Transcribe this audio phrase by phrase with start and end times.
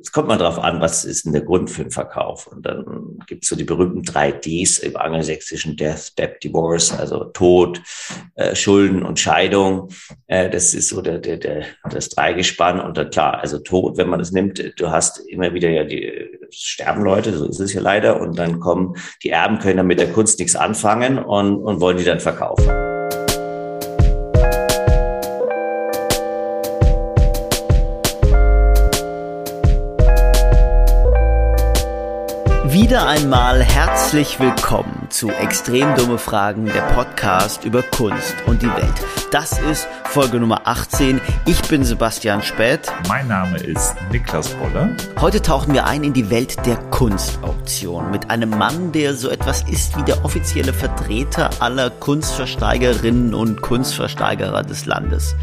[0.00, 2.46] es kommt mal drauf an, was ist denn der Grund für den Verkauf?
[2.46, 7.24] Und dann gibt es so die berühmten drei Ds im angelsächsischen Death, Debt, Divorce, also
[7.24, 7.82] Tod,
[8.36, 9.88] äh, Schulden und Scheidung.
[10.26, 12.80] Äh, das ist so der, der, der, das Dreigespann.
[12.80, 16.28] Und dann klar, also Tod, wenn man das nimmt, du hast immer wieder ja die
[16.50, 18.20] sterben Leute, so ist es ja leider.
[18.20, 21.96] Und dann kommen, die Erben können dann mit der Kunst nichts anfangen und, und wollen
[21.96, 22.87] die dann verkaufen.
[32.88, 39.27] Wieder einmal herzlich willkommen zu Extrem dumme Fragen, der Podcast über Kunst und die Welt.
[39.30, 41.20] Das ist Folge Nummer 18.
[41.44, 42.90] Ich bin Sebastian Späth.
[43.08, 44.96] Mein Name ist Niklas Bolle.
[45.20, 49.68] Heute tauchen wir ein in die Welt der Kunstauktion mit einem Mann, der so etwas
[49.68, 55.36] ist wie der offizielle Vertreter aller Kunstversteigerinnen und Kunstversteigerer des Landes.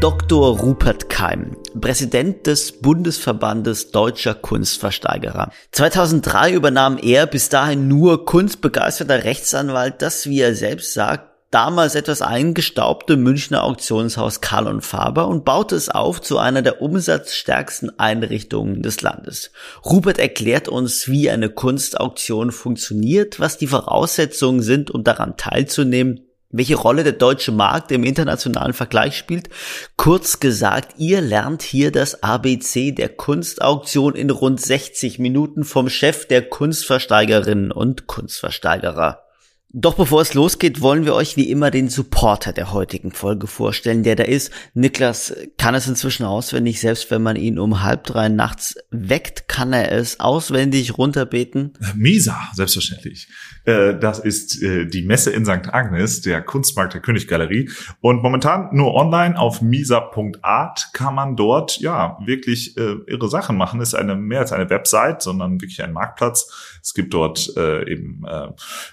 [0.00, 0.58] Dr.
[0.58, 5.50] Rupert Keim, Präsident des Bundesverbandes deutscher Kunstversteigerer.
[5.72, 12.22] 2003 übernahm er bis dahin nur kunstbegeisterter Rechtsanwalt das, wie er selbst sagt, damals etwas
[12.22, 18.82] eingestaubte Münchner Auktionshaus Karl und Faber und baute es auf zu einer der umsatzstärksten Einrichtungen
[18.82, 19.50] des Landes.
[19.84, 26.76] Rupert erklärt uns, wie eine Kunstauktion funktioniert, was die Voraussetzungen sind, um daran teilzunehmen, welche
[26.76, 29.50] Rolle der deutsche Markt im internationalen Vergleich spielt.
[29.96, 36.26] Kurz gesagt, ihr lernt hier das ABC der Kunstauktion in rund 60 Minuten vom Chef
[36.26, 39.27] der Kunstversteigerinnen und Kunstversteigerer.
[39.70, 44.02] Doch bevor es losgeht, wollen wir euch wie immer den Supporter der heutigen Folge vorstellen,
[44.02, 44.50] der da ist.
[44.72, 49.74] Niklas kann es inzwischen auswendig, selbst wenn man ihn um halb drei nachts weckt, kann
[49.74, 51.74] er es auswendig runterbeten.
[51.94, 53.28] Misa, selbstverständlich.
[53.68, 55.72] Äh, das ist äh, die Messe in St.
[55.72, 57.70] Agnes, der Kunstmarkt der Königgalerie.
[58.00, 63.80] Und momentan nur online auf misa.art kann man dort ja wirklich äh, irre Sachen machen.
[63.80, 66.78] Ist eine mehr als eine Website, sondern wirklich ein Marktplatz.
[66.82, 68.24] Es gibt dort eben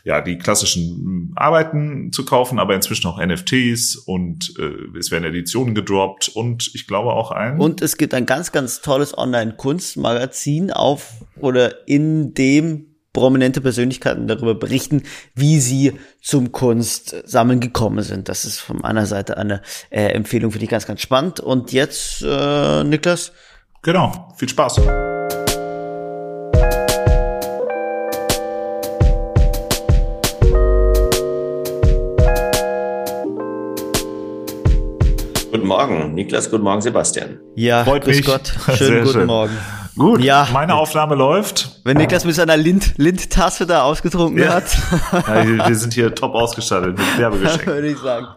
[0.04, 5.26] ja die klassischen klassischen Arbeiten zu kaufen, aber inzwischen auch NFTs und äh, es werden
[5.26, 7.60] Editionen gedroppt und ich glaube auch ein.
[7.60, 14.54] Und es gibt ein ganz, ganz tolles Online-Kunstmagazin auf oder in dem prominente Persönlichkeiten darüber
[14.56, 15.04] berichten,
[15.34, 18.28] wie sie zum Kunstsammeln gekommen sind.
[18.28, 21.40] Das ist von meiner Seite eine äh, Empfehlung, finde ich ganz, ganz spannend.
[21.40, 23.32] Und jetzt, äh, Niklas?
[23.84, 24.82] Genau, viel Spaß.
[35.52, 36.52] Guten Morgen, Niklas.
[36.52, 37.40] Guten Morgen, Sebastian.
[37.56, 38.26] Ja, Freut grüß mich.
[38.26, 38.54] Gott.
[38.76, 39.28] Schönen guten schön.
[39.28, 39.58] Morgen.
[39.98, 40.50] Gut, ja.
[40.52, 41.80] meine Aufnahme läuft.
[41.86, 44.56] Wenn Niklas mit seiner Lind, Lind-Tasse da ausgetrunken ja.
[44.56, 44.78] hat.
[45.12, 47.68] Ja, wir sind hier top ausgestattet mit Werbegeschenken.
[47.74, 48.28] würde ich sagen,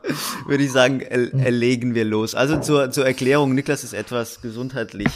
[0.47, 2.35] würde ich sagen, erlegen wir los.
[2.35, 5.09] Also zur, zur Erklärung, Niklas ist etwas gesundheitlich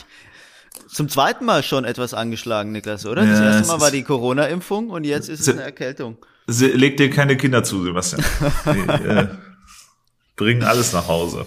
[0.93, 3.25] zum zweiten Mal schon etwas angeschlagen, Niklas, oder?
[3.25, 6.19] Das erste Mal war die Corona-Impfung und jetzt ist es eine Erkältung.
[6.47, 8.25] Leg dir keine Kinder zu, Sebastian.
[8.67, 9.29] Die, äh,
[10.37, 11.47] bringen alles nach Hause.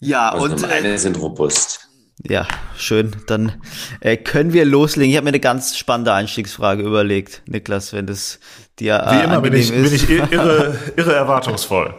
[0.00, 1.85] Ja, und, und meine äh, sind robust.
[2.24, 2.46] Ja,
[2.76, 3.14] schön.
[3.26, 3.60] Dann
[4.00, 5.10] äh, können wir loslegen.
[5.10, 8.40] Ich habe mir eine ganz spannende Einstiegsfrage überlegt, Niklas, wenn das
[8.78, 11.94] dir äh, Wie immer bin ich, bin ich irre, irre erwartungsvoll.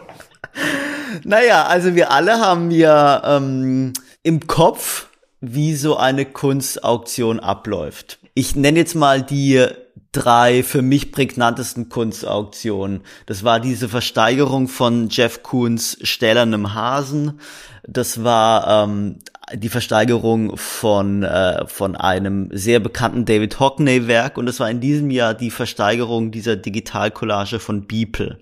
[1.24, 5.08] naja, also wir alle haben ja ähm, im Kopf,
[5.40, 8.20] wie so eine Kunstauktion abläuft.
[8.34, 9.68] Ich nenne jetzt mal die
[10.12, 13.02] drei für mich prägnantesten Kunstauktionen.
[13.28, 17.40] Das war diese Versteigerung von Jeff Koons Stählernem Hasen.
[17.88, 19.20] Das war ähm,
[19.54, 25.10] die Versteigerung von, äh, von einem sehr bekannten David Hockney-Werk und das war in diesem
[25.10, 28.40] Jahr die Versteigerung dieser Digitalcollage von Beeple.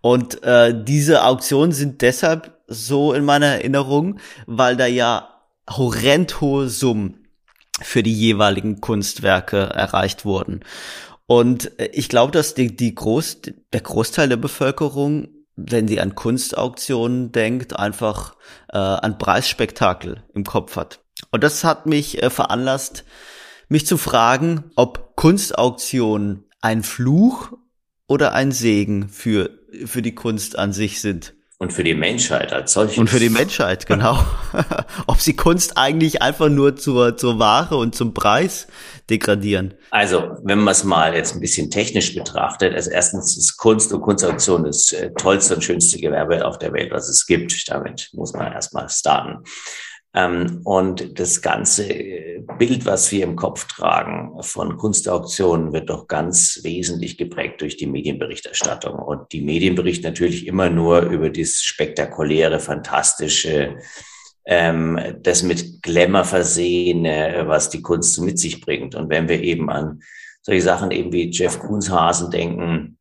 [0.00, 5.28] Und äh, diese Auktionen sind deshalb so in meiner Erinnerung, weil da ja
[5.70, 7.28] horrend hohe Summen
[7.80, 10.60] für die jeweiligen Kunstwerke erreicht wurden.
[11.26, 13.42] Und äh, ich glaube, dass die, die Groß,
[13.72, 18.36] der Großteil der Bevölkerung wenn sie an Kunstauktionen denkt, einfach
[18.72, 21.00] äh, ein Preisspektakel im Kopf hat.
[21.30, 23.04] Und das hat mich äh, veranlasst,
[23.68, 27.52] mich zu fragen, ob Kunstauktionen ein Fluch
[28.06, 29.50] oder ein Segen für,
[29.84, 31.34] für die Kunst an sich sind.
[31.58, 32.98] Und für die Menschheit als solches.
[32.98, 34.18] Und für die Menschheit, genau.
[35.06, 38.66] Ob sie Kunst eigentlich einfach nur zur, zur Ware und zum Preis
[39.12, 39.74] degradieren.
[39.90, 44.00] Also, wenn man es mal jetzt ein bisschen technisch betrachtet, also erstens ist Kunst und
[44.00, 47.68] Kunstauktion das äh, tollste und schönste Gewerbe auf der Welt, was es gibt.
[47.70, 49.44] Damit muss man erstmal starten.
[50.14, 51.86] Ähm, und das ganze
[52.58, 57.86] Bild, was wir im Kopf tragen von Kunstauktionen, wird doch ganz wesentlich geprägt durch die
[57.86, 58.98] Medienberichterstattung.
[58.98, 63.76] Und die Medienbericht natürlich immer nur über das spektakuläre, fantastische,
[64.44, 68.94] ähm, das mit Glamour versehen, äh, was die Kunst mit sich bringt.
[68.94, 70.02] Und wenn wir eben an
[70.42, 72.98] solche Sachen eben wie Jeff Koonshasen denken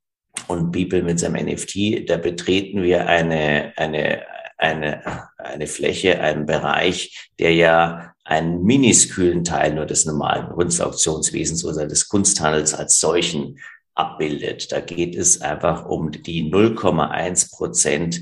[0.48, 4.22] und People mit seinem NFT, da betreten wir eine, eine,
[4.58, 11.88] eine, eine Fläche, einen Bereich, der ja einen miniskühlen Teil nur des normalen Kunstauktionswesens oder
[11.88, 13.58] des Kunsthandels als solchen
[13.96, 14.72] abbildet.
[14.72, 18.22] Da geht es einfach um die 0,1 Prozent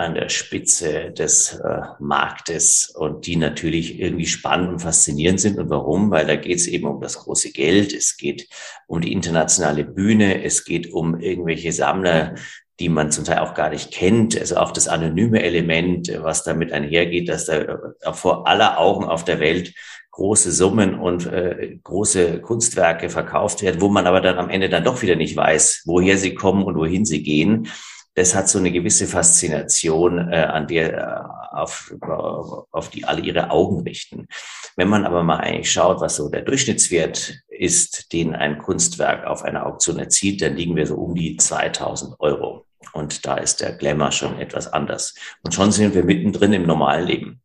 [0.00, 5.58] an der Spitze des äh, Marktes und die natürlich irgendwie spannend und faszinierend sind.
[5.58, 6.10] Und warum?
[6.10, 8.48] Weil da geht es eben um das große Geld, es geht
[8.86, 12.34] um die internationale Bühne, es geht um irgendwelche Sammler,
[12.80, 14.38] die man zum Teil auch gar nicht kennt.
[14.38, 19.24] Also auch das anonyme Element, was damit einhergeht, dass da äh, vor aller Augen auf
[19.24, 19.74] der Welt
[20.12, 24.84] große Summen und äh, große Kunstwerke verkauft werden, wo man aber dann am Ende dann
[24.84, 27.68] doch wieder nicht weiß, woher sie kommen und wohin sie gehen
[28.14, 31.94] das hat so eine gewisse Faszination, äh, an der äh, auf,
[32.70, 34.26] auf die alle ihre Augen richten.
[34.76, 39.42] Wenn man aber mal eigentlich schaut, was so der Durchschnittswert ist, den ein Kunstwerk auf
[39.42, 42.66] einer Auktion erzielt, dann liegen wir so um die 2000 Euro.
[42.92, 45.14] Und da ist der Glamour schon etwas anders.
[45.42, 47.42] Und schon sind wir mittendrin im normalen Leben.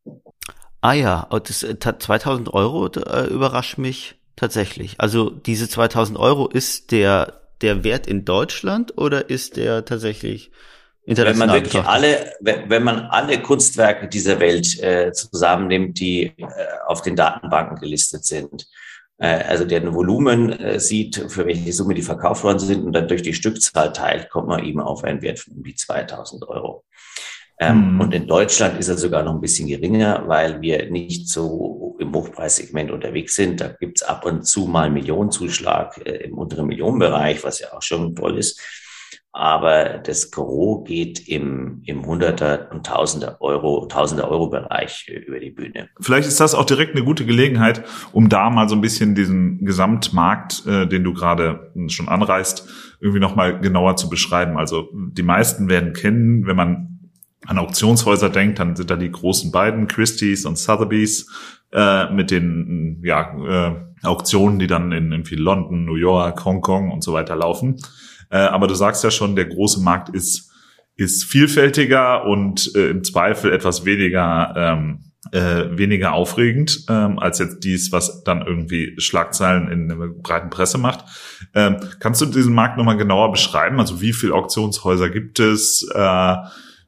[0.81, 4.95] Ah ja, das 2000 äh, Euro äh, überrascht mich tatsächlich.
[4.99, 10.51] Also diese 2000 Euro ist der der Wert in Deutschland oder ist der tatsächlich
[11.05, 11.47] international?
[11.47, 12.33] Wenn man wirklich alle,
[12.67, 16.45] wenn man alle Kunstwerke dieser Welt äh, zusammennimmt, die äh,
[16.87, 18.67] auf den Datenbanken gelistet sind,
[19.17, 22.93] äh, also der ein Volumen äh, sieht, für welche Summe die verkauft worden sind und
[22.93, 26.47] dann durch die Stückzahl teilt, kommt man eben auf einen Wert von um die 2000
[26.47, 26.83] Euro.
[27.57, 28.01] Ähm, mhm.
[28.01, 32.13] Und in Deutschland ist er sogar noch ein bisschen geringer, weil wir nicht so im
[32.13, 33.61] Hochpreissegment unterwegs sind.
[33.61, 38.15] Da gibt's ab und zu mal Millionenzuschlag äh, im unteren Millionenbereich, was ja auch schon
[38.15, 38.59] toll ist.
[39.31, 45.39] Aber das Gros geht im, im Hunderter und Tausender Euro, Tausender Euro Bereich äh, über
[45.39, 45.89] die Bühne.
[45.99, 49.65] Vielleicht ist das auch direkt eine gute Gelegenheit, um da mal so ein bisschen diesen
[49.65, 52.67] Gesamtmarkt, äh, den du gerade schon anreißt,
[53.01, 54.57] irgendwie nochmal genauer zu beschreiben.
[54.57, 56.94] Also die meisten werden kennen, wenn man
[57.45, 61.29] an Auktionshäuser denkt, dann sind da die großen beiden, Christie's und Sotheby's,
[61.71, 66.91] äh, mit den ja, äh, Auktionen, die dann in, in viel London, New York, Hongkong
[66.91, 67.77] und so weiter laufen.
[68.29, 70.51] Äh, aber du sagst ja schon, der große Markt ist,
[70.95, 74.99] ist vielfältiger und äh, im Zweifel etwas weniger ähm,
[75.31, 80.77] äh, weniger aufregend ähm, als jetzt dies, was dann irgendwie Schlagzeilen in der breiten Presse
[80.77, 81.05] macht.
[81.53, 83.79] Ähm, kannst du diesen Markt nochmal genauer beschreiben?
[83.79, 85.87] Also wie viele Auktionshäuser gibt es?
[85.93, 86.35] Äh,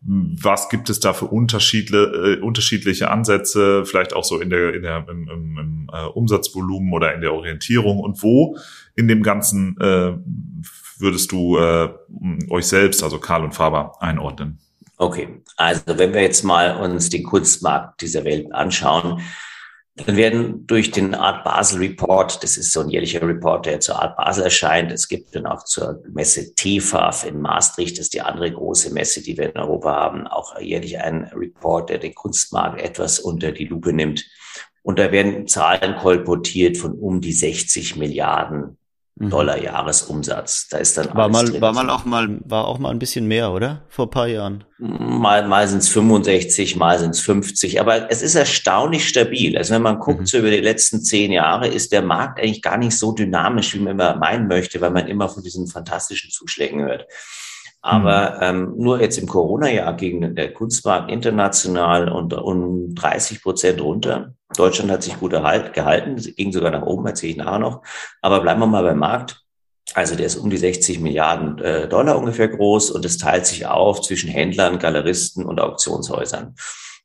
[0.10, 4.82] was gibt es da für unterschiedliche, äh, unterschiedliche Ansätze, vielleicht auch so in der, in
[4.82, 8.58] der im, im, im äh, Umsatzvolumen oder in der Orientierung und wo
[8.96, 10.14] in dem Ganzen äh,
[10.98, 11.90] würdest du äh,
[12.50, 14.60] euch selbst, also Karl und Faber, einordnen?
[14.98, 19.22] Okay, also wenn wir jetzt mal uns den Kunstmarkt dieser Welt anschauen,
[20.06, 24.02] dann werden durch den Art Basel Report, das ist so ein jährlicher Report, der zur
[24.02, 24.92] Art Basel erscheint.
[24.92, 29.24] Es gibt dann auch zur Messe TFAF in Maastricht, das ist die andere große Messe,
[29.24, 33.66] die wir in Europa haben, auch jährlich einen Report, der den Kunstmarkt etwas unter die
[33.66, 34.24] Lupe nimmt.
[34.84, 38.78] Und da werden Zahlen kolportiert von um die 60 Milliarden.
[39.20, 40.68] Dollar Jahresumsatz.
[40.70, 41.62] Da ist dann war mal drin.
[41.62, 43.82] war mal auch mal war auch mal ein bisschen mehr, oder?
[43.90, 44.64] Vor ein paar Jahren.
[44.78, 49.58] Mal mal sind es 65, mal sind es 50, aber es ist erstaunlich stabil.
[49.58, 50.26] Also wenn man guckt mhm.
[50.28, 53.80] so über die letzten zehn Jahre, ist der Markt eigentlich gar nicht so dynamisch, wie
[53.80, 57.08] man immer meinen möchte, weil man immer von diesen fantastischen Zuschlägen hört.
[57.82, 58.42] Aber mhm.
[58.42, 64.34] ähm, nur jetzt im Corona-Jahr ging der Kunstmarkt international und um 30 Prozent runter.
[64.56, 67.84] Deutschland hat sich gut erhalt, gehalten, ging sogar nach oben, erzähle ich nachher noch.
[68.22, 69.44] Aber bleiben wir mal beim Markt.
[69.94, 73.66] Also der ist um die 60 Milliarden äh, Dollar ungefähr groß und es teilt sich
[73.68, 76.56] auf zwischen Händlern, Galeristen und Auktionshäusern.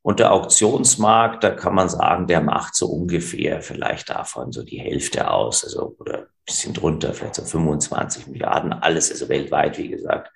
[0.02, 4.80] Und der Auktionsmarkt, da kann man sagen, der macht so ungefähr vielleicht davon so die
[4.80, 10.30] Hälfte aus, also oder bisschen drunter, vielleicht so 25 Milliarden, alles, also weltweit, wie gesagt.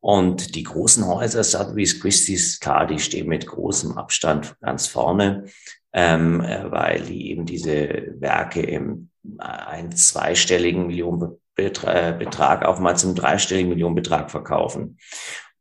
[0.00, 5.46] Und die großen Häuser, Sotheby's, Christie's, klar, die stehen mit großem Abstand ganz vorne,
[5.92, 14.30] ähm, weil die eben diese Werke im ein zweistelligen Millionenbetrag auch mal zum dreistelligen Millionenbetrag
[14.30, 14.98] verkaufen.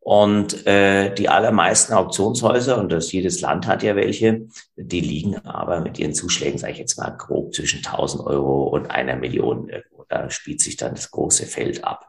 [0.05, 4.45] Und äh, die allermeisten Auktionshäuser, und das jedes Land hat ja welche,
[4.75, 8.91] die liegen aber mit ihren Zuschlägen, sage ich jetzt mal, grob zwischen 1000 Euro und
[8.91, 9.71] einer Million.
[10.07, 12.05] Da spielt sich dann das große Feld ab.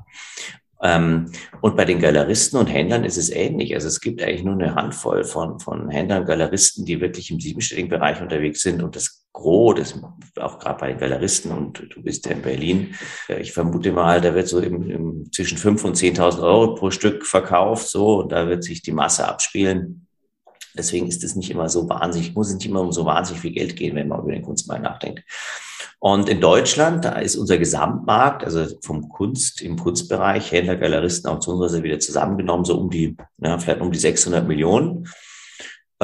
[0.82, 3.72] Ähm, und bei den Galeristen und Händlern ist es ähnlich.
[3.74, 7.88] Also es gibt eigentlich nur eine Handvoll von, von Händlern, Galeristen, die wirklich im siebenstelligen
[7.88, 8.82] Bereich unterwegs sind.
[8.82, 9.94] Und das Gros, das
[10.42, 12.94] auch gerade bei den Galeristen, und du bist ja in Berlin,
[13.28, 16.90] äh, ich vermute mal, da wird so im, im zwischen 5.000 und 10.000 Euro pro
[16.90, 20.06] Stück verkauft, so, und da wird sich die Masse abspielen.
[20.74, 23.52] Deswegen ist es nicht immer so wahnsinnig, muss es nicht immer um so wahnsinnig viel
[23.52, 25.22] Geld gehen, wenn man über den Kunstmarkt nachdenkt.
[25.98, 31.82] Und in Deutschland, da ist unser Gesamtmarkt, also vom Kunst, im Kunstbereich, Händler, Galeristen, Auktionshäuser
[31.82, 35.08] wieder zusammengenommen, so um die, ja, vielleicht um die 600 Millionen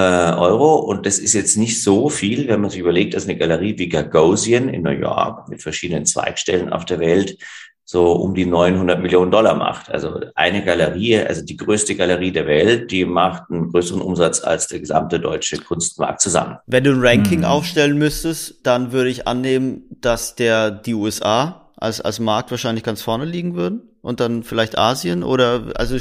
[0.01, 0.77] Euro.
[0.77, 3.89] Und das ist jetzt nicht so viel, wenn man sich überlegt, dass eine Galerie wie
[3.89, 7.37] Gagosian in New York mit verschiedenen Zweigstellen auf der Welt
[7.85, 9.91] so um die 900 Millionen Dollar macht.
[9.91, 14.69] Also eine Galerie, also die größte Galerie der Welt, die macht einen größeren Umsatz als
[14.69, 16.57] der gesamte deutsche Kunstmarkt zusammen.
[16.67, 17.45] Wenn du ein Ranking mhm.
[17.45, 23.03] aufstellen müsstest, dann würde ich annehmen, dass der die USA als als Markt wahrscheinlich ganz
[23.03, 25.97] vorne liegen würden und dann vielleicht Asien oder also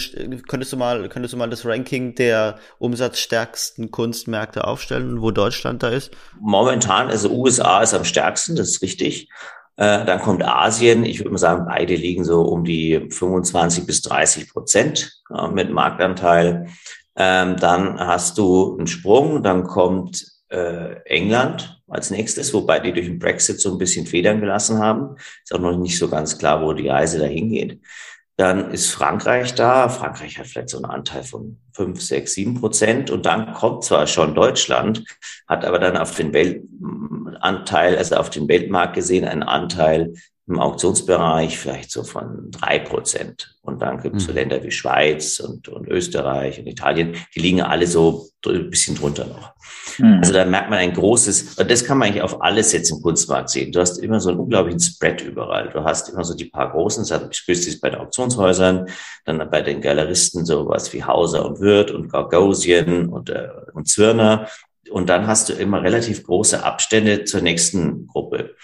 [0.48, 5.90] könntest du mal könntest du mal das Ranking der umsatzstärksten Kunstmärkte aufstellen, wo Deutschland da
[5.90, 6.12] ist?
[6.40, 9.30] Momentan also USA ist am stärksten, das ist richtig.
[9.78, 11.06] Äh, dann kommt Asien.
[11.06, 15.72] Ich würde mal sagen, beide liegen so um die 25 bis 30 Prozent äh, mit
[15.72, 16.68] Marktanteil.
[17.16, 23.08] Ähm, dann hast du einen Sprung, dann kommt äh, England als nächstes, wobei die durch
[23.08, 25.16] den Brexit so ein bisschen Federn gelassen haben.
[25.44, 27.82] Ist auch noch nicht so ganz klar, wo die Reise dahin geht.
[28.38, 29.88] Dann ist Frankreich da.
[29.90, 33.10] Frankreich hat vielleicht so einen Anteil von fünf, sechs, sieben Prozent.
[33.10, 35.04] Und dann kommt zwar schon Deutschland,
[35.48, 40.14] hat aber dann auf den Weltanteil, also auf den Weltmarkt gesehen, einen Anteil
[40.52, 43.56] im Auktionsbereich vielleicht so von drei Prozent.
[43.62, 44.38] Und dann gibt es so mhm.
[44.38, 49.28] Länder wie Schweiz und, und Österreich und Italien, die liegen alle so ein bisschen drunter
[49.28, 49.54] noch.
[49.98, 50.20] Mhm.
[50.20, 53.02] Also da merkt man ein großes, und das kann man eigentlich auf alles jetzt im
[53.02, 53.72] Kunstmarkt sehen.
[53.72, 55.70] Du hast immer so einen unglaublichen Spread überall.
[55.70, 58.88] Du hast immer so die paar großen, das ist bei den Auktionshäusern,
[59.26, 64.48] dann bei den Galeristen sowas wie Hauser und Wirth und Gargosian und, äh, und Zwirner.
[64.90, 68.56] Und dann hast du immer relativ große Abstände zur nächsten Gruppe.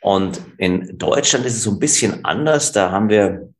[0.00, 2.72] Und in Deutschland ist es so ein bisschen anders.
[2.72, 3.52] Da haben wir,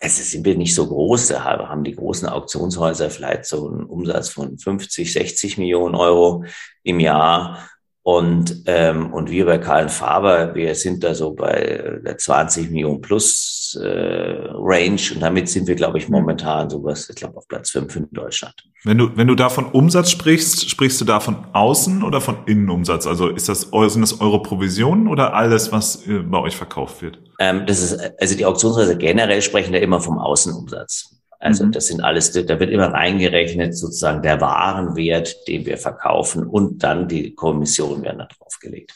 [0.00, 4.28] es sind wir nicht so groß, da haben die großen Auktionshäuser vielleicht so einen Umsatz
[4.28, 6.44] von 50, 60 Millionen Euro
[6.82, 7.68] im Jahr.
[8.04, 13.00] Und, ähm, und wir bei Karl Faber, wir sind da so bei der 20 Millionen
[13.00, 16.16] plus äh, Range und damit sind wir, glaube ich, mhm.
[16.16, 18.54] momentan sowas, ich glaube, auf Platz 5 in Deutschland.
[18.82, 22.38] Wenn du, wenn du da von Umsatz sprichst, sprichst du da von Außen oder von
[22.46, 23.06] Innenumsatz?
[23.06, 27.20] Also ist das, sind das eure Provisionen oder alles, was äh, bei euch verkauft wird?
[27.38, 31.21] Ähm, das ist, also die Auktionsweise generell sprechen da immer vom Außenumsatz.
[31.42, 31.72] Also mhm.
[31.72, 37.08] das sind alles, da wird immer reingerechnet sozusagen der Warenwert, den wir verkaufen und dann
[37.08, 38.94] die Kommission werden da draufgelegt.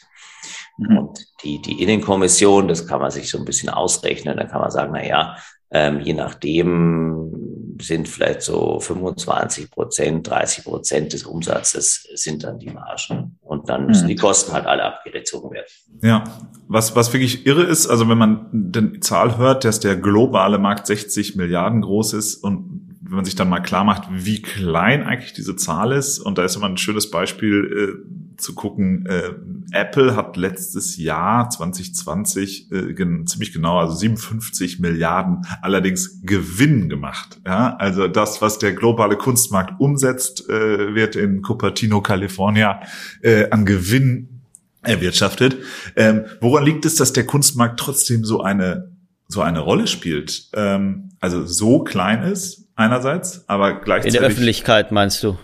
[0.77, 0.97] Mhm.
[0.97, 4.37] Und die, die Innenkommission, das kann man sich so ein bisschen ausrechnen.
[4.37, 5.35] Dann kann man sagen, na ja,
[5.71, 12.69] ähm, je nachdem sind vielleicht so 25 Prozent, 30 Prozent des Umsatzes sind dann die
[12.69, 13.37] Margen.
[13.41, 14.09] Und dann müssen mhm.
[14.09, 15.67] die Kosten halt alle abgezogen werden.
[16.01, 16.23] Ja,
[16.67, 20.87] was, was wirklich irre ist, also wenn man die Zahl hört, dass der globale Markt
[20.87, 25.31] 60 Milliarden groß ist und wenn man sich dann mal klar macht, wie klein eigentlich
[25.31, 29.33] diese Zahl ist, und da ist immer ein schönes Beispiel äh, zu gucken, äh,
[29.71, 37.39] Apple hat letztes Jahr 2020 äh, gen ziemlich genau, also 57 Milliarden allerdings Gewinn gemacht.
[37.45, 42.81] Ja, also das, was der globale Kunstmarkt umsetzt, äh, wird in Cupertino, California
[43.21, 44.41] äh, an Gewinn
[44.83, 45.57] erwirtschaftet.
[45.95, 48.95] Ähm, woran liegt es, dass der Kunstmarkt trotzdem so eine
[49.27, 50.49] so eine Rolle spielt?
[50.53, 54.15] Ähm, also so klein ist einerseits, aber gleichzeitig.
[54.15, 55.37] In der Öffentlichkeit meinst du?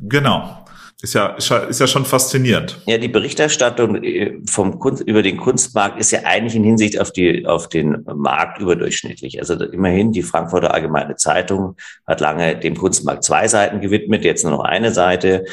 [0.00, 0.59] Genau.
[1.02, 2.78] Ist ja, ist ja schon faszinierend.
[2.84, 7.10] Ja, die Berichterstattung äh, vom Kunst, über den Kunstmarkt ist ja eigentlich in Hinsicht auf
[7.10, 9.40] die, auf den Markt überdurchschnittlich.
[9.40, 11.76] Also immerhin die Frankfurter Allgemeine Zeitung
[12.06, 15.46] hat lange dem Kunstmarkt zwei Seiten gewidmet, jetzt nur noch eine Seite.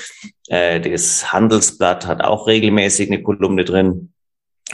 [0.50, 4.12] Äh, das Handelsblatt hat auch regelmäßig eine Kolumne drin.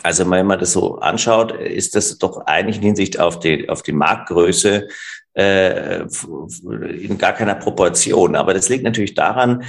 [0.01, 3.84] Also wenn man das so anschaut, ist das doch eigentlich in Hinsicht auf die, auf
[3.84, 4.88] die Marktgröße
[5.36, 8.36] äh, in gar keiner Proportion.
[8.36, 9.63] Aber das liegt natürlich daran,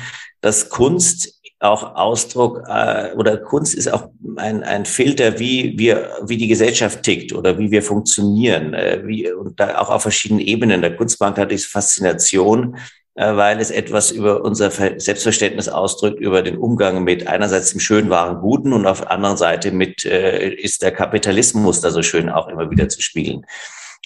[0.45, 6.37] dass Kunst auch Ausdruck äh, oder Kunst ist auch ein, ein Filter, wie wir, wie
[6.37, 10.83] die Gesellschaft tickt oder wie wir funktionieren, äh, wie und da auch auf verschiedenen Ebenen.
[10.83, 12.77] Der Kunstmarkt hat diese Faszination,
[13.15, 18.11] äh, weil es etwas über unser Selbstverständnis ausdrückt, über den Umgang mit einerseits dem schönen,
[18.11, 22.29] wahren, guten und auf der anderen Seite mit äh, ist der Kapitalismus da so schön
[22.29, 23.47] auch immer wieder zu spiegeln.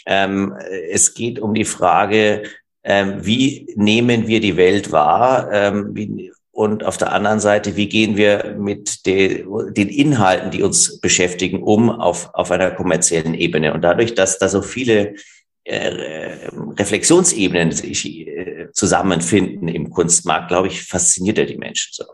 [0.07, 0.54] Ähm,
[0.92, 2.45] es geht um die Frage,
[2.88, 5.50] ähm, wie nehmen wir die Welt wahr?
[5.52, 10.62] Ähm, wie, und auf der anderen Seite, wie gehen wir mit de, den Inhalten, die
[10.62, 13.75] uns beschäftigen, um auf, auf einer kommerziellen Ebene?
[13.75, 15.16] Und dadurch, dass da so viele
[15.64, 22.04] äh, Reflexionsebenen sich äh, zusammenfinden im Kunstmarkt, glaube ich, fasziniert er die Menschen so.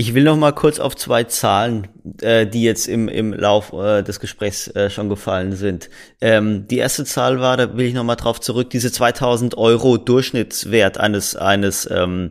[0.00, 1.88] Ich will noch mal kurz auf zwei Zahlen,
[2.20, 5.90] äh, die jetzt im, im Lauf äh, des Gesprächs äh, schon gefallen sind.
[6.20, 9.96] Ähm, die erste Zahl war, da will ich noch mal drauf zurück, diese 2000 Euro
[9.96, 12.30] Durchschnittswert eines, eines ähm,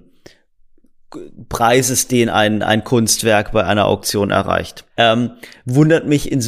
[1.50, 4.86] Preises, den ein, ein Kunstwerk bei einer Auktion erreicht.
[4.96, 5.32] Ähm,
[5.66, 6.40] wundert mich in,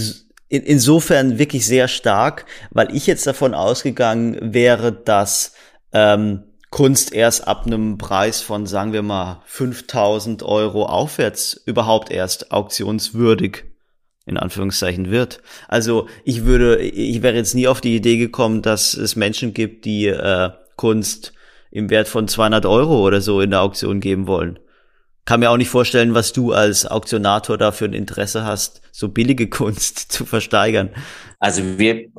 [0.47, 5.51] in, insofern wirklich sehr stark, weil ich jetzt davon ausgegangen wäre, dass
[5.91, 12.51] ähm, Kunst erst ab einem Preis von, sagen wir mal, 5000 Euro aufwärts überhaupt erst
[12.51, 13.63] auktionswürdig
[14.25, 15.41] in Anführungszeichen wird.
[15.67, 19.85] Also ich würde, ich wäre jetzt nie auf die Idee gekommen, dass es Menschen gibt,
[19.85, 21.33] die äh, Kunst
[21.71, 24.59] im Wert von 200 Euro oder so in der Auktion geben wollen.
[25.25, 29.09] Kann mir auch nicht vorstellen, was du als Auktionator da für ein Interesse hast, so
[29.09, 30.91] billige Kunst zu versteigern.
[31.41, 32.09] Also wir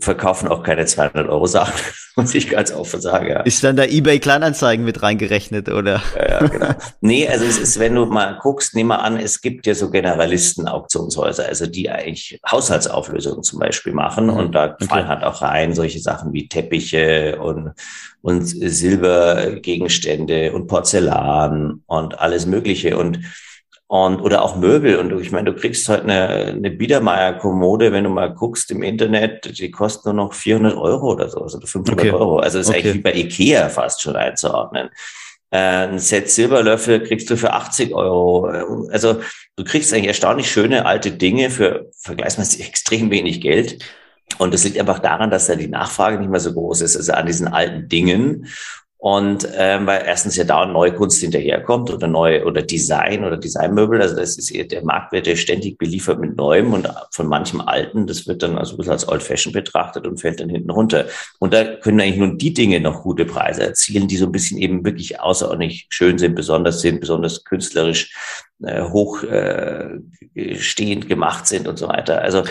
[0.00, 1.74] verkaufen auch keine 200 Euro Sachen,
[2.16, 3.28] muss ich ganz offen sagen.
[3.28, 3.40] Ja.
[3.40, 6.00] Ist dann da eBay Kleinanzeigen mit reingerechnet oder?
[6.16, 6.68] Ja, ja, genau.
[7.02, 9.90] nee, also es ist, wenn du mal guckst, nimm mal an, es gibt ja so
[9.90, 14.36] Generalisten-Auktionshäuser, also die eigentlich Haushaltsauflösungen zum Beispiel machen mhm.
[14.36, 17.72] und da fallen halt auch rein solche Sachen wie Teppiche und
[18.22, 23.18] und Silbergegenstände und Porzellan und alles Mögliche und
[23.92, 24.96] und oder auch Möbel.
[24.96, 29.58] Und ich meine, du kriegst halt eine, eine Biedermeier-Kommode, wenn du mal guckst im Internet,
[29.58, 32.10] die kostet nur noch 400 Euro oder so, also 500 okay.
[32.10, 32.38] Euro.
[32.38, 32.78] Also das ist okay.
[32.78, 34.88] eigentlich wie bei Ikea fast schon einzuordnen.
[35.50, 38.46] Äh, ein Set Silberlöffel kriegst du für 80 Euro.
[38.90, 39.20] Also
[39.56, 43.84] du kriegst eigentlich erstaunlich schöne alte Dinge für vergleichsweise extrem wenig Geld.
[44.38, 47.12] Und das liegt einfach daran, dass da die Nachfrage nicht mehr so groß ist, also
[47.12, 48.46] an diesen alten Dingen.
[49.02, 54.00] Und ähm, weil erstens ja dauernd neue Kunst hinterherkommt oder neue oder Design oder Designmöbel.
[54.00, 57.60] Also das ist eher der Markt wird ja ständig beliefert mit Neuem und von manchem
[57.60, 58.06] Alten.
[58.06, 61.06] Das wird dann also ein bisschen als Old Fashion betrachtet und fällt dann hinten runter.
[61.40, 64.58] Und da können eigentlich nur die Dinge noch gute Preise erzielen, die so ein bisschen
[64.58, 68.14] eben wirklich außerordentlich schön sind, besonders sind, besonders künstlerisch
[68.62, 69.98] äh, hoch äh,
[71.08, 72.22] gemacht sind und so weiter.
[72.22, 72.44] Also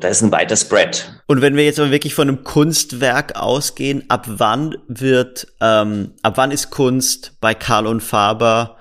[0.00, 1.12] da ist ein weiter Spread.
[1.26, 6.34] Und wenn wir jetzt aber wirklich von einem Kunstwerk ausgehen, ab wann wird, ähm, ab
[6.36, 8.76] wann ist Kunst bei Karl und Faber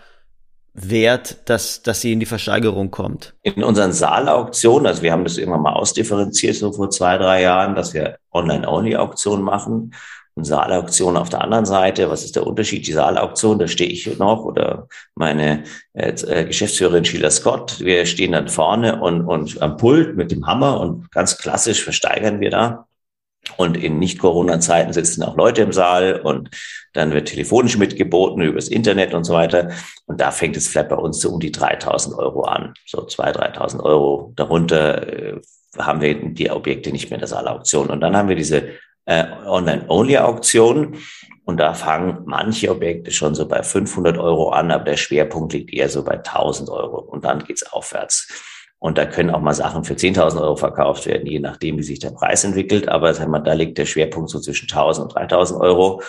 [0.73, 3.33] wert, dass, dass sie in die Versteigerung kommt?
[3.43, 7.75] In unseren Saalauktionen, also wir haben das irgendwann mal ausdifferenziert, so vor zwei, drei Jahren,
[7.75, 9.93] dass wir Online-Only-Auktionen machen
[10.35, 12.09] und Saalauktion auf der anderen Seite.
[12.09, 12.87] Was ist der Unterschied?
[12.87, 15.63] Die Saalauktion, da stehe ich noch oder meine
[15.93, 17.79] äh, äh, Geschäftsführerin Sheila Scott.
[17.79, 22.39] Wir stehen dann vorne und, und am Pult mit dem Hammer und ganz klassisch versteigern
[22.39, 22.87] wir da.
[23.57, 26.51] Und in Nicht-Corona-Zeiten sitzen auch Leute im Saal und
[26.93, 29.71] dann wird telefonisch mitgeboten übers Internet und so weiter.
[30.05, 32.75] Und da fängt es vielleicht bei uns so um die 3000 Euro an.
[32.85, 34.31] So 2.000, 3.000 Euro.
[34.35, 35.41] Darunter äh,
[35.77, 37.89] haben wir die Objekte nicht mehr in der Saalauktion.
[37.89, 38.69] Und dann haben wir diese
[39.05, 40.97] äh, Online-Only-Auktion.
[41.43, 45.73] Und da fangen manche Objekte schon so bei 500 Euro an, aber der Schwerpunkt liegt
[45.73, 46.99] eher so bei 1000 Euro.
[46.99, 48.27] Und dann geht's aufwärts.
[48.79, 51.99] Und da können auch mal Sachen für 10.000 Euro verkauft werden, je nachdem, wie sich
[51.99, 52.89] der Preis entwickelt.
[52.89, 56.01] Aber da liegt der Schwerpunkt so zwischen 1.000 und 3.000 Euro.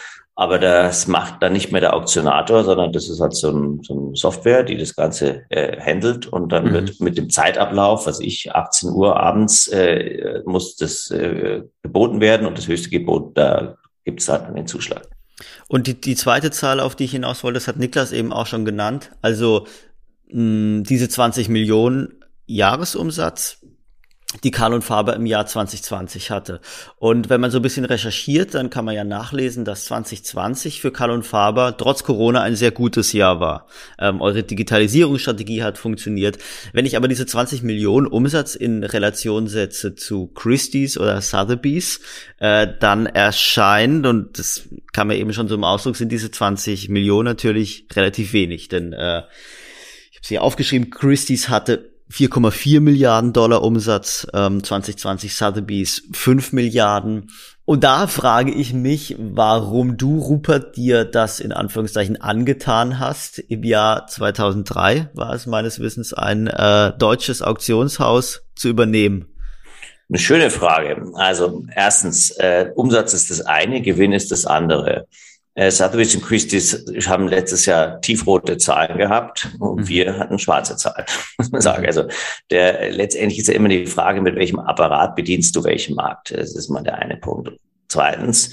[0.43, 3.95] Aber das macht dann nicht mehr der Auktionator, sondern das ist halt so ein, so
[3.95, 6.27] ein Software, die das Ganze äh, handelt.
[6.27, 6.73] Und dann mhm.
[6.73, 12.49] wird mit dem Zeitablauf, was ich 18 Uhr abends, äh, muss das äh, geboten werden.
[12.49, 15.07] Und das höchste Gebot, da gibt es halt den Zuschlag.
[15.69, 18.47] Und die, die zweite Zahl, auf die ich hinaus wollte, das hat Niklas eben auch
[18.47, 19.13] schon genannt.
[19.23, 19.69] Also
[20.27, 22.15] mh, diese 20 Millionen
[22.47, 23.62] Jahresumsatz
[24.43, 26.61] die Karl und Faber im Jahr 2020 hatte.
[26.97, 30.91] Und wenn man so ein bisschen recherchiert, dann kann man ja nachlesen, dass 2020 für
[30.91, 33.67] Karl und Faber trotz Corona ein sehr gutes Jahr war.
[33.99, 36.39] Ähm, eure Digitalisierungsstrategie hat funktioniert.
[36.73, 42.01] Wenn ich aber diese 20 Millionen Umsatz in Relation setze zu Christie's oder Sotheby's,
[42.39, 47.27] äh, dann erscheint, und das kam ja eben schon im Ausdruck, sind diese 20 Millionen
[47.27, 48.69] natürlich relativ wenig.
[48.69, 49.23] Denn äh,
[50.11, 57.31] ich habe sie aufgeschrieben, Christie's hatte 4,4 Milliarden Dollar Umsatz, ähm, 2020 Sotheby's 5 Milliarden.
[57.65, 63.39] Und da frage ich mich, warum du, Rupert, dir das in Anführungszeichen angetan hast.
[63.39, 69.27] Im Jahr 2003 war es meines Wissens ein äh, deutsches Auktionshaus zu übernehmen.
[70.09, 71.03] Eine schöne Frage.
[71.15, 75.07] Also erstens, äh, Umsatz ist das eine, Gewinn ist das andere.
[75.55, 79.89] Äh, Sotheby's und Christie's haben letztes Jahr tiefrote Zahlen gehabt und mhm.
[79.89, 81.05] wir hatten schwarze Zahlen,
[81.39, 81.87] muss man sagen.
[81.87, 82.05] Also
[82.51, 86.31] der, letztendlich ist ja immer die Frage, mit welchem Apparat bedienst du welchen Markt.
[86.31, 87.51] Das ist mal der eine Punkt.
[87.89, 88.53] Zweitens,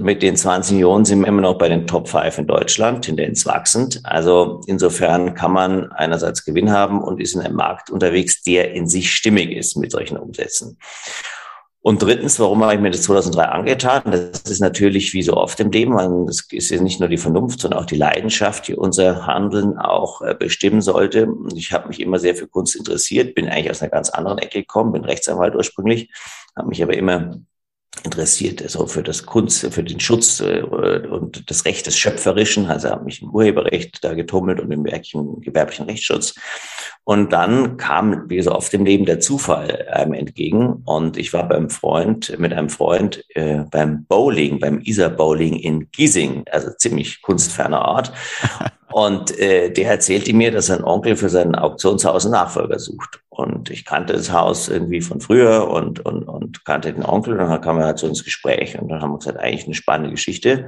[0.00, 3.46] mit den 20 Millionen sind wir immer noch bei den Top 5 in Deutschland, Tendenz
[3.46, 4.00] wachsend.
[4.04, 8.88] Also insofern kann man einerseits Gewinn haben und ist in einem Markt unterwegs, der in
[8.88, 10.78] sich stimmig ist mit solchen Umsätzen.
[11.82, 14.02] Und drittens, warum habe ich mir das 2003 angetan?
[14.04, 17.60] Das ist natürlich wie so oft im Leben, das ist ja nicht nur die Vernunft,
[17.60, 21.28] sondern auch die Leidenschaft, die unser Handeln auch äh, bestimmen sollte.
[21.54, 24.60] Ich habe mich immer sehr für Kunst interessiert, bin eigentlich aus einer ganz anderen Ecke
[24.60, 26.10] gekommen, bin Rechtsanwalt ursprünglich,
[26.54, 27.40] habe mich aber immer
[28.04, 32.66] interessiert, so für das Kunst, für den Schutz äh, und das Recht des Schöpferischen.
[32.66, 36.34] Also habe mich im Urheberrecht da getummelt und im gewerblichen Rechtsschutz.
[37.04, 40.82] Und dann kam, wie so oft im Leben, der Zufall einem entgegen.
[40.84, 45.90] Und ich war beim Freund, mit einem Freund äh, beim Bowling, beim Isar Bowling in
[45.90, 48.12] Giesing, also ziemlich kunstferner Ort.
[48.92, 53.20] Und äh, der erzählte mir, dass sein Onkel für sein Auktionshaus einen Nachfolger sucht.
[53.28, 57.34] Und ich kannte das Haus irgendwie von früher und, und, und kannte den Onkel.
[57.34, 59.74] Und dann kam er halt so ins Gespräch und dann haben wir gesagt, eigentlich eine
[59.74, 60.66] spannende Geschichte.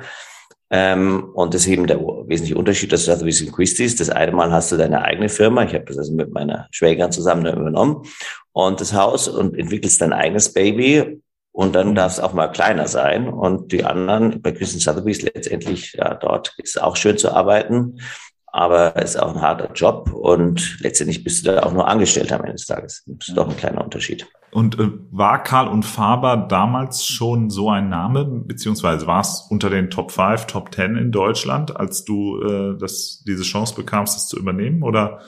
[0.74, 3.94] Ähm, und das ist eben der wesentliche Unterschied, dass du das ein bisschen Christie's.
[3.96, 5.64] Das eine Mal hast du deine eigene Firma.
[5.64, 8.06] Ich habe das also mit meiner Schwägerin zusammen übernommen.
[8.52, 11.20] Und das Haus und entwickelst dein eigenes Baby.
[11.52, 13.28] Und dann darf es auch mal kleiner sein.
[13.28, 18.00] Und die anderen, bei Christian Sotheby's letztendlich, ja, dort ist es auch schön zu arbeiten.
[18.46, 22.32] Aber es ist auch ein harter Job und letztendlich bist du da auch nur angestellt
[22.32, 23.02] am Ende des Tages.
[23.06, 24.26] Das ist doch ein kleiner Unterschied.
[24.52, 29.70] Und äh, war Karl und Faber damals schon so ein Name, beziehungsweise war es unter
[29.70, 34.28] den Top 5, Top 10 in Deutschland, als du äh, das, diese Chance bekamst, das
[34.28, 34.82] zu übernehmen?
[34.82, 35.20] Oder,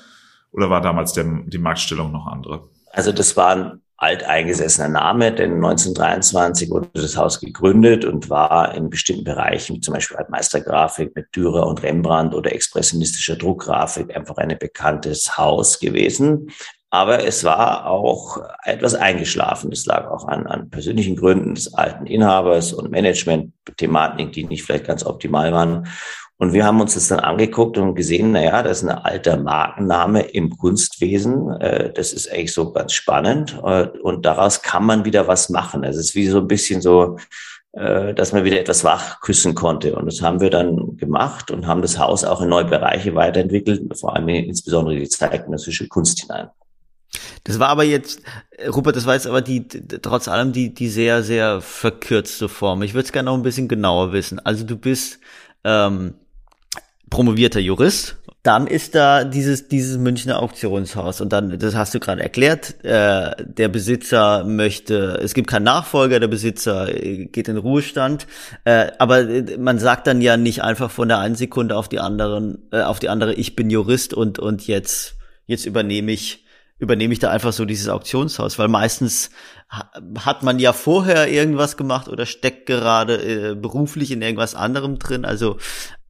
[0.52, 2.68] oder war damals der, die Marktstellung noch andere?
[2.92, 9.24] Also das waren alteingesessener Name, denn 1923 wurde das Haus gegründet und war in bestimmten
[9.24, 15.38] Bereichen, wie zum Beispiel Altmeistergrafik mit Dürer und Rembrandt oder expressionistischer Druckgrafik, einfach ein bekanntes
[15.38, 16.50] Haus gewesen.
[16.94, 19.70] Aber es war auch etwas eingeschlafen.
[19.70, 24.86] Das lag auch an, an persönlichen Gründen des alten Inhabers und Management-Thematiken, die nicht vielleicht
[24.86, 25.88] ganz optimal waren.
[26.36, 30.20] Und wir haben uns das dann angeguckt und gesehen, naja, das ist ein alter Markenname
[30.20, 31.50] im Kunstwesen.
[31.60, 33.60] Äh, das ist eigentlich so ganz spannend.
[33.64, 35.82] Äh, und daraus kann man wieder was machen.
[35.82, 37.16] Es ist wie so ein bisschen so,
[37.72, 39.96] äh, dass man wieder etwas wach küssen konnte.
[39.96, 43.98] Und das haben wir dann gemacht und haben das Haus auch in neue Bereiche weiterentwickelt,
[43.98, 46.50] vor allem insbesondere die zeitgenössische Kunst hinein.
[47.44, 48.22] Das war aber jetzt,
[48.74, 49.68] Rupert, das war jetzt aber die,
[50.02, 52.82] trotz allem die, die sehr, sehr verkürzte Form.
[52.82, 54.38] Ich würde es gerne noch ein bisschen genauer wissen.
[54.38, 55.18] Also du bist
[55.64, 56.14] ähm,
[57.10, 58.16] promovierter Jurist.
[58.42, 61.22] Dann ist da dieses, dieses Münchner Auktionshaus.
[61.22, 66.20] Und dann, das hast du gerade erklärt, äh, der Besitzer möchte, es gibt keinen Nachfolger,
[66.20, 68.26] der Besitzer äh, geht in Ruhestand.
[68.64, 72.00] Äh, aber äh, man sagt dann ja nicht einfach von der einen Sekunde auf die
[72.00, 75.14] anderen, äh, auf die andere, ich bin Jurist und, und jetzt,
[75.46, 76.43] jetzt übernehme ich
[76.84, 79.30] übernehme ich da einfach so dieses Auktionshaus, weil meistens
[80.18, 85.24] hat man ja vorher irgendwas gemacht oder steckt gerade äh, beruflich in irgendwas anderem drin.
[85.24, 85.56] Also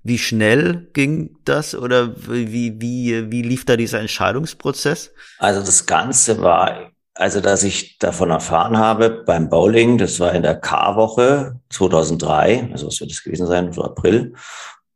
[0.03, 5.13] wie schnell ging das oder wie, wie, wie lief da dieser Entscheidungsprozess?
[5.39, 10.43] Also das Ganze war, also dass ich davon erfahren habe beim Bowling, das war in
[10.43, 14.35] der K-Woche 2003, also was wird das gewesen sein, so April.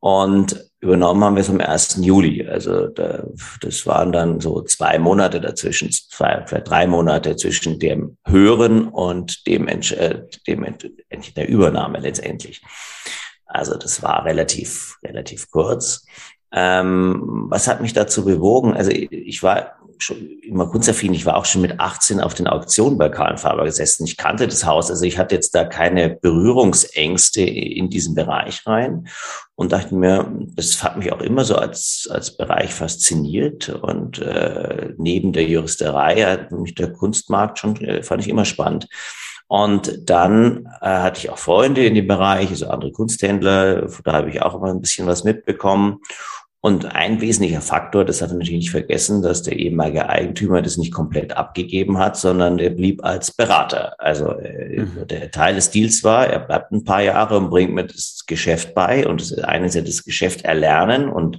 [0.01, 1.99] Und übernommen haben wir es am 1.
[2.03, 2.47] Juli.
[2.47, 3.25] Also da,
[3.61, 9.47] das waren dann so zwei Monate dazwischen, zwei, vielleicht drei Monate zwischen dem Hören und
[9.47, 10.67] dem, äh, dem
[11.37, 12.63] der Übernahme letztendlich.
[13.47, 16.07] Also das war relativ, relativ kurz.
[16.53, 18.75] Ähm, was hat mich dazu bewogen?
[18.75, 21.15] Also ich war schon immer kunstaffin.
[21.15, 24.05] Ich war auch schon mit 18 auf den Auktionen bei Karl Faber gesessen.
[24.05, 24.91] Ich kannte das Haus.
[24.91, 29.09] Also ich hatte jetzt da keine Berührungsängste in diesen Bereich rein
[29.55, 33.69] und dachte mir, das hat mich auch immer so als, als Bereich fasziniert.
[33.69, 38.89] Und äh, neben der Juristerei hat mich der Kunstmarkt schon, äh, fand ich immer spannend.
[39.49, 44.29] Und dann äh, hatte ich auch Freunde in dem Bereich, also andere Kunsthändler, da habe
[44.29, 46.01] ich auch immer ein bisschen was mitbekommen.
[46.61, 50.77] Und ein wesentlicher Faktor, das hat er natürlich nicht vergessen, dass der ehemalige Eigentümer das
[50.77, 53.95] nicht komplett abgegeben hat, sondern er blieb als Berater.
[53.99, 55.07] Also äh, mhm.
[55.07, 58.75] der Teil des Deals war, er bleibt ein paar Jahre und bringt mir das Geschäft
[58.75, 59.07] bei.
[59.07, 61.39] Und das eine ist ja das Geschäft erlernen und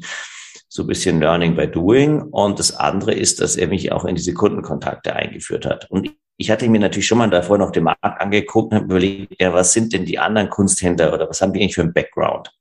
[0.70, 2.22] so ein bisschen Learning by Doing.
[2.22, 5.92] Und das andere ist, dass er mich auch in diese Kundenkontakte eingeführt hat.
[5.92, 9.42] Und ich hatte mir natürlich schon mal davor noch den Markt angeguckt und habe überlegt,
[9.42, 12.54] ja, was sind denn die anderen Kunsthändler oder was haben die eigentlich für einen Background?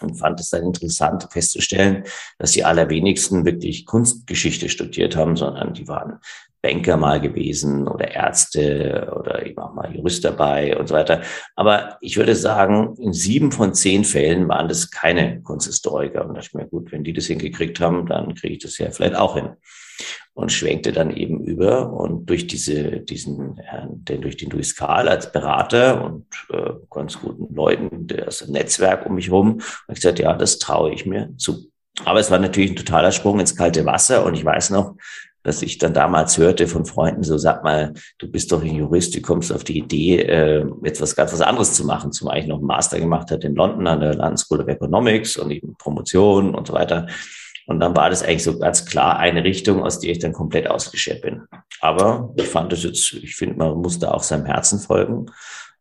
[0.00, 2.04] Und fand es dann interessant festzustellen,
[2.38, 6.18] dass die allerwenigsten wirklich Kunstgeschichte studiert haben, sondern die waren
[6.62, 11.22] Banker mal gewesen oder Ärzte oder eben auch mal Jurist dabei und so weiter.
[11.54, 16.22] Aber ich würde sagen, in sieben von zehn Fällen waren das keine Kunsthistoriker.
[16.22, 18.78] Und da dachte ich mir, gut, wenn die das hingekriegt haben, dann kriege ich das
[18.78, 19.50] ja vielleicht auch hin
[20.34, 25.08] und schwenkte dann eben über und durch diese, diesen Herrn, denn durch den Luis Karl
[25.08, 30.18] als Berater und äh, ganz guten Leuten, das Netzwerk um mich rum, habe ich gesagt,
[30.18, 31.70] ja, das traue ich mir zu.
[32.04, 34.96] Aber es war natürlich ein totaler Sprung ins kalte Wasser und ich weiß noch,
[35.46, 39.14] dass ich dann damals hörte von Freunden, so sag mal, du bist doch ein Jurist,
[39.14, 42.58] du kommst auf die Idee, äh, etwas ganz was anderes zu machen, zumal ich noch
[42.58, 46.52] einen Master gemacht hat in London an der London School of Economics und eben Promotion
[46.54, 47.06] und so weiter.
[47.66, 50.68] Und dann war das eigentlich so ganz klar eine Richtung, aus der ich dann komplett
[50.68, 51.42] ausgeschert bin.
[51.80, 55.26] Aber ich fand es jetzt, ich finde, man muss da auch seinem Herzen folgen.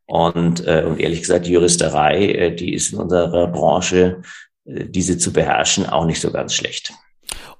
[0.07, 4.21] Und, äh, und ehrlich gesagt, die Juristerei, äh, die ist in unserer Branche,
[4.65, 6.93] äh, diese zu beherrschen, auch nicht so ganz schlecht.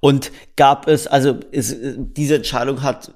[0.00, 3.12] Und gab es, also ist, diese Entscheidung hat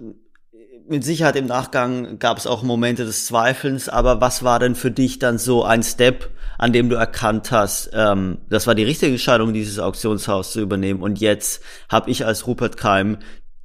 [0.91, 4.91] mit Sicherheit im Nachgang gab es auch Momente des Zweifelns, aber was war denn für
[4.91, 9.13] dich dann so ein Step, an dem du erkannt hast, ähm, das war die richtige
[9.13, 13.19] Entscheidung, dieses Auktionshaus zu übernehmen und jetzt habe ich als Rupert Keim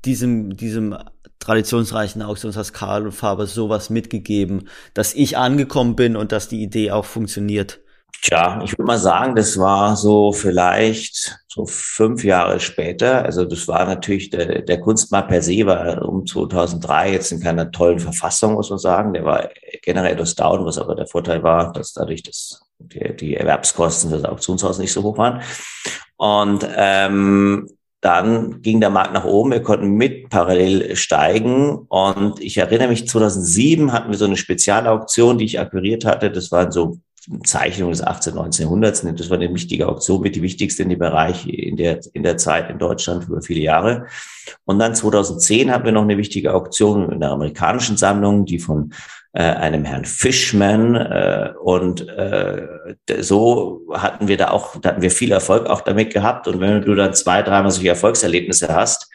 [0.06, 0.96] diesem, diesem
[1.40, 6.92] traditionsreichen Auktionshaus Karl und Faber sowas mitgegeben, dass ich angekommen bin und dass die Idee
[6.92, 7.80] auch funktioniert?
[8.22, 13.24] Tja, ich würde mal sagen, das war so vielleicht so fünf Jahre später.
[13.24, 17.72] Also das war natürlich, der, der Kunstmarkt per se war um 2003 jetzt in keiner
[17.72, 19.14] tollen Verfassung, muss man sagen.
[19.14, 19.50] Der war
[19.82, 24.18] generell etwas down, was aber der Vorteil war, dass dadurch das, die, die Erwerbskosten für
[24.18, 25.42] das Auktionshaus nicht so hoch waren.
[26.18, 27.70] Und ähm,
[28.02, 31.88] dann ging der Markt nach oben, wir konnten mit parallel steigen.
[31.88, 36.30] Und ich erinnere mich, 2007 hatten wir so eine Spezialauktion, die ich akquiriert hatte.
[36.30, 37.00] Das waren so
[37.44, 38.36] Zeichnung des 18.
[38.36, 38.66] 19.
[38.66, 39.02] Jahrhunderts.
[39.02, 42.38] Das war eine wichtige Auktion, mit die wichtigste in dem Bereich in der, in der
[42.38, 44.08] Zeit in Deutschland über viele Jahre.
[44.66, 48.94] Und dann 2010 hatten wir noch eine wichtige Auktion in der amerikanischen Sammlung, die von
[49.34, 52.68] äh, einem Herrn Fishman äh, und äh,
[53.20, 56.48] so hatten wir da auch, da hatten wir viel Erfolg auch damit gehabt.
[56.48, 59.10] Und wenn du dann zwei, dreimal solche Erfolgserlebnisse hast,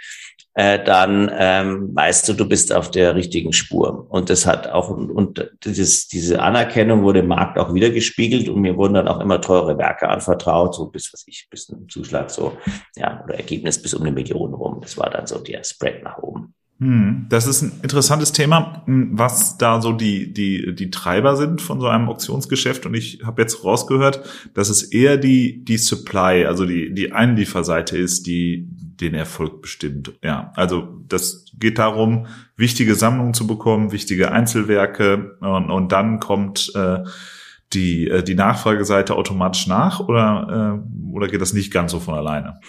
[0.55, 4.07] äh, dann ähm, weißt du, du bist auf der richtigen Spur.
[4.11, 8.61] Und das hat auch, und dieses, diese Anerkennung wurde im Markt auch wieder gespiegelt und
[8.61, 12.31] mir wurden dann auch immer teure Werke anvertraut, so bis, was ich, bis ein Zuschlag
[12.31, 12.57] so,
[12.97, 14.81] ja, oder Ergebnis bis um eine Million rum.
[14.83, 16.55] Das war dann so der Spread nach oben.
[16.81, 21.61] Hm, das ist ein interessantes Thema, hm, was da so die, die, die Treiber sind
[21.61, 22.87] von so einem Auktionsgeschäft.
[22.87, 27.99] Und ich habe jetzt rausgehört, dass es eher die, die Supply, also die, die Einlieferseite
[27.99, 28.67] ist, die
[29.01, 30.13] den Erfolg bestimmt.
[30.23, 36.73] Ja, also das geht darum, wichtige Sammlungen zu bekommen, wichtige Einzelwerke und, und dann kommt
[36.75, 36.99] äh,
[37.73, 42.15] die, äh, die Nachfrageseite automatisch nach oder, äh, oder geht das nicht ganz so von
[42.15, 42.61] alleine?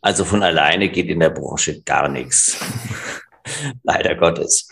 [0.00, 2.60] Also von alleine geht in der Branche gar nichts.
[3.82, 4.68] leider Gottes.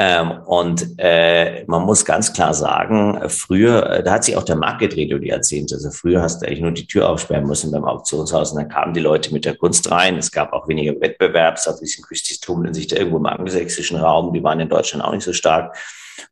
[0.00, 4.54] Ähm, und äh, man muss ganz klar sagen, früher, äh, da hat sich auch der
[4.54, 5.74] Markt gedreht über die Jahrzehnte.
[5.74, 8.94] Also früher hast du eigentlich nur die Tür aufsperren müssen beim Auktionshaus und dann kamen
[8.94, 10.16] die Leute mit der Kunst rein.
[10.16, 11.56] Es gab auch weniger Wettbewerb.
[11.56, 14.32] Es hat ein bisschen Küstis tummeln sich da irgendwo im angelsächsischen Raum.
[14.32, 15.76] Die waren in Deutschland auch nicht so stark.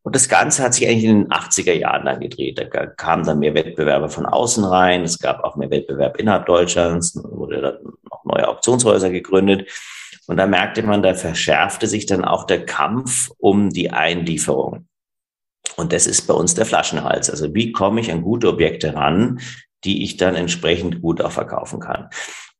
[0.04, 2.58] Und das Ganze hat sich eigentlich in den 80er Jahren dann gedreht.
[2.58, 5.02] Da kamen dann mehr Wettbewerber von außen rein.
[5.02, 7.18] Es gab auch mehr Wettbewerb innerhalb Deutschlands.
[7.20, 9.68] wurde dann noch neue Auktionshäuser gegründet.
[10.26, 14.88] Und da merkte man, da verschärfte sich dann auch der Kampf um die Einlieferung.
[15.76, 17.30] Und das ist bei uns der Flaschenhals.
[17.30, 19.40] Also wie komme ich an gute Objekte ran,
[19.84, 22.08] die ich dann entsprechend gut auch verkaufen kann.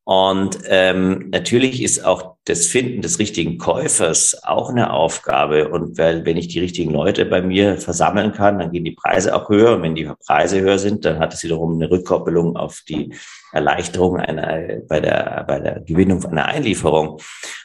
[0.07, 5.67] Und ähm, natürlich ist auch das Finden des richtigen Käufers auch eine Aufgabe.
[5.67, 9.35] Und weil, wenn ich die richtigen Leute bei mir versammeln kann, dann gehen die Preise
[9.35, 9.75] auch höher.
[9.75, 13.13] Und wenn die Preise höher sind, dann hat es wiederum eine Rückkoppelung auf die
[13.51, 17.19] Erleichterung einer, bei der, bei der Gewinnung einer Einlieferung.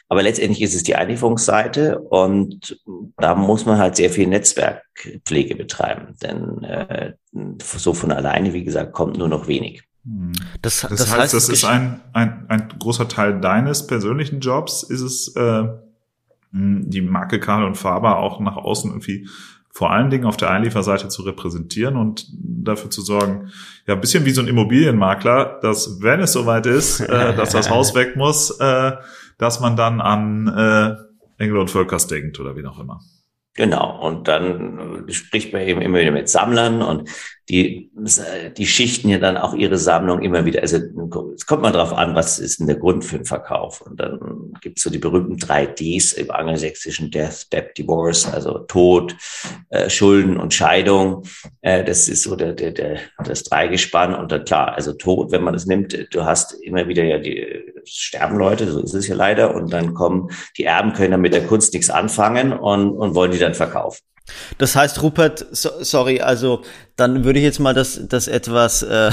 [0.09, 2.79] Aber letztendlich ist es die Einlieferungsseite und
[3.17, 6.15] da muss man halt sehr viel Netzwerkpflege betreiben.
[6.21, 7.13] Denn äh,
[7.61, 9.83] so von alleine, wie gesagt, kommt nur noch wenig.
[10.61, 14.83] Das, das, das heißt, heißt, das ist ein, ein, ein großer Teil deines persönlichen Jobs.
[14.83, 15.63] Ist es äh,
[16.51, 19.27] die Marke Karl und Faber auch nach außen irgendwie
[19.73, 23.51] vor allen Dingen auf der Einlieferseite zu repräsentieren und dafür zu sorgen,
[23.87, 27.71] ja, ein bisschen wie so ein Immobilienmakler, dass wenn es soweit ist, äh, dass das
[27.71, 28.91] Haus weg muss, äh,
[29.39, 33.01] dass man dann an äh, Engel und Völkers denkt oder wie auch immer.
[33.55, 37.07] Genau, und dann spricht man eben immer wieder mit Sammlern und
[37.49, 37.91] die,
[38.57, 40.61] die schichten ja dann auch ihre Sammlung immer wieder.
[40.61, 40.77] Also
[41.35, 43.81] es kommt mal drauf an, was ist denn der Grund für den Verkauf.
[43.81, 49.15] Und dann gibt's so die berühmten drei Ds im angelsächsischen Death, Debt, Divorce, also Tod,
[49.69, 51.23] äh, Schulden und Scheidung.
[51.61, 54.15] Äh, das ist so der, der, der, das Dreigespann.
[54.15, 57.72] Und dann klar, also Tod, wenn man das nimmt, du hast immer wieder ja die
[57.85, 59.55] sterben Leute, so ist es ja leider.
[59.55, 63.31] Und dann kommen, die Erben können dann mit der Kunst nichts anfangen und, und wollen
[63.31, 63.99] die dann verkaufen.
[64.57, 66.61] Das heißt, Rupert, so, sorry, also
[66.95, 69.11] dann würde ich jetzt mal das, das etwas, äh,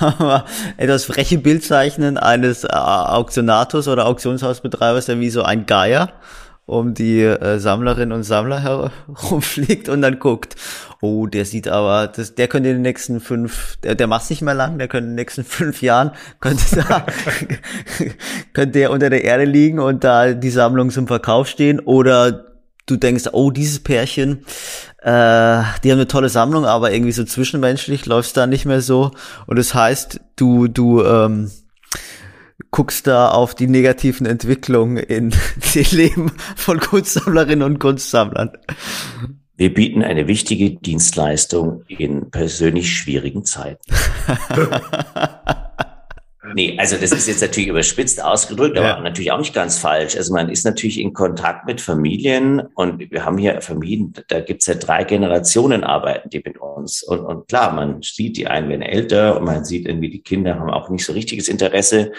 [0.78, 6.14] etwas freche Bild zeichnen eines äh, Auktionators oder Auktionshausbetreibers, der wie so ein Geier
[6.66, 10.56] um die äh, Sammlerinnen und Sammler herumfliegt und dann guckt,
[11.06, 14.42] oh, der sieht aber, das, der könnte in den nächsten fünf, der, der macht's nicht
[14.42, 17.06] mehr lang, der könnte in den nächsten fünf Jahren, könnte da,
[18.52, 22.46] könnte der unter der Erde liegen und da die Sammlung zum Verkauf stehen oder
[22.86, 24.44] du denkst, oh, dieses Pärchen,
[25.02, 29.12] äh, die haben eine tolle Sammlung, aber irgendwie so zwischenmenschlich läuft's da nicht mehr so.
[29.46, 31.50] Und das heißt, du, du ähm,
[32.70, 35.30] guckst da auf die negativen Entwicklungen in
[35.74, 38.52] dem Leben von Kunstsammlerinnen und Kunstsammlern.
[39.56, 43.82] Wir bieten eine wichtige Dienstleistung in persönlich schwierigen Zeiten.
[46.54, 49.00] Nee, also das ist jetzt natürlich überspitzt ausgedrückt, aber ja.
[49.00, 50.16] natürlich auch nicht ganz falsch.
[50.16, 54.66] Also man ist natürlich in Kontakt mit Familien und wir haben hier Familien, da gibt's
[54.66, 57.02] ja drei Generationen arbeiten die mit uns.
[57.02, 60.58] Und, und klar, man sieht, die einen werden älter und man sieht irgendwie, die Kinder
[60.58, 62.12] haben auch nicht so richtiges Interesse.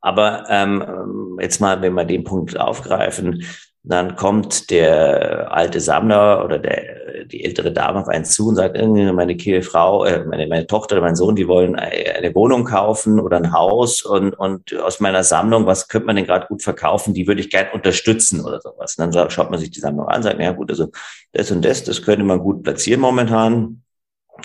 [0.00, 3.44] Aber ähm, jetzt mal, wenn wir den Punkt aufgreifen,
[3.88, 8.76] dann kommt der alte Sammler oder der, die ältere Dame auf einen zu und sagt,
[8.76, 13.38] meine Frau, äh, meine, meine Tochter oder mein Sohn, die wollen eine Wohnung kaufen oder
[13.38, 17.26] ein Haus und, und aus meiner Sammlung, was könnte man denn gerade gut verkaufen, die
[17.26, 18.96] würde ich gern unterstützen oder sowas.
[18.98, 20.90] Und dann schaut man sich die Sammlung an, sagt, ja gut, also
[21.32, 23.82] das und das, das könnte man gut platzieren momentan.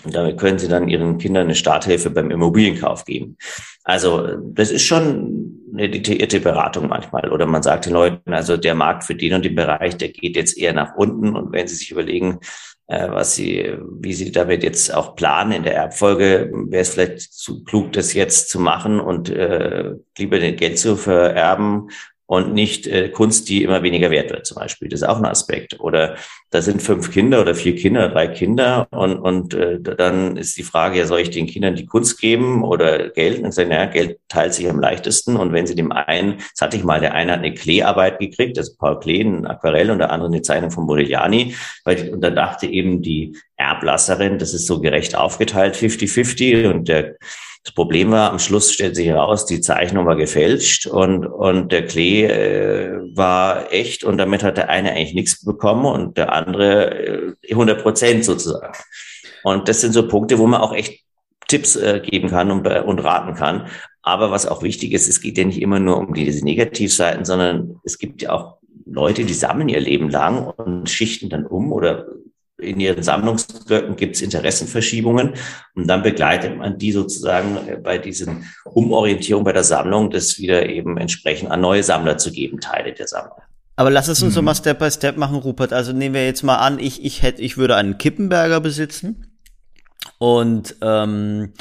[0.04, 3.38] Und damit können Sie dann Ihren Kindern eine Starthilfe beim Immobilienkauf geben.
[3.84, 7.32] Also das ist schon eine detaillierte Beratung manchmal.
[7.32, 10.36] Oder man sagt den Leuten, also der Markt für den und den Bereich, der geht
[10.36, 11.36] jetzt eher nach unten.
[11.36, 12.40] Und wenn Sie sich überlegen,
[12.88, 17.22] äh, was Sie, wie Sie damit jetzt auch planen in der Erbfolge, wäre es vielleicht
[17.22, 21.90] zu klug, das jetzt zu machen und äh, lieber den Geld zu vererben
[22.26, 24.88] und nicht äh, Kunst, die immer weniger wert wird, zum Beispiel.
[24.88, 25.80] Das ist auch ein Aspekt.
[25.80, 26.16] Oder
[26.52, 30.64] da sind fünf Kinder oder vier Kinder, drei Kinder und, und äh, dann ist die
[30.64, 33.40] Frage, ja, soll ich den Kindern die Kunst geben oder Geld?
[33.40, 35.36] Und ich sage, naja, Geld teilt sich am leichtesten.
[35.36, 38.58] Und wenn sie dem einen, das hatte ich mal, der eine hat eine Kleearbeit gekriegt,
[38.58, 41.56] ist Paul Klee, ein Aquarell und der andere eine Zeichnung von Modigliani.
[41.84, 47.16] Weil, und dann dachte eben die Erblasserin, das ist so gerecht aufgeteilt, 50-50 und der
[47.64, 51.86] das Problem war, am Schluss stellt sich heraus, die Zeichnung war gefälscht und, und der
[51.86, 57.34] Klee äh, war echt und damit hat der eine eigentlich nichts bekommen und der andere
[57.42, 58.74] äh, 100 Prozent sozusagen.
[59.44, 61.04] Und das sind so Punkte, wo man auch echt
[61.48, 63.68] Tipps äh, geben kann und, und raten kann.
[64.02, 67.80] Aber was auch wichtig ist, es geht ja nicht immer nur um diese Negativseiten, sondern
[67.86, 72.08] es gibt ja auch Leute, die sammeln ihr Leben lang und schichten dann um oder
[72.58, 75.34] in ihren Sammlungsblöcken gibt es Interessenverschiebungen
[75.76, 80.98] und dann begleitet man die sozusagen bei diesen Umorientierung bei der Sammlung, das wieder eben
[80.98, 83.38] entsprechend an neue Sammler zu geben, Teile der Sammlung.
[83.76, 84.36] Aber lass es uns mhm.
[84.36, 85.74] so mal Step by Step machen, Rupert.
[85.74, 89.36] Also nehmen wir jetzt mal an, ich, ich hätte, ich würde einen Kippenberger besitzen
[90.20, 91.54] und ähm,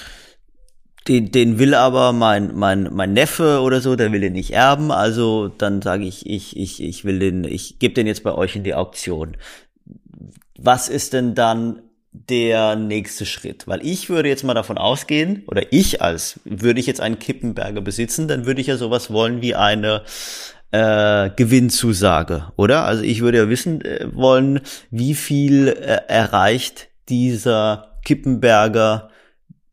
[1.09, 4.92] den, den will aber mein, mein, mein Neffe oder so, der will den nicht erben.
[4.92, 8.57] Also dann sage ich, ich, ich, ich will den, ich gebe den jetzt bei euch
[8.57, 9.37] in die Auktion
[10.64, 13.66] was ist denn dann der nächste Schritt?
[13.66, 17.81] Weil ich würde jetzt mal davon ausgehen, oder ich als, würde ich jetzt einen Kippenberger
[17.81, 20.03] besitzen, dann würde ich ja sowas wollen wie eine
[20.70, 22.85] äh, Gewinnzusage, oder?
[22.85, 29.11] Also ich würde ja wissen äh, wollen, wie viel äh, erreicht dieser Kippenberger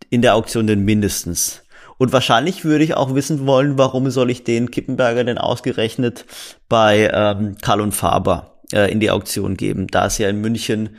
[0.09, 1.63] in der Auktion denn mindestens.
[1.97, 6.25] Und wahrscheinlich würde ich auch wissen wollen, warum soll ich den Kippenberger denn ausgerechnet
[6.69, 10.97] bei ähm, Karl und Faber äh, in die Auktion geben, da es ja in München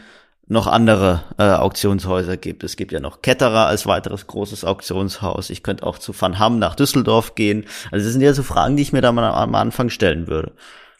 [0.50, 2.64] noch andere äh, Auktionshäuser gibt.
[2.64, 5.48] Es gibt ja noch Ketterer als weiteres großes Auktionshaus.
[5.48, 7.66] Ich könnte auch zu Van Hamm nach Düsseldorf gehen.
[7.92, 10.52] Also das sind ja so Fragen, die ich mir da mal am Anfang stellen würde.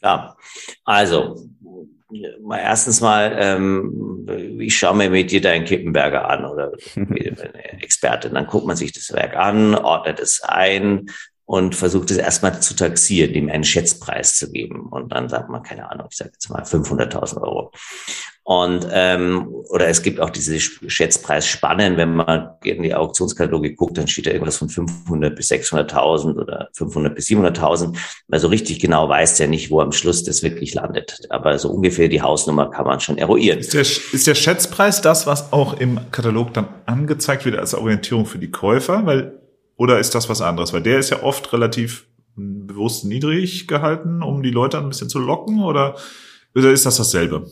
[0.03, 0.37] Ja,
[0.85, 1.37] also
[2.57, 6.73] erstens mal, ähm, ich schaue mir mit dir deinen Kippenberger an oder
[7.81, 8.31] Experte.
[8.31, 11.11] Dann guckt man sich das Werk an, ordnet es ein,
[11.51, 14.87] und versucht es erstmal zu taxieren, dem einen Schätzpreis zu geben.
[14.89, 17.73] Und dann sagt man, keine Ahnung, ich sage jetzt mal 500.000 Euro.
[18.45, 24.07] Und ähm, oder es gibt auch diese Schätzpreisspannen, wenn man in die Auktionskataloge guckt, dann
[24.07, 27.99] steht da irgendwas von 500 bis 600.000 oder 500 bis 700.000.
[28.29, 31.27] Weil so richtig genau weiß der nicht, wo am Schluss das wirklich landet.
[31.31, 33.59] Aber so ungefähr die Hausnummer kann man schon eruieren.
[33.59, 38.25] Ist der, ist der Schätzpreis das, was auch im Katalog dann angezeigt wird als Orientierung
[38.25, 39.05] für die Käufer?
[39.05, 39.40] Weil
[39.81, 40.75] oder ist das was anderes?
[40.75, 45.19] Weil der ist ja oft relativ bewusst niedrig gehalten, um die Leute ein bisschen zu
[45.19, 45.97] locken, oder,
[46.55, 47.47] oder ist das dasselbe?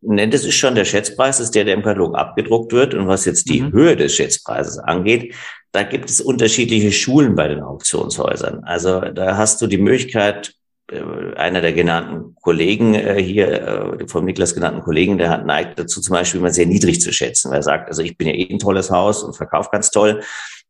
[0.00, 2.94] Ne, das ist schon der Schätzpreis, ist der, der im Katalog abgedruckt wird.
[2.94, 3.72] Und was jetzt die mhm.
[3.72, 5.36] Höhe des Schätzpreises angeht,
[5.70, 8.64] da gibt es unterschiedliche Schulen bei den Auktionshäusern.
[8.64, 10.54] Also da hast du die Möglichkeit,
[10.90, 15.78] äh, einer der genannten Kollegen äh, hier, äh, vom Niklas genannten Kollegen, der hat neigt
[15.78, 18.34] dazu zum Beispiel immer sehr niedrig zu schätzen, weil er sagt, also ich bin ja
[18.34, 20.22] eh ein tolles Haus und verkaufe ganz toll.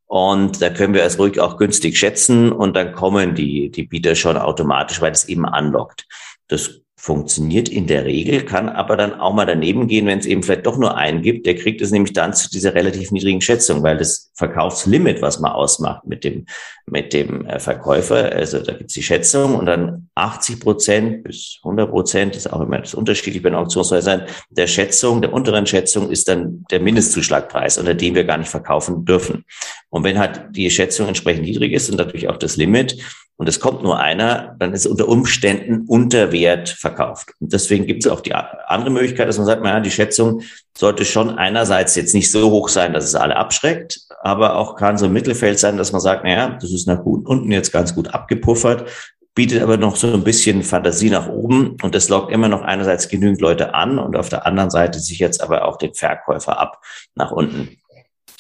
[0.09, 4.15] Und da können wir es ruhig auch günstig schätzen und dann kommen die, die Bieter
[4.15, 6.07] schon automatisch, weil es eben anlockt.
[6.49, 10.43] Das funktioniert in der Regel, kann aber dann auch mal daneben gehen, wenn es eben
[10.43, 11.47] vielleicht doch nur einen gibt.
[11.47, 15.53] Der kriegt es nämlich dann zu dieser relativ niedrigen Schätzung, weil das Verkaufslimit, was man
[15.53, 16.47] ausmacht mit dem,
[16.87, 21.61] mit dem äh, Verkäufer, also da gibt es die Schätzung und dann 80 Prozent bis
[21.63, 26.11] 100 Prozent, ist auch immer das unterschiedlich bei den Auktionshäusern, der Schätzung, der unteren Schätzung
[26.11, 29.45] ist dann der Mindestzuschlagpreis, unter dem wir gar nicht verkaufen dürfen.
[29.89, 32.97] Und wenn halt die Schätzung entsprechend niedrig ist und natürlich auch das Limit,
[33.39, 37.31] und es kommt nur einer, dann ist unter Umständen unter Wert verkauft.
[37.41, 40.43] Und deswegen gibt es auch die andere Möglichkeit, dass man sagt, naja, die Schätzung
[40.77, 44.99] sollte schon einerseits jetzt nicht so hoch sein, dass es alle abschreckt, aber auch kann
[44.99, 48.13] so ein Mittelfeld sein, dass man sagt, naja, das ist nach unten jetzt ganz gut
[48.13, 48.91] abgepuffert
[49.39, 53.09] bietet aber noch so ein bisschen Fantasie nach oben und das lockt immer noch einerseits
[53.09, 56.83] genügend Leute an und auf der anderen Seite sich jetzt aber auch den Verkäufer ab
[57.15, 57.79] nach unten.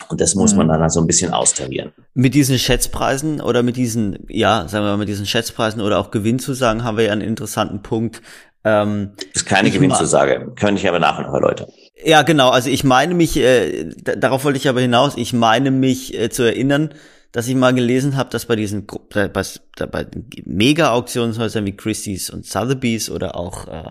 [0.08, 0.72] Und das muss man mhm.
[0.72, 1.92] dann also ein bisschen austarieren.
[2.14, 6.10] Mit diesen Schätzpreisen oder mit diesen, ja, sagen wir mal, mit diesen Schätzpreisen oder auch
[6.10, 8.22] Gewinnzusagen haben wir ja einen interessanten Punkt.
[8.64, 11.68] Ähm, das ist keine Gewinnzusage, kann ich aber nachher noch erläutern.
[12.04, 12.50] Ja, genau.
[12.50, 16.44] Also ich meine mich, äh, darauf wollte ich aber hinaus, ich meine mich äh, zu
[16.44, 16.94] erinnern,
[17.32, 19.42] dass ich mal gelesen habe, dass bei diesen bei, bei,
[19.86, 20.06] bei
[20.44, 23.84] Mega-Auktionshäusern wie Christie's und Sotheby's oder auch äh,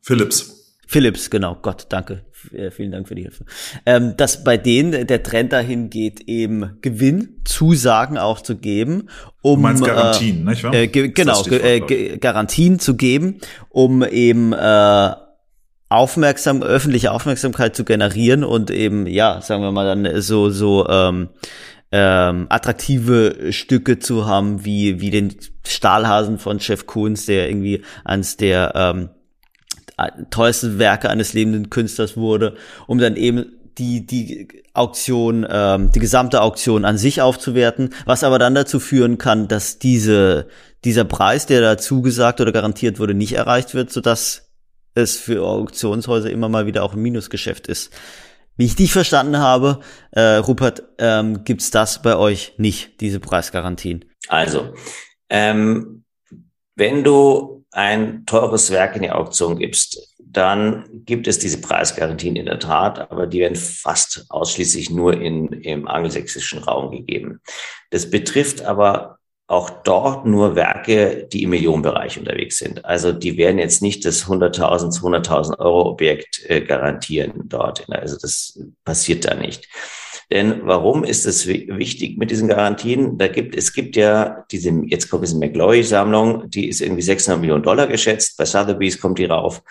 [0.00, 0.57] Philips.
[0.90, 1.58] Philips, genau.
[1.60, 2.22] Gott, danke.
[2.50, 3.44] Äh, vielen Dank für die Hilfe.
[3.84, 9.10] Ähm, dass bei denen der Trend dahin geht, eben Gewinnzusagen auch zu geben,
[9.42, 10.72] um du meinst Garantien, äh, nicht wahr?
[10.72, 15.10] Äh, genau, äh, Garantien zu geben, um eben äh,
[15.90, 21.28] aufmerksam öffentliche Aufmerksamkeit zu generieren und eben ja, sagen wir mal dann so so ähm,
[21.92, 25.36] ähm, attraktive Stücke zu haben, wie, wie den
[25.66, 29.10] Stahlhasen von Chef Koons, der irgendwie eines der ähm,
[30.30, 36.42] teuersten Werke eines lebenden Künstlers wurde, um dann eben die, die Auktion, ähm, die gesamte
[36.42, 40.48] Auktion an sich aufzuwerten, was aber dann dazu führen kann, dass diese,
[40.84, 44.50] dieser Preis, der da zugesagt oder garantiert wurde, nicht erreicht wird, sodass
[44.94, 47.92] es für Auktionshäuser immer mal wieder auch ein Minusgeschäft ist.
[48.56, 49.80] Wie ich dich verstanden habe,
[50.10, 54.04] äh, Rupert, ähm, gibt's das bei euch nicht, diese Preisgarantien?
[54.28, 54.74] Also,
[55.30, 56.04] ähm,
[56.74, 62.46] wenn du ein teures Werk in die Auktion gibst, dann gibt es diese Preisgarantien in
[62.46, 67.40] der Tat, aber die werden fast ausschließlich nur in, im angelsächsischen Raum gegeben.
[67.90, 72.84] Das betrifft aber auch dort nur Werke, die im Millionenbereich unterwegs sind.
[72.84, 77.88] Also die werden jetzt nicht das 100.000, 200.000 Euro Objekt äh, garantieren dort.
[77.88, 79.66] Also das passiert da nicht.
[80.30, 83.16] Denn warum ist es wichtig mit diesen Garantien?
[83.16, 87.62] Da gibt, es gibt ja diese, jetzt kommt diese McLaury-Sammlung, die ist irgendwie 600 Millionen
[87.62, 88.36] Dollar geschätzt.
[88.36, 89.62] Bei Sotheby's kommt die rauf.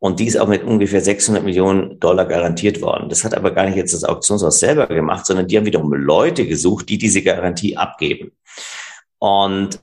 [0.00, 3.08] Und die ist auch mit ungefähr 600 Millionen Dollar garantiert worden.
[3.08, 6.46] Das hat aber gar nicht jetzt das Auktionshaus selber gemacht, sondern die haben wiederum Leute
[6.46, 8.32] gesucht, die diese Garantie abgeben.
[9.18, 9.78] Und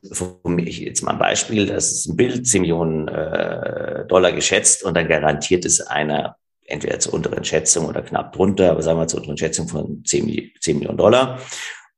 [0.57, 5.07] jetzt mal ein Beispiel, das ist ein Bild, 10 Millionen äh, Dollar geschätzt und dann
[5.07, 6.36] garantiert es einer
[6.68, 10.51] entweder zur unteren Schätzung oder knapp drunter, aber sagen wir zur unteren Schätzung von 10,
[10.59, 11.39] 10 Millionen Dollar.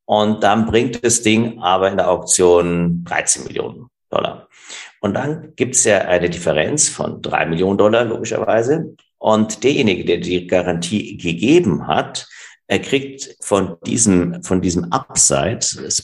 [0.06, 4.48] Und dann bringt das Ding aber in der Auktion 13 Millionen Dollar.
[5.02, 8.96] Und dann gibt es ja eine Differenz von drei Millionen Dollar, logischerweise.
[9.18, 12.28] Und derjenige, der die Garantie gegeben hat,
[12.68, 15.60] er kriegt von diesem, von diesem Upside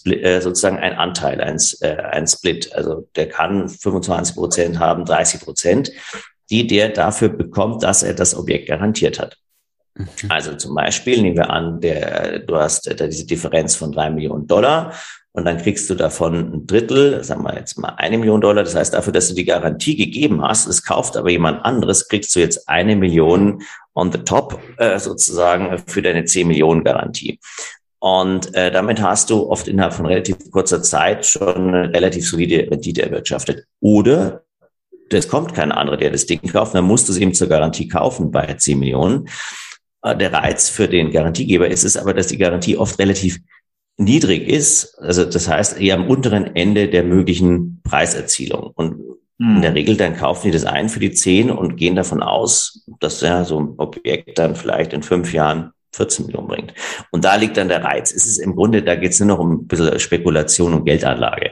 [0.05, 2.73] äh, sozusagen ein Anteil, ein, äh, ein Split.
[2.73, 5.91] Also der kann 25 Prozent haben, 30 Prozent,
[6.49, 9.37] die der dafür bekommt, dass er das Objekt garantiert hat.
[9.95, 10.07] Mhm.
[10.29, 14.47] Also zum Beispiel nehmen wir an, der, du hast da diese Differenz von drei Millionen
[14.47, 14.93] Dollar
[15.35, 18.63] und dann kriegst du davon ein Drittel, sagen wir jetzt mal eine Million Dollar.
[18.63, 22.33] Das heißt, dafür, dass du die Garantie gegeben hast, es kauft aber jemand anderes, kriegst
[22.33, 23.61] du jetzt eine Million
[23.95, 27.37] on the top äh, sozusagen für deine 10 Millionen Garantie.
[27.99, 32.71] Und äh, damit hast du oft innerhalb von relativ kurzer Zeit schon eine relativ solide
[32.71, 33.65] Rendite erwirtschaftet.
[33.81, 34.44] Oder
[35.09, 37.87] es kommt kein anderer, der das Ding kauft, dann musst du es eben zur Garantie
[37.87, 39.27] kaufen bei 10 Millionen.
[40.01, 43.39] Äh, der Reiz für den Garantiegeber ist es aber, dass die Garantie oft relativ
[43.97, 48.71] niedrig ist, also das heißt eher am unteren Ende der möglichen Preiserzielung.
[48.75, 48.99] Und
[49.37, 49.75] in der hm.
[49.75, 53.43] Regel dann kaufen die das ein für die zehn und gehen davon aus, dass ja
[53.43, 56.73] so ein Objekt dann vielleicht in fünf Jahren 14 Millionen bringt.
[57.11, 58.13] Und da liegt dann der Reiz.
[58.13, 61.51] Es ist im Grunde, da geht es nur noch um ein bisschen Spekulation und Geldanlage.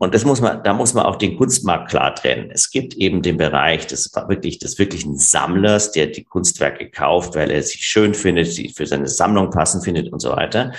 [0.00, 2.50] Und das muss man, da muss man auch den Kunstmarkt klar trennen.
[2.52, 7.50] Es gibt eben den Bereich des wirklich, des wirklichen Sammlers, der die Kunstwerke kauft, weil
[7.50, 10.72] er sie schön findet, sie für seine Sammlung passend findet und so weiter.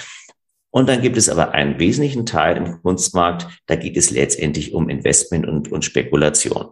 [0.71, 4.87] Und dann gibt es aber einen wesentlichen Teil im Kunstmarkt, da geht es letztendlich um
[4.87, 6.67] Investment und, und Spekulation.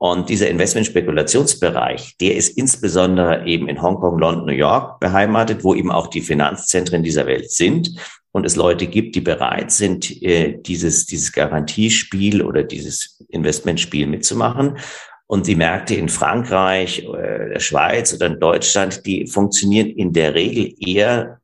[0.00, 5.90] Und dieser Investment-Spekulationsbereich, der ist insbesondere eben in Hongkong, London, New York beheimatet, wo eben
[5.90, 7.98] auch die Finanzzentren dieser Welt sind
[8.30, 14.78] und es Leute gibt, die bereit sind, äh, dieses, dieses Garantiespiel oder dieses Investmentspiel mitzumachen.
[15.26, 20.34] Und die Märkte in Frankreich, äh, der Schweiz oder in Deutschland, die funktionieren in der
[20.34, 21.40] Regel eher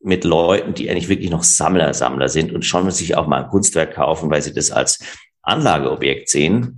[0.00, 3.50] mit Leuten, die eigentlich wirklich noch Sammler, Sammler sind und schon sich auch mal ein
[3.50, 5.00] Kunstwerk kaufen, weil sie das als
[5.42, 6.77] Anlageobjekt sehen.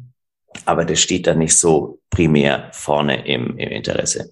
[0.65, 4.31] Aber das steht dann nicht so primär vorne im, im Interesse.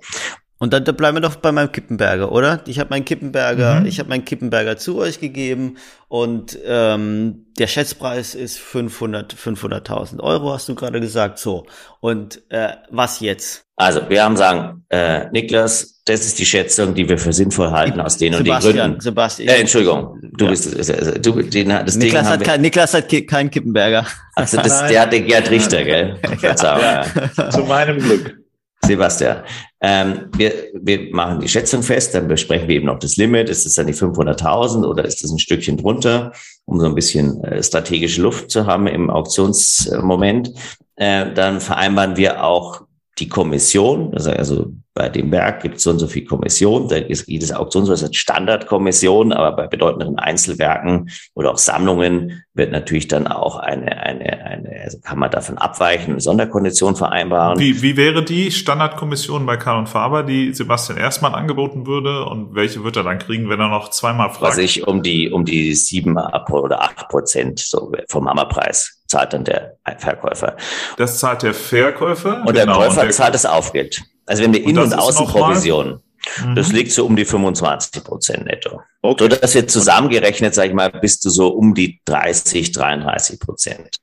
[0.61, 2.63] Und dann da bleiben wir doch bei meinem Kippenberger, oder?
[2.67, 3.87] Ich habe meinen Kippenberger, mhm.
[3.87, 5.77] ich habe meinen Kippenberger zu euch gegeben
[6.09, 11.39] und ähm, der Schätzpreis ist 500 500.000 Euro, hast du gerade gesagt.
[11.39, 11.67] So
[12.01, 13.67] und äh, was jetzt?
[13.77, 18.01] Also wir haben sagen, äh, Niklas, das ist die Schätzung, die wir für sinnvoll halten
[18.01, 19.01] aus den Sebastian, und den Gründen.
[19.01, 20.51] Sebastian, äh, Entschuldigung, du ja.
[20.51, 24.05] bist also, du, den, das Niklas, Ding hat kein, Niklas hat keinen Kippenberger.
[24.35, 26.19] Also das, der hat den Gerd Richter, gell?
[26.43, 27.05] Ja,
[27.37, 27.51] ja.
[27.51, 28.48] Zu meinem Glück.
[28.85, 29.43] Sebastian,
[29.81, 33.49] ähm, wir, wir machen die Schätzung fest, dann besprechen wir eben noch das Limit.
[33.49, 36.33] Ist es dann die 500.000 oder ist es ein Stückchen drunter,
[36.65, 40.53] um so ein bisschen äh, strategische Luft zu haben im Auktionsmoment.
[40.97, 42.88] Äh, dann vereinbaren wir auch
[43.19, 46.89] die Kommission, also, bei dem Werk gibt es so und so viel Kommission.
[46.89, 53.07] Da ist jedes Auktionshaus hat Standardkommission, aber bei bedeutenden Einzelwerken oder auch Sammlungen wird natürlich
[53.07, 57.61] dann auch eine, eine, eine also kann man davon abweichen, eine Sonderkondition vereinbaren.
[57.61, 62.57] Wie, wie wäre die Standardkommission bei Karl und Faber, die Sebastian erstmal angeboten würde und
[62.57, 64.43] welche wird er dann kriegen, wenn er noch zweimal fragt?
[64.43, 69.45] Was ich um die, um die sieben oder acht Prozent so vom Hammerpreis zahlt dann
[69.45, 70.57] der Verkäufer.
[70.97, 72.43] Das zahlt der Verkäufer?
[72.47, 72.55] Und genau.
[72.55, 74.03] der Käufer und der zahlt das Aufgeld.
[74.27, 76.01] Also wenn wir Innen- und, und Außenprovision,
[76.45, 76.55] mhm.
[76.55, 78.83] das liegt so um die 25 Prozent netto.
[79.03, 79.25] Okay.
[79.25, 83.97] So dass wir zusammengerechnet, sage ich mal, bist du so um die 30, 33 Prozent.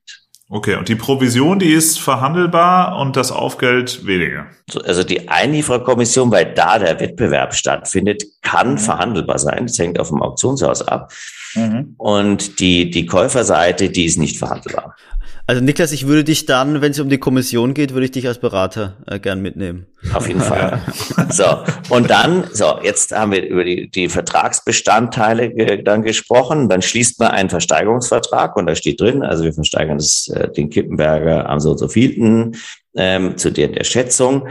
[0.47, 4.45] Okay, und die Provision, die ist verhandelbar und das Aufgeld weniger.
[4.83, 8.77] Also die Einliefererkommission, weil da der Wettbewerb stattfindet, kann mhm.
[8.77, 9.65] verhandelbar sein.
[9.65, 11.11] Das hängt auf dem Auktionshaus ab.
[11.55, 11.95] Mhm.
[11.97, 14.95] Und die, die Käuferseite, die ist nicht verhandelbar.
[15.47, 18.27] Also Niklas, ich würde dich dann, wenn es um die Kommission geht, würde ich dich
[18.27, 19.85] als Berater äh, gern mitnehmen.
[20.11, 20.81] Auf jeden Fall.
[21.29, 21.45] so,
[21.89, 26.67] und dann, so, jetzt haben wir über die, die Vertragsbestandteile ge dann gesprochen.
[26.67, 30.71] Dann schließt man einen Versteigerungsvertrag und da steht drin, also wir versteigern das, äh, den
[30.71, 32.55] Kippenberger am so und so vielten
[32.95, 34.47] ähm, zu der, der Schätzung.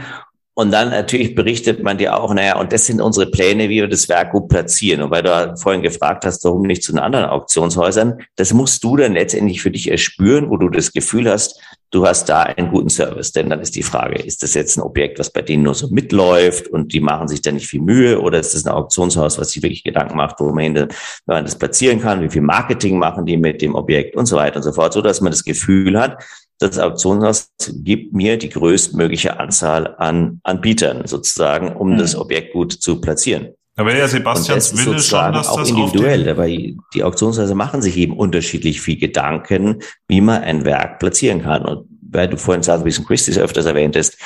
[0.57, 3.89] Und dann natürlich berichtet man dir auch, naja, und das sind unsere Pläne, wie wir
[3.89, 5.01] das Werk gut platzieren.
[5.01, 8.95] Und weil du vorhin gefragt hast, warum nicht zu den anderen Auktionshäusern, das musst du
[8.95, 11.59] dann letztendlich für dich erspüren, wo du das Gefühl hast,
[11.91, 13.33] du hast da einen guten Service.
[13.33, 15.89] Denn dann ist die Frage, ist das jetzt ein Objekt, was bei denen nur so
[15.89, 19.51] mitläuft und die machen sich da nicht viel Mühe oder ist das ein Auktionshaus, was
[19.51, 20.87] sich wirklich Gedanken macht, wo man,
[21.25, 24.63] das platzieren kann, wie viel Marketing machen die mit dem Objekt und so weiter und
[24.63, 26.23] so fort, so dass man das Gefühl hat,
[26.59, 27.51] das Auktionshaus
[27.83, 31.97] gibt mir die größtmögliche Anzahl an Anbietern sozusagen, um mhm.
[31.97, 33.49] das Objekt gut zu platzieren.
[33.77, 38.15] Aber ja, Sebastians Wille schon, dass auch das individuell, aber die Auktionshäuser machen sich eben
[38.17, 41.65] unterschiedlich viel Gedanken, wie man ein Werk platzieren kann.
[41.65, 44.17] Und weil du vorhin Sotheby's und Christie's öfters erwähntest,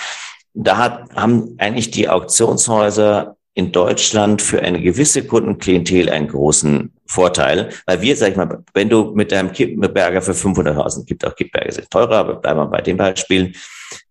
[0.53, 7.70] da hat, haben eigentlich die Auktionshäuser in Deutschland für eine gewisse Kundenklientel einen großen Vorteil,
[7.88, 11.72] weil wir, sag ich mal, wenn du mit deinem Kippberger für 500.000, gibt auch Kippberger
[11.72, 13.53] sind teurer, aber bleiben wir bei dem Beispiel,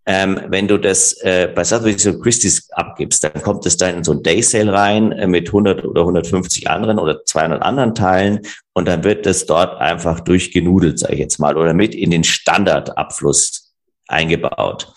[0.05, 4.05] ähm, wenn du das äh, bei Sotheby's und Christie's abgibst, dann kommt es dann in
[4.05, 8.41] so ein Day Sale rein äh, mit 100 oder 150 anderen oder 200 anderen Teilen
[8.73, 12.25] und dann wird das dort einfach durchgenudelt, sage ich jetzt mal, oder mit in den
[12.25, 13.75] Standardabfluss
[14.09, 14.93] eingebaut.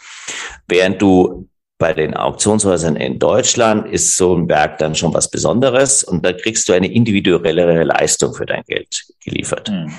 [0.68, 1.50] Während du
[1.82, 6.32] bei den Auktionshäusern in Deutschland ist so ein Berg dann schon was Besonderes und da
[6.32, 9.72] kriegst du eine individuellere Leistung für dein Geld geliefert.
[9.72, 9.92] Mhm.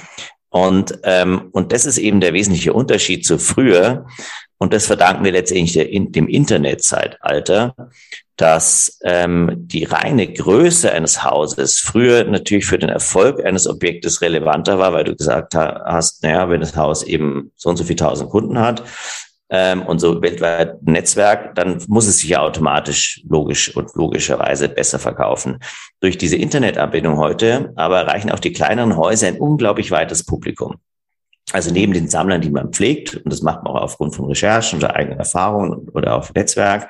[0.48, 4.06] Und, ähm, und das ist eben der wesentliche Unterschied zu früher.
[4.58, 7.74] Und das verdanken wir letztendlich der, in, dem Internetzeitalter,
[8.36, 14.78] dass ähm, die reine Größe eines Hauses früher natürlich für den Erfolg eines Objektes relevanter
[14.78, 18.30] war, weil du gesagt hast, naja, wenn das Haus eben so und so viel tausend
[18.30, 18.84] Kunden hat,
[19.52, 24.98] ähm, und so weltweit Netzwerk, dann muss es sich ja automatisch logisch und logischerweise besser
[24.98, 25.58] verkaufen.
[26.00, 30.76] Durch diese Internetanbindung heute aber erreichen auch die kleineren Häuser ein unglaublich weites Publikum.
[31.52, 34.78] Also neben den Sammlern, die man pflegt, und das macht man auch aufgrund von Recherchen
[34.78, 36.88] oder eigenen Erfahrungen oder auf Netzwerk,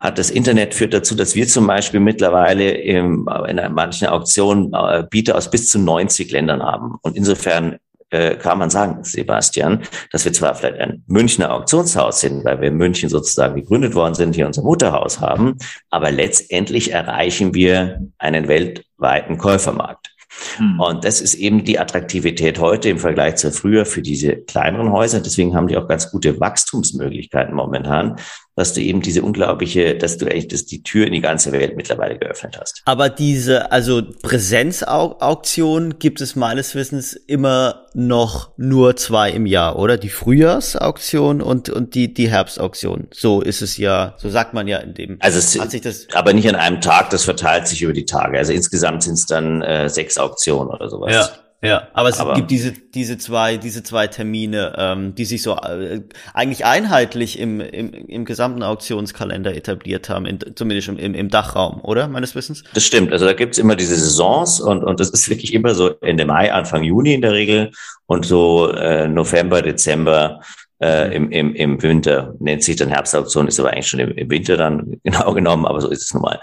[0.00, 5.04] hat das Internet führt dazu, dass wir zum Beispiel mittlerweile im, in manchen Auktionen äh,
[5.08, 6.96] Bieter aus bis zu 90 Ländern haben.
[7.02, 7.76] Und insofern
[8.12, 12.68] äh, kann man sagen, Sebastian, dass wir zwar vielleicht ein Münchner Auktionshaus sind, weil wir
[12.68, 15.56] in München sozusagen gegründet worden sind, hier unser Mutterhaus haben,
[15.90, 20.12] aber letztendlich erreichen wir einen weltweiten Käufermarkt.
[20.56, 20.80] Hm.
[20.80, 25.20] Und das ist eben die Attraktivität heute im Vergleich zu früher für diese kleineren Häuser.
[25.20, 28.16] Deswegen haben die auch ganz gute Wachstumsmöglichkeiten momentan,
[28.54, 31.76] dass du eben diese unglaubliche, dass du echt dass die Tür in die ganze Welt
[31.76, 32.82] mittlerweile geöffnet hast.
[32.84, 39.96] Aber diese, also Präsenzauktion gibt es meines Wissens immer noch nur zwei im Jahr, oder?
[39.96, 43.08] Die Frühjahrsauktion und, und die, die Herbstauktion.
[43.12, 45.16] So ist es ja, so sagt man ja in dem.
[45.20, 48.04] Also es, hat sich das aber nicht an einem Tag, das verteilt sich über die
[48.04, 48.38] Tage.
[48.38, 51.12] Also insgesamt sind es dann äh, sechs Auktionen oder sowas.
[51.12, 51.28] Ja.
[51.64, 55.56] Ja, aber es aber, gibt diese diese zwei diese zwei Termine, ähm, die sich so
[55.56, 56.00] äh,
[56.34, 62.08] eigentlich einheitlich im, im im gesamten Auktionskalender etabliert haben, in, zumindest im, im Dachraum, oder
[62.08, 62.64] meines Wissens?
[62.74, 63.12] Das stimmt.
[63.12, 66.52] Also da gibt's immer diese Saisons und und das ist wirklich immer so Ende Mai,
[66.52, 67.70] Anfang Juni in der Regel
[68.06, 70.40] und so äh, November, Dezember
[70.82, 71.12] äh, mhm.
[71.12, 74.56] im, im, im Winter, nennt sich dann Herbstauktion, ist aber eigentlich schon im, im Winter
[74.56, 76.40] dann genau genommen, aber so ist es nun mal.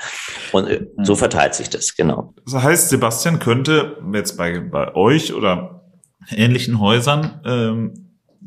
[0.54, 1.04] Und äh, mhm.
[1.04, 2.34] so verteilt sich das, genau.
[2.46, 5.84] Das heißt, Sebastian könnte jetzt bei, bei euch oder
[6.32, 7.94] ähnlichen Häusern, ähm,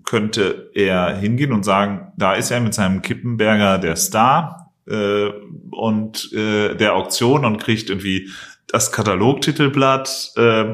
[0.05, 5.29] könnte er hingehen und sagen, da ist er mit seinem Kippenberger der Star äh,
[5.71, 8.31] und äh, der Auktion und kriegt irgendwie
[8.67, 10.65] das Katalogtitelblatt äh,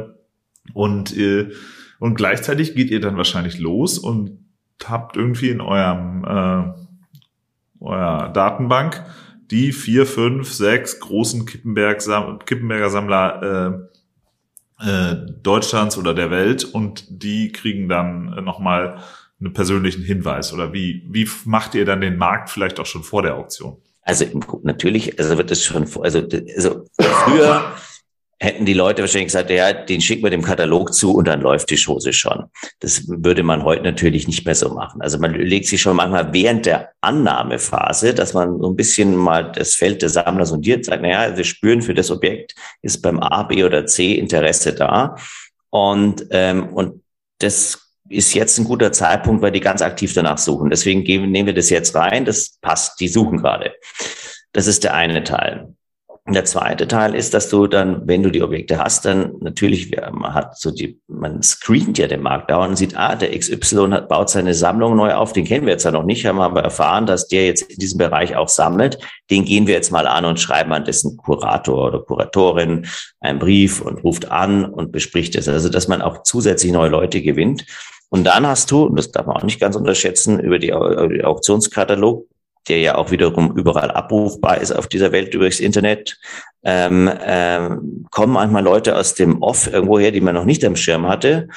[0.73, 1.51] und äh,
[2.01, 4.48] und gleichzeitig geht ihr dann wahrscheinlich los und
[4.87, 6.89] habt irgendwie in eurem äh,
[7.81, 9.05] eurer Datenbank
[9.51, 12.01] die vier, fünf, sechs großen Kippenberg
[12.45, 13.89] Kippenberger Sammler
[14.81, 18.99] äh, äh, Deutschlands oder der Welt und die kriegen dann äh, nochmal
[19.41, 23.23] einen persönlichen Hinweis oder wie wie macht ihr dann den Markt vielleicht auch schon vor
[23.23, 23.79] der Auktion?
[24.03, 24.25] Also
[24.63, 26.27] natürlich, also wird es schon, also,
[26.57, 27.73] also früher
[28.41, 31.71] hätten die Leute wahrscheinlich gesagt, ja, den schicken wir dem Katalog zu und dann läuft
[31.71, 32.45] die Chose schon.
[32.81, 35.01] Das würde man heute natürlich nicht mehr so machen.
[35.03, 39.51] Also man legt sich schon manchmal während der Annahmephase, dass man so ein bisschen mal
[39.51, 43.43] das Feld des Sammlers sondiert, sagt, naja, wir spüren für das Objekt, ist beim A,
[43.43, 45.17] B oder C Interesse da.
[45.71, 47.03] Und, ähm, und
[47.39, 50.71] das ist jetzt ein guter Zeitpunkt, weil die ganz aktiv danach suchen.
[50.71, 52.25] Deswegen geben, nehmen wir das jetzt rein.
[52.25, 53.01] Das passt.
[53.01, 53.75] Die suchen gerade.
[54.53, 55.75] Das ist der eine Teil.
[56.29, 59.97] Und der zweite Teil ist, dass du dann, wenn du die Objekte hast, dann natürlich,
[60.13, 63.89] man hat so die, man screent ja den Markt dauernd und sieht, ah, der XY
[63.93, 66.63] hat, baut seine Sammlung neu auf, den kennen wir jetzt ja noch nicht, haben aber
[66.63, 68.99] erfahren, dass der jetzt in diesem Bereich auch sammelt.
[69.31, 72.87] Den gehen wir jetzt mal an und schreiben an dessen Kurator oder Kuratorin
[73.21, 75.49] einen Brief und ruft an und bespricht es.
[75.49, 77.65] Also, dass man auch zusätzlich neue Leute gewinnt.
[78.11, 81.09] Und dann hast du, und das darf man auch nicht ganz unterschätzen, über die, über
[81.09, 82.27] die Auktionskatalog
[82.69, 86.19] der ja auch wiederum überall abrufbar ist auf dieser Welt durchs Internet,
[86.65, 91.07] ähm, ähm, kommen manchmal Leute aus dem Off irgendwoher, die man noch nicht am Schirm
[91.07, 91.49] hatte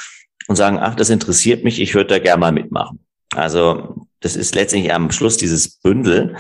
[0.48, 3.00] und sagen, ach, das interessiert mich, ich würde da gerne mal mitmachen.
[3.36, 6.36] Also das ist letztendlich am Schluss dieses Bündel.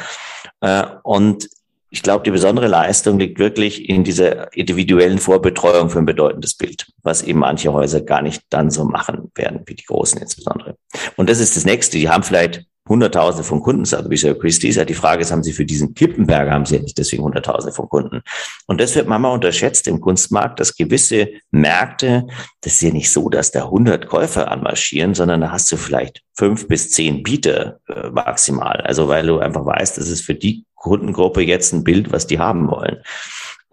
[0.61, 1.49] Äh, und
[1.89, 6.87] ich glaube, die besondere Leistung liegt wirklich in dieser individuellen Vorbetreuung für ein bedeutendes Bild,
[7.03, 10.77] was eben manche Häuser gar nicht dann so machen werden, wie die Großen insbesondere.
[11.17, 11.97] Und das ist das Nächste.
[11.97, 14.75] Die haben vielleicht Hunderttausende von Kunden, sagt Bishop Christie's.
[14.75, 17.73] Ja, die Frage ist, haben Sie für diesen Kippenberger, haben Sie ja nicht deswegen Hunderttausende
[17.73, 18.21] von Kunden.
[18.67, 22.27] Und das wird manchmal unterschätzt im Kunstmarkt, dass gewisse Märkte,
[22.59, 26.21] das ist ja nicht so, dass da 100 Käufer anmarschieren, sondern da hast du vielleicht
[26.35, 28.81] fünf bis zehn Bieter äh, maximal.
[28.81, 32.39] Also weil du einfach weißt, das ist für die Kundengruppe jetzt ein Bild, was die
[32.39, 32.97] haben wollen.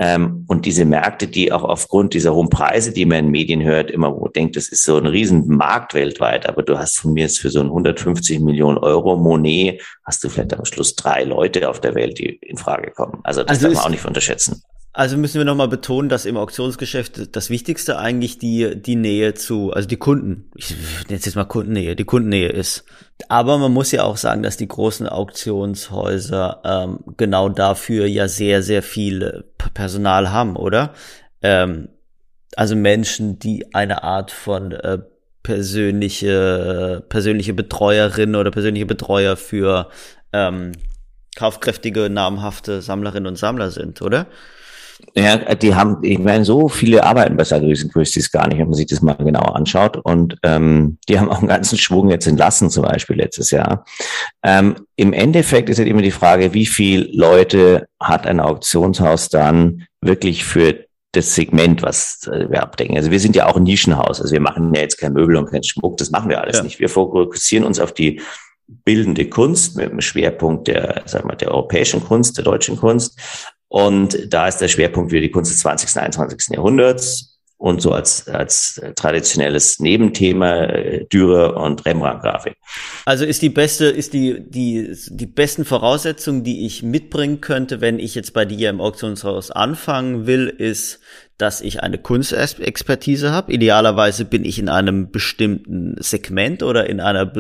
[0.01, 3.91] Ähm, und diese Märkte, die auch aufgrund dieser hohen Preise, die man in Medien hört,
[3.91, 7.41] immer wo denkt, das ist so ein Riesenmarkt weltweit, aber du hast von mir jetzt
[7.41, 11.81] für so ein 150 Millionen Euro Monet, hast du vielleicht am Schluss drei Leute auf
[11.81, 13.19] der Welt, die in Frage kommen.
[13.25, 14.63] Also das also darf man auch nicht unterschätzen.
[14.99, 19.73] Also müssen wir nochmal betonen, dass im Auktionsgeschäft das Wichtigste eigentlich die, die Nähe zu,
[19.73, 20.71] also die Kunden, ich
[21.09, 22.83] nenne jetzt mal Kundennähe, die Kundennähe ist.
[23.29, 28.61] Aber man muss ja auch sagen, dass die großen Auktionshäuser ähm, genau dafür ja sehr,
[28.65, 30.95] sehr viel Personal haben, oder?
[31.43, 31.91] Ähm,
[32.57, 34.99] also Menschen, die eine Art von äh,
[35.45, 39.91] persönliche, persönliche Betreuerin oder persönliche Betreuer für
[40.33, 40.73] ähm,
[41.37, 44.27] kaufkräftige, namhafte Sammlerinnen und Sammler sind, oder?
[45.15, 48.87] Ja, die haben, ich meine, so viele arbeiten bei Christie's gar nicht, wenn man sich
[48.87, 49.97] das mal genauer anschaut.
[49.97, 53.85] Und ähm, die haben auch einen ganzen Schwung jetzt entlassen, zum Beispiel letztes Jahr.
[54.43, 59.87] Ähm, Im Endeffekt ist halt immer die Frage, wie viel Leute hat ein Auktionshaus dann
[60.01, 62.97] wirklich für das Segment, was äh, wir abdecken.
[62.97, 64.21] Also wir sind ja auch ein Nischenhaus.
[64.21, 65.97] Also wir machen ja jetzt kein Möbel und kein Schmuck.
[65.97, 66.63] Das machen wir alles ja.
[66.63, 66.81] nicht.
[66.81, 68.21] Wir fokussieren uns auf die
[68.67, 73.19] bildende Kunst mit dem Schwerpunkt der, sagen wir, der europäischen Kunst, der deutschen Kunst.
[73.69, 75.95] Und da ist der Schwerpunkt wieder die Kunst des 20.
[75.95, 76.57] und 21.
[76.57, 82.57] Jahrhunderts und so als, als traditionelles Nebenthema äh, Dürer und Rembrandt-Grafik.
[83.05, 87.99] Also ist die beste, ist die, die, die besten Voraussetzungen, die ich mitbringen könnte, wenn
[87.99, 91.01] ich jetzt bei dir im Auktionshaus anfangen will, ist,
[91.37, 93.53] dass ich eine Kunstexpertise habe.
[93.53, 97.33] Idealerweise bin ich in einem bestimmten Segment oder in einer,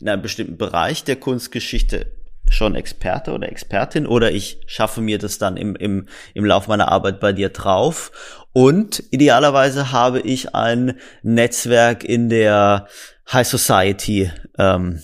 [0.00, 2.06] in einem bestimmten Bereich der Kunstgeschichte
[2.50, 6.88] schon Experte oder Expertin oder ich schaffe mir das dann im, im, im Lauf meiner
[6.88, 8.12] Arbeit bei dir drauf.
[8.52, 12.88] Und idealerweise habe ich ein Netzwerk in der
[13.32, 15.00] High Society ähm,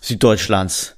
[0.00, 0.96] Süddeutschlands.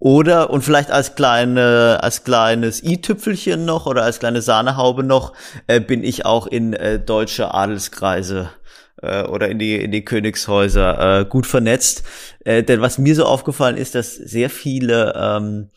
[0.00, 5.32] Oder, und vielleicht als kleine, als kleines i-Tüpfelchen noch oder als kleine Sahnehaube noch,
[5.66, 8.50] äh, bin ich auch in äh, deutsche Adelskreise
[9.02, 12.04] äh, oder in die, in die Königshäuser äh, gut vernetzt.
[12.44, 15.70] Äh, denn was mir so aufgefallen ist, dass sehr viele ähm,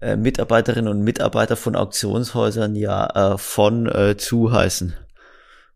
[0.00, 4.94] äh, Mitarbeiterinnen und Mitarbeiter von Auktionshäusern ja äh, von äh, zu heißen.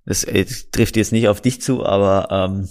[0.05, 0.27] Das,
[0.73, 2.69] trifft jetzt nicht auf dich zu, aber ähm,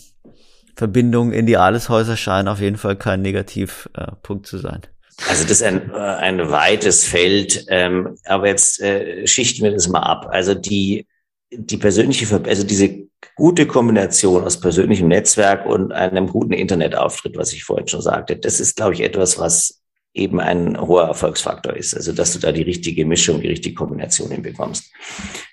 [0.76, 4.82] Verbindungen in die Alleshäuser scheinen auf jeden Fall kein Negativpunkt äh, zu sein.
[5.28, 9.88] Also das ist ein, äh, ein weites Feld, ähm, aber jetzt äh, schichten wir das
[9.88, 10.28] mal ab.
[10.32, 11.08] Also die,
[11.52, 17.64] die persönliche, also diese gute Kombination aus persönlichem Netzwerk und einem guten Internetauftritt, was ich
[17.64, 19.82] vorhin schon sagte, das ist, glaube ich, etwas, was
[20.14, 21.96] eben ein hoher Erfolgsfaktor ist.
[21.96, 24.92] Also, dass du da die richtige Mischung, die richtige Kombination hinbekommst.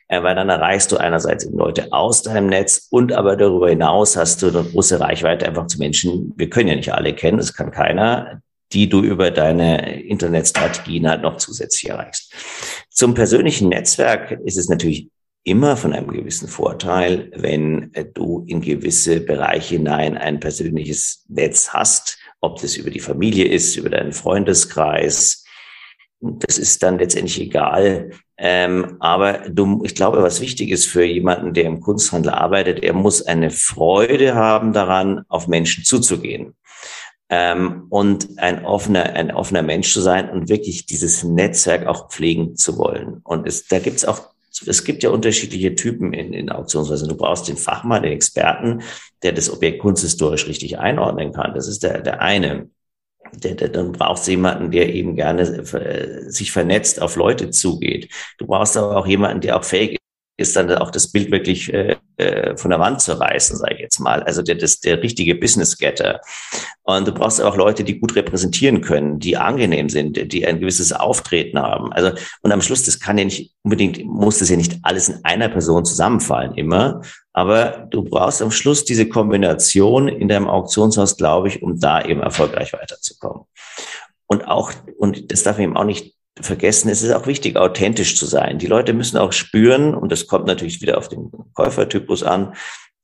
[0.08, 4.16] Äh, weil dann erreichst du einerseits eben Leute aus deinem Netz und aber darüber hinaus
[4.16, 6.32] hast du eine große Reichweite einfach zu Menschen.
[6.36, 8.40] Wir können ja nicht alle kennen, das kann keiner,
[8.72, 12.32] die du über deine Internetstrategien halt noch zusätzlich erreichst.
[12.90, 15.08] Zum persönlichen Netzwerk ist es natürlich
[15.44, 22.18] immer von einem gewissen Vorteil, wenn du in gewisse Bereiche hinein ein persönliches Netz hast,
[22.40, 25.44] ob das über die Familie ist, über deinen Freundeskreis.
[26.20, 28.10] Das ist dann letztendlich egal.
[28.38, 32.94] Ähm, aber du, ich glaube, was wichtig ist für jemanden, der im Kunsthandel arbeitet, er
[32.94, 36.54] muss eine Freude haben daran, auf Menschen zuzugehen.
[37.28, 42.56] Ähm, und ein offener, ein offener Mensch zu sein und wirklich dieses Netzwerk auch pflegen
[42.56, 43.20] zu wollen.
[43.24, 44.33] Und es, da gibt's auch
[44.66, 47.08] es gibt ja unterschiedliche Typen in, in Auktionsweisen.
[47.08, 48.82] Du brauchst den Fachmann, den Experten,
[49.22, 51.54] der das Objekt kunsthistorisch richtig einordnen kann.
[51.54, 52.70] Das ist der, der eine.
[53.32, 58.12] Der, der, dann brauchst du jemanden, der eben gerne äh, sich vernetzt auf Leute zugeht.
[58.38, 59.98] Du brauchst aber auch jemanden, der auch fähig
[60.36, 63.80] ist dann auch das Bild wirklich äh, äh, von der Wand zu reißen, sage ich
[63.80, 64.22] jetzt mal.
[64.24, 66.20] Also der, das, der richtige Business-Getter.
[66.82, 70.92] Und du brauchst auch Leute, die gut repräsentieren können, die angenehm sind, die ein gewisses
[70.92, 71.92] Auftreten haben.
[71.92, 72.10] Also
[72.42, 75.48] und am Schluss, das kann ja nicht unbedingt, muss das ja nicht alles in einer
[75.48, 77.02] Person zusammenfallen immer.
[77.32, 82.20] Aber du brauchst am Schluss diese Kombination in deinem Auktionshaus, glaube ich, um da eben
[82.20, 83.44] erfolgreich weiterzukommen.
[84.26, 88.26] Und auch, und das darf eben auch nicht vergessen, es ist auch wichtig, authentisch zu
[88.26, 88.58] sein.
[88.58, 92.54] Die Leute müssen auch spüren, und das kommt natürlich wieder auf den Käufertypus an,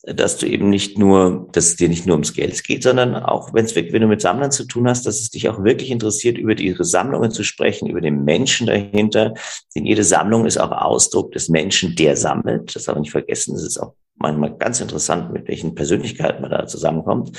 [0.02, 3.52] dass du eben nicht nur, dass es dir nicht nur ums Geld geht, sondern auch,
[3.52, 6.38] wenn es wenn du mit Sammlern zu tun hast, dass es dich auch wirklich interessiert,
[6.38, 9.34] über ihre Sammlungen zu sprechen, über den Menschen dahinter.
[9.74, 12.74] Denn jede Sammlung ist auch Ausdruck des Menschen, der sammelt.
[12.74, 13.52] Das darf man nicht vergessen.
[13.54, 17.36] Das ist auch manchmal ganz interessant, mit welchen Persönlichkeiten man da zusammenkommt.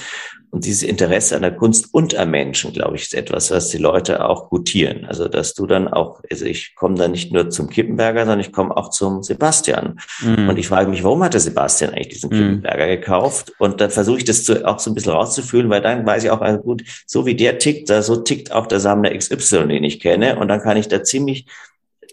[0.49, 3.77] Und dieses Interesse an der Kunst und am Menschen, glaube ich, ist etwas, was die
[3.77, 5.05] Leute auch gutieren.
[5.05, 8.51] Also, dass du dann auch, also ich komme dann nicht nur zum Kippenberger, sondern ich
[8.51, 10.01] komme auch zum Sebastian.
[10.21, 10.49] Mhm.
[10.49, 12.35] Und ich frage mich, warum hat der Sebastian eigentlich diesen mhm.
[12.35, 13.53] Kippenberger gekauft?
[13.59, 16.31] Und dann versuche ich das zu, auch so ein bisschen rauszufühlen, weil dann weiß ich
[16.31, 19.85] auch, also gut, so wie der tickt, da so tickt auch der Sammler XY, den
[19.85, 20.37] ich kenne.
[20.37, 21.45] Und dann kann ich da ziemlich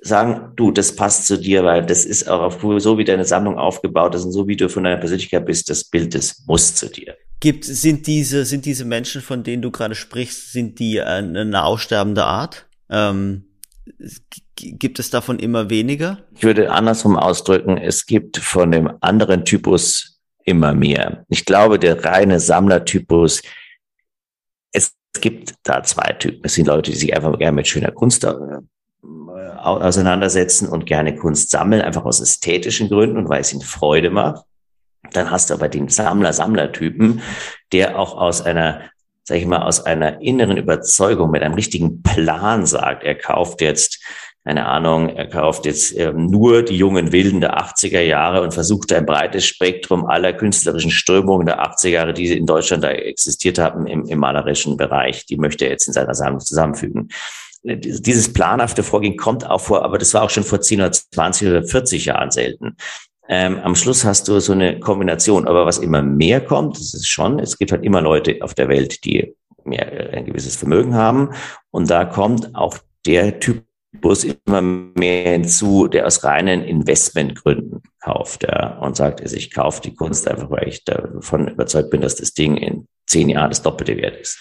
[0.09, 3.59] sagen, du, das passt zu dir, weil das ist auch auf, so wie deine Sammlung
[3.59, 6.89] aufgebaut ist und so wie du von deiner Persönlichkeit bist, das Bild, das muss zu
[6.89, 7.17] dir.
[7.41, 11.65] Gibt, sind diese, sind diese Menschen, von denen du gerade sprichst, sind die eine, eine
[11.65, 12.67] aussterbende Art?
[12.91, 13.45] Ähm,
[14.57, 16.19] gibt es davon immer weniger?
[16.37, 21.25] Ich würde andersrum ausdrücken, es gibt von dem anderen Typus immer mehr.
[21.29, 23.43] Ich glaube, der reine Sammlertypus,
[24.73, 26.41] es gibt da zwei Typen.
[26.43, 28.25] Es sind Leute, die sich einfach gerne mit schöner Kunst
[29.57, 34.45] auseinandersetzen und gerne Kunst sammeln, einfach aus ästhetischen Gründen und weil es ihnen Freude macht.
[35.13, 37.23] Dann hast du aber den Sammler-Sammler-Typen,
[37.73, 38.83] der auch aus einer,
[39.25, 44.01] sag ich mal, aus einer inneren Überzeugung mit einem richtigen Plan sagt, er kauft jetzt
[44.49, 48.91] keine Ahnung, er kauft jetzt ähm, nur die jungen Wilden der 80er Jahre und versucht
[48.95, 53.87] ein breites Spektrum aller künstlerischen Strömungen der 80er Jahre, die in Deutschland da existiert haben
[53.87, 57.11] im, im malerischen Bereich, die möchte er jetzt in seiner Sammlung zusammenfügen
[57.77, 61.49] dieses planhafte Vorgehen kommt auch vor, aber das war auch schon vor 10 oder 20
[61.49, 62.77] oder 40 Jahren selten.
[63.29, 65.47] Ähm, am Schluss hast du so eine Kombination.
[65.47, 68.69] Aber was immer mehr kommt, das ist schon, es gibt halt immer Leute auf der
[68.69, 71.31] Welt, die mehr, ein gewisses Vermögen haben.
[71.71, 78.79] Und da kommt auch der Typus immer mehr hinzu, der aus reinen Investmentgründen kauft ja,
[78.79, 82.33] und sagt, also ich kaufe die Kunst einfach, weil ich davon überzeugt bin, dass das
[82.33, 84.39] Ding in zehn Jahren das Doppelte wert ist.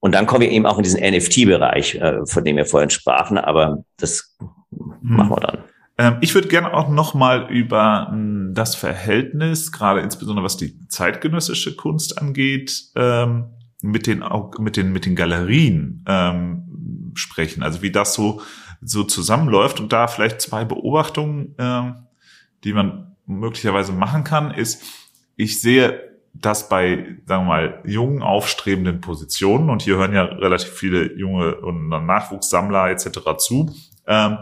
[0.00, 3.38] Und dann kommen wir eben auch in diesen NFT-Bereich, äh, von dem wir vorhin sprachen,
[3.38, 4.94] aber das hm.
[5.00, 5.58] machen wir dann.
[5.98, 10.86] Ähm, ich würde gerne auch noch mal über hm, das Verhältnis, gerade insbesondere was die
[10.88, 13.46] zeitgenössische Kunst angeht, ähm,
[13.82, 14.24] mit den
[14.58, 17.62] mit den mit den Galerien ähm, sprechen.
[17.62, 18.40] Also wie das so
[18.82, 21.56] so zusammenläuft und da vielleicht zwei Beobachtungen,
[22.62, 24.84] die man möglicherweise machen kann, ist,
[25.36, 26.05] ich sehe
[26.40, 31.56] dass bei, sagen wir mal, jungen, aufstrebenden Positionen, und hier hören ja relativ viele junge
[31.56, 33.20] und Nachwuchssammler etc.
[33.38, 33.74] zu,
[34.06, 34.38] ähm,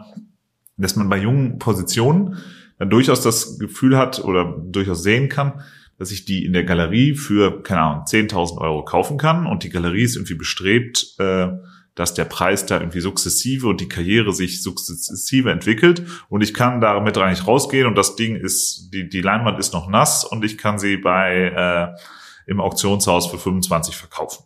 [0.76, 2.38] dass man bei jungen Positionen
[2.78, 5.62] dann durchaus das Gefühl hat oder durchaus sehen kann,
[5.98, 9.70] dass ich die in der Galerie für, keine Ahnung, 10.000 Euro kaufen kann und die
[9.70, 11.48] Galerie ist irgendwie bestrebt, äh,
[11.94, 16.80] dass der Preis da irgendwie sukzessive und die Karriere sich sukzessive entwickelt und ich kann
[16.80, 20.58] damit eigentlich rausgehen und das Ding ist, die, die Leinwand ist noch nass und ich
[20.58, 24.44] kann sie bei äh, im Auktionshaus für 25 verkaufen.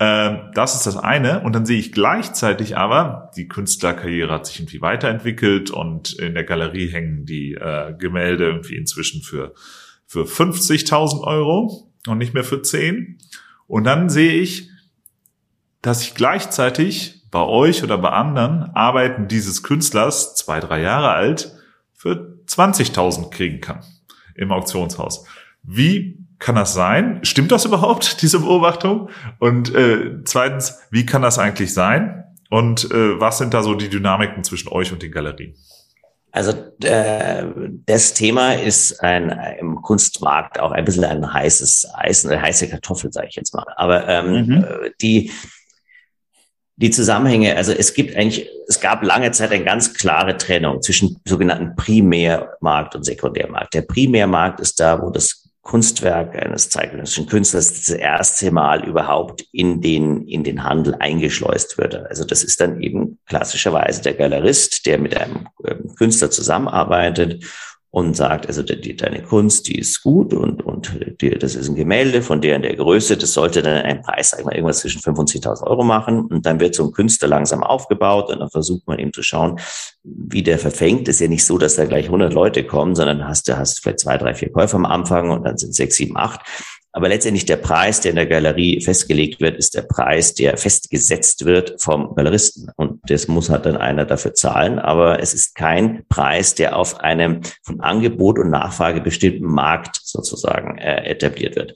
[0.00, 1.40] Ähm, das ist das eine.
[1.40, 6.44] Und dann sehe ich gleichzeitig aber, die Künstlerkarriere hat sich irgendwie weiterentwickelt und in der
[6.44, 9.54] Galerie hängen die äh, Gemälde irgendwie inzwischen für,
[10.06, 13.18] für 50.000 Euro und nicht mehr für 10.
[13.66, 14.67] Und dann sehe ich,
[15.82, 21.52] dass ich gleichzeitig bei euch oder bei anderen Arbeiten dieses Künstlers, zwei, drei Jahre alt,
[21.92, 23.82] für 20.000 kriegen kann
[24.34, 25.26] im Auktionshaus.
[25.62, 27.20] Wie kann das sein?
[27.22, 29.10] Stimmt das überhaupt, diese Beobachtung?
[29.38, 32.24] Und äh, zweitens, wie kann das eigentlich sein?
[32.50, 35.54] Und äh, was sind da so die Dynamiken zwischen euch und den Galerien?
[36.30, 36.52] Also
[36.82, 37.44] äh,
[37.86, 43.12] das Thema ist ein im Kunstmarkt auch ein bisschen ein heißes Eis, eine heiße Kartoffel,
[43.12, 43.66] sage ich jetzt mal.
[43.76, 44.64] Aber ähm, mhm.
[44.64, 45.30] Äh, die
[46.80, 51.20] die Zusammenhänge, also es gibt eigentlich, es gab lange Zeit eine ganz klare Trennung zwischen
[51.26, 53.74] sogenannten Primärmarkt und Sekundärmarkt.
[53.74, 59.80] Der Primärmarkt ist da, wo das Kunstwerk eines zeitgenössischen Künstlers das erste Mal überhaupt in
[59.80, 61.96] den, in den Handel eingeschleust wird.
[61.96, 67.44] Also das ist dann eben klassischerweise der Galerist, der mit einem ähm, Künstler zusammenarbeitet
[67.90, 71.74] und sagt, also die, deine Kunst, die ist gut und, und die, das ist ein
[71.74, 74.80] Gemälde von der in der Größe, das sollte dann einen Preis, sag ich mal, irgendwas
[74.80, 78.40] zwischen 5.000 und 10.000 Euro machen und dann wird so ein Künstler langsam aufgebaut und
[78.40, 79.58] dann versucht man eben zu schauen,
[80.02, 81.08] wie der verfängt.
[81.08, 84.00] ist ja nicht so, dass da gleich 100 Leute kommen, sondern hast du hast vielleicht
[84.00, 86.40] zwei, drei, vier Käufer am Anfang und dann sind sechs, sieben, acht
[86.92, 91.44] aber letztendlich der Preis, der in der Galerie festgelegt wird, ist der Preis, der festgesetzt
[91.44, 92.70] wird vom Galeristen.
[92.76, 94.78] Und das muss halt dann einer dafür zahlen.
[94.78, 100.78] Aber es ist kein Preis, der auf einem von Angebot und Nachfrage bestimmten Markt sozusagen
[100.78, 101.74] äh, etabliert wird.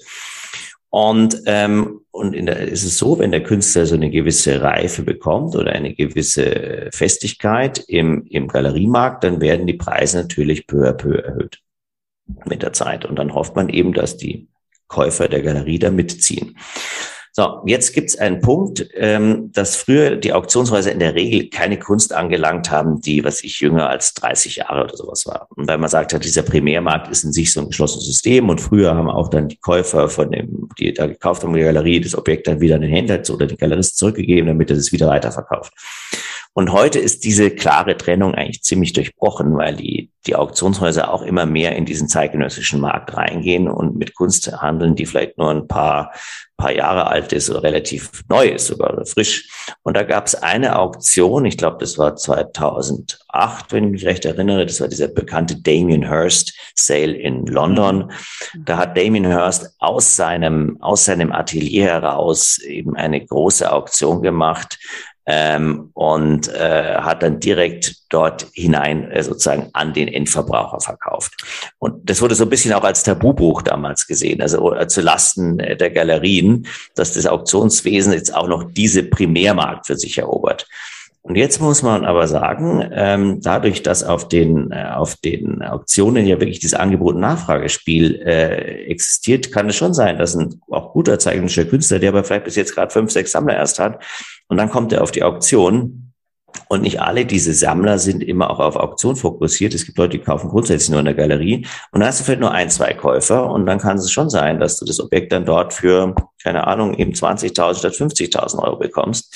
[0.88, 5.02] Und, ähm, und in der, ist es so, wenn der Künstler so eine gewisse Reife
[5.02, 10.92] bekommt oder eine gewisse Festigkeit im, im Galeriemarkt, dann werden die Preise natürlich peu à
[10.92, 11.60] peu erhöht
[12.44, 13.04] mit der Zeit.
[13.04, 14.48] Und dann hofft man eben, dass die
[14.92, 16.56] Käufer der Galerie da mitziehen.
[17.34, 21.78] So, jetzt gibt es einen Punkt, ähm, dass früher die Auktionshäuser in der Regel keine
[21.78, 25.48] Kunst angelangt haben, die, was ich jünger als 30 Jahre oder sowas war.
[25.56, 28.60] Und weil man sagt hat, dieser Primärmarkt ist in sich so ein geschlossenes System und
[28.60, 32.14] früher haben auch dann die Käufer von dem, die da gekauft haben, die Galerie, das
[32.14, 35.72] Objekt dann wieder an den Händler oder den Galerist zurückgegeben, damit er es wieder weiterverkauft.
[36.54, 41.46] Und heute ist diese klare Trennung eigentlich ziemlich durchbrochen, weil die, die Auktionshäuser auch immer
[41.46, 46.12] mehr in diesen zeitgenössischen Markt reingehen und mit Kunst handeln, die vielleicht nur ein paar,
[46.58, 49.48] paar Jahre alt ist oder relativ neu ist, sogar frisch.
[49.82, 54.26] Und da gab es eine Auktion, ich glaube, das war 2008, wenn ich mich recht
[54.26, 58.12] erinnere, das war dieser bekannte Damien Hirst Sale in London.
[58.58, 64.78] Da hat Damien Hirst aus seinem, aus seinem Atelier heraus eben eine große Auktion gemacht
[65.26, 71.32] ähm, und äh, hat dann direkt dort hinein äh, sozusagen an den Endverbraucher verkauft.
[71.78, 75.60] Und das wurde so ein bisschen auch als Tabubuch damals gesehen, also äh, zu Lasten
[75.60, 80.66] äh, der Galerien, dass das Auktionswesen jetzt auch noch diese Primärmarkt für sich erobert.
[81.24, 86.26] Und jetzt muss man aber sagen, ähm, dadurch, dass auf den, äh, auf den Auktionen
[86.26, 91.64] ja wirklich dieses Angebot-Nachfragespiel äh, existiert, kann es schon sein, dass ein auch guter zeichnerischer
[91.64, 94.02] Künstler, der aber vielleicht bis jetzt gerade fünf, sechs Sammler erst hat,
[94.52, 96.12] und dann kommt er auf die Auktion.
[96.68, 99.72] Und nicht alle diese Sammler sind immer auch auf Auktion fokussiert.
[99.72, 101.66] Es gibt Leute, die kaufen grundsätzlich nur in der Galerie.
[101.90, 103.50] Und dann hast du vielleicht nur ein, zwei Käufer.
[103.50, 106.92] Und dann kann es schon sein, dass du das Objekt dann dort für, keine Ahnung,
[106.98, 109.34] eben 20.000 statt 50.000 Euro bekommst.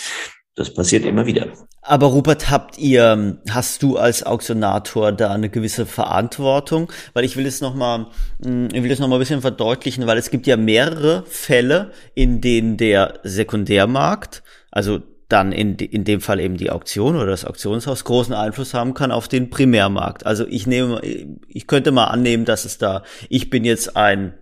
[0.54, 1.46] Das passiert immer wieder.
[1.80, 6.92] Aber Rupert, habt ihr, hast du als Auktionator da eine gewisse Verantwortung?
[7.14, 8.08] Weil ich will es nochmal,
[8.44, 12.42] hm, ich will es nochmal ein bisschen verdeutlichen, weil es gibt ja mehrere Fälle, in
[12.42, 14.42] denen der Sekundärmarkt,
[14.76, 15.00] also
[15.30, 19.10] dann in, in dem Fall eben die Auktion oder das Auktionshaus großen Einfluss haben kann
[19.10, 20.26] auf den Primärmarkt.
[20.26, 21.00] Also ich nehme,
[21.48, 24.34] ich könnte mal annehmen, dass es da, ich bin jetzt ein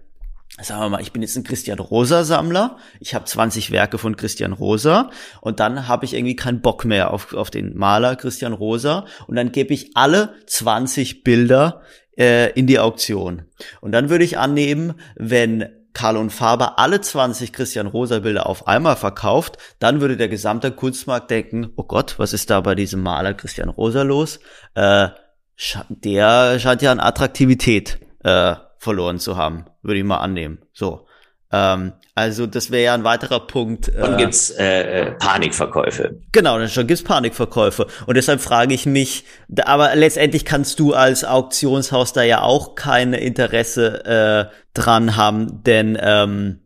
[0.61, 4.17] sagen wir mal, ich bin jetzt ein Christian Rosa Sammler, ich habe 20 Werke von
[4.17, 5.11] Christian Rosa
[5.41, 9.37] und dann habe ich irgendwie keinen Bock mehr auf, auf den Maler Christian Rosa und
[9.37, 11.83] dann gebe ich alle 20 Bilder
[12.19, 13.43] äh, in die Auktion.
[13.81, 18.67] Und dann würde ich annehmen, wenn Karl und Faber alle 20 Christian Rosa Bilder auf
[18.67, 23.03] einmal verkauft, dann würde der gesamte Kunstmarkt denken, oh Gott, was ist da bei diesem
[23.03, 24.41] Maler Christian Rosa los?
[24.75, 25.09] Äh,
[25.89, 30.59] der scheint ja an Attraktivität äh, verloren zu haben, würde ich mal annehmen.
[30.73, 31.04] So.
[31.55, 33.89] Ähm, also das wäre ja ein weiterer Punkt.
[33.89, 36.21] Äh, dann gibt's äh, Panikverkäufe.
[36.33, 37.87] Genau, dann schon gibt's Panikverkäufe.
[38.07, 39.25] Und deshalb frage ich mich,
[39.65, 45.97] aber letztendlich kannst du als Auktionshaus da ja auch keine Interesse äh, dran haben, denn
[46.01, 46.61] ähm,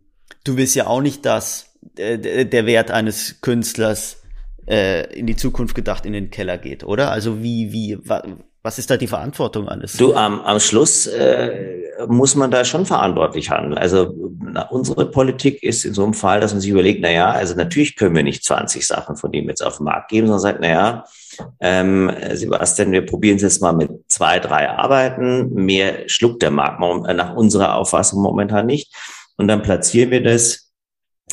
[0.45, 4.23] du willst ja auch nicht, dass äh, der Wert eines Künstlers
[4.67, 7.11] äh, in die Zukunft gedacht in den Keller geht, oder?
[7.11, 7.99] Also wie, wie,
[8.63, 9.97] was ist da die Verantwortung alles?
[9.97, 13.79] Du, am, am Schluss äh, muss man da schon verantwortlich handeln.
[13.79, 17.31] Also na, unsere Politik ist in so einem Fall, dass man sich überlegt, na ja,
[17.31, 20.41] also natürlich können wir nicht 20 Sachen von dem jetzt auf den Markt geben, sondern
[20.41, 21.05] sagt, na ja,
[21.61, 25.55] ähm, Sebastian, wir probieren es jetzt mal mit zwei, drei Arbeiten.
[25.55, 28.95] Mehr schluckt der Markt nach unserer Auffassung momentan nicht.
[29.37, 30.68] Und dann platzieren wir das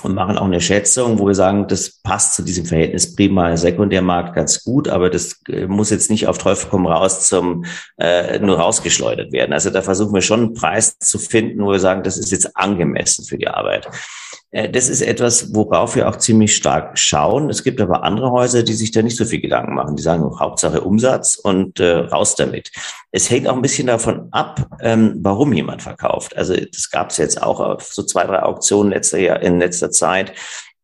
[0.03, 4.35] und machen auch eine Schätzung, wo wir sagen, das passt zu diesem Verhältnis prima Sekundärmarkt
[4.35, 7.65] ganz gut, aber das äh, muss jetzt nicht auf Teufel komm raus zum
[7.97, 9.53] äh, nur rausgeschleudert werden.
[9.53, 12.55] Also da versuchen wir schon einen Preis zu finden, wo wir sagen, das ist jetzt
[12.57, 13.87] angemessen für die Arbeit.
[14.55, 17.49] Äh, das ist etwas, worauf wir auch ziemlich stark schauen.
[17.49, 19.97] Es gibt aber andere Häuser, die sich da nicht so viel Gedanken machen.
[19.97, 22.71] Die sagen Hauptsache Umsatz und äh, raus damit.
[23.11, 26.37] Es hängt auch ein bisschen davon ab, ähm, warum jemand verkauft.
[26.37, 29.91] Also das gab es jetzt auch auf so zwei, drei Auktionen letzter Jahr, in letzter
[29.91, 30.31] Zeit.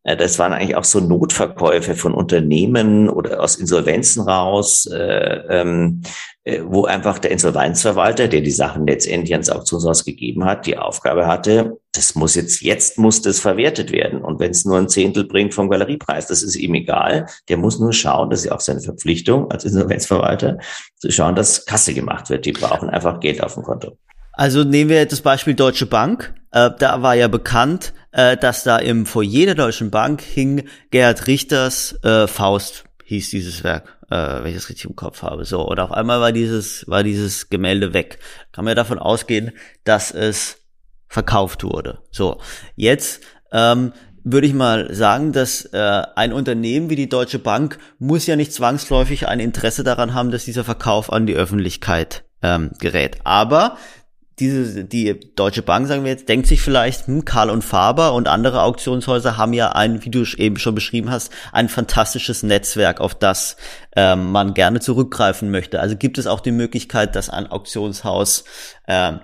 [0.04, 6.02] Äh, das waren eigentlich auch so Notverkäufe von Unternehmen oder aus Insolvenzen raus, äh, ähm,
[6.44, 11.26] äh, wo einfach der Insolvenzverwalter, der die Sachen letztendlich ans Auktionshaus gegeben hat, die Aufgabe
[11.26, 14.22] hatte, das muss jetzt, jetzt muss das verwertet werden.
[14.22, 17.26] Und wenn es nur ein Zehntel bringt vom Galeriepreis, das ist ihm egal.
[17.48, 20.58] Der muss nur schauen, das ist ja auch seine Verpflichtung als Insolvenzverwalter,
[20.96, 22.46] zu schauen, dass Kasse gemacht wird.
[22.46, 23.98] Die brauchen einfach Geld auf dem Konto.
[24.32, 26.34] Also nehmen wir das Beispiel Deutsche Bank.
[26.50, 31.26] Äh, da war ja bekannt, äh, dass da im Foyer der Deutschen Bank hing Gerhard
[31.26, 35.44] Richters äh, Faust hieß dieses Werk, äh, wenn ich das richtig im Kopf habe.
[35.44, 38.18] So, und auf einmal war dieses, war dieses Gemälde weg.
[38.52, 39.52] Kann man ja davon ausgehen,
[39.84, 40.61] dass es
[41.12, 41.98] verkauft wurde.
[42.10, 42.40] So,
[42.74, 43.20] jetzt
[43.52, 43.92] ähm,
[44.24, 48.54] würde ich mal sagen, dass äh, ein Unternehmen wie die Deutsche Bank muss ja nicht
[48.54, 53.18] zwangsläufig ein Interesse daran haben, dass dieser Verkauf an die Öffentlichkeit ähm, gerät.
[53.24, 53.76] Aber
[54.38, 58.26] diese, die Deutsche Bank, sagen wir jetzt, denkt sich vielleicht, hm, Karl und Faber und
[58.26, 63.14] andere Auktionshäuser haben ja ein, wie du eben schon beschrieben hast, ein fantastisches Netzwerk, auf
[63.14, 63.56] das
[63.94, 65.80] ähm, man gerne zurückgreifen möchte.
[65.80, 68.44] Also gibt es auch die Möglichkeit, dass ein Auktionshaus
[68.88, 69.20] ähm,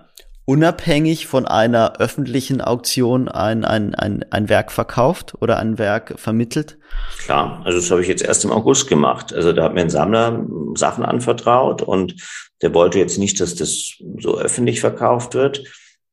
[0.48, 6.78] unabhängig von einer öffentlichen Auktion ein, ein, ein, ein Werk verkauft oder ein Werk vermittelt?
[7.18, 9.34] Klar, also das habe ich jetzt erst im August gemacht.
[9.34, 12.14] Also da hat mir ein Sammler Sachen anvertraut und
[12.62, 15.64] der wollte jetzt nicht, dass das so öffentlich verkauft wird.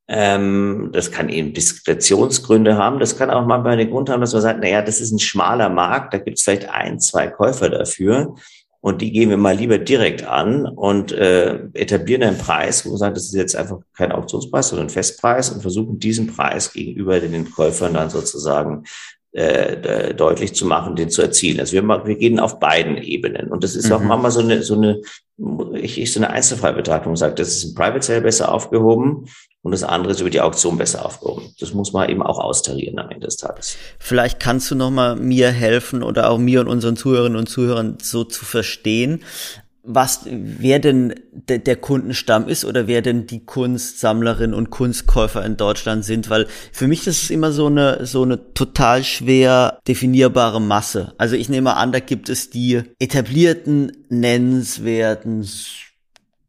[0.09, 2.99] Ähm, das kann eben Diskretionsgründe haben.
[2.99, 5.19] Das kann auch manchmal den Grund haben, dass man sagt, na ja, das ist ein
[5.19, 8.35] schmaler Markt, da gibt es vielleicht ein, zwei Käufer dafür.
[8.85, 12.97] Und die gehen wir mal lieber direkt an und äh, etablieren einen Preis, wo wir
[12.99, 17.19] sagen, das ist jetzt einfach kein Auktionspreis, sondern ein Festpreis und versuchen diesen Preis gegenüber
[17.19, 18.83] den Käufern dann sozusagen
[19.31, 21.59] äh, deutlich zu machen, den zu erzielen.
[21.59, 23.47] Also wir, wir gehen auf beiden Ebenen.
[23.47, 23.93] Und das ist mhm.
[23.93, 25.01] auch manchmal so eine, so eine,
[25.81, 29.25] ich, ich so eine Einzelfallbetrachtung sage, das ist im Private Sale besser aufgehoben
[29.65, 31.55] und das andere ist über die Auktion besser aufgehoben.
[31.59, 33.77] Das muss man eben auch austarieren am Ende des Tages.
[33.97, 37.97] Vielleicht kannst du noch mal mir helfen oder auch mir und unseren Zuhörerinnen und Zuhörern
[37.99, 39.23] so zu verstehen,
[39.81, 45.57] was, wer denn de, der Kundenstamm ist oder wer denn die Kunstsammlerinnen und Kunstkäufer in
[45.57, 51.15] Deutschland sind, weil für mich ist immer so eine, so eine total schwer definierbare Masse.
[51.17, 55.43] Also ich nehme an, da gibt es die etablierten, nennenswerten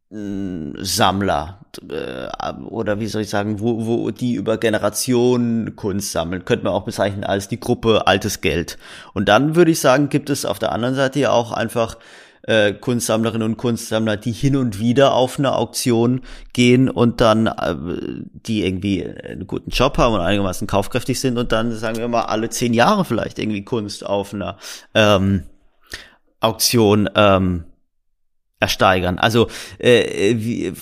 [0.09, 6.63] Sammler äh, oder wie soll ich sagen, wo, wo die über Generationen Kunst sammeln, könnte
[6.63, 8.77] man auch bezeichnen als die Gruppe altes Geld.
[9.13, 11.97] Und dann würde ich sagen, gibt es auf der anderen Seite ja auch einfach
[12.43, 16.21] äh, Kunstsammlerinnen und Kunstsammler, die hin und wieder auf eine Auktion
[16.53, 17.75] gehen und dann äh,
[18.31, 22.23] die irgendwie einen guten Job haben und einigermaßen kaufkräftig sind und dann sagen wir mal
[22.23, 24.57] alle zehn Jahre vielleicht irgendwie Kunst auf einer
[24.93, 25.43] ähm,
[26.39, 27.65] Auktion ähm,
[28.59, 29.19] ersteigern.
[29.19, 29.47] Also
[29.77, 30.73] äh, wie,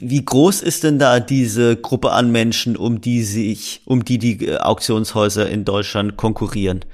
[0.00, 4.58] wie groß ist denn da diese Gruppe an Menschen, um die sich, um die die
[4.58, 6.84] Auktionshäuser in Deutschland konkurrieren?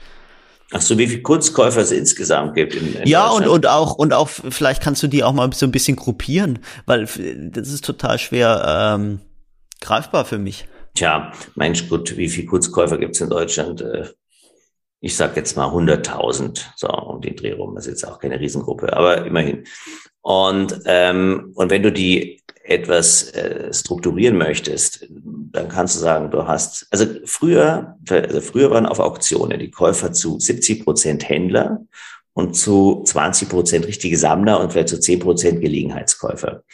[0.72, 2.74] Ach so, wie viel Kunstkäufer es insgesamt gibt.
[2.74, 5.64] In, in ja, und, und auch, und auch, vielleicht kannst du die auch mal so
[5.64, 9.20] ein bisschen gruppieren, weil das ist total schwer ähm,
[9.80, 10.66] greifbar für mich.
[10.94, 13.80] Tja, Mensch, gut, wie viel Kunstkäufer gibt es in Deutschland?
[13.80, 14.06] Äh,
[15.00, 17.74] ich sag jetzt mal 100.000, so um den Dreh rum.
[17.74, 19.64] Das ist jetzt auch keine Riesengruppe, aber immerhin.
[20.22, 26.46] Und, ähm, und wenn du die etwas äh, strukturieren möchtest, dann kannst du sagen, du
[26.46, 31.86] hast, also früher, also früher waren auf Auktionen die Käufer zu 70 Prozent Händler
[32.32, 36.64] und zu 20 Prozent richtige Sammler und vielleicht zu 10 Prozent Gelegenheitskäufer.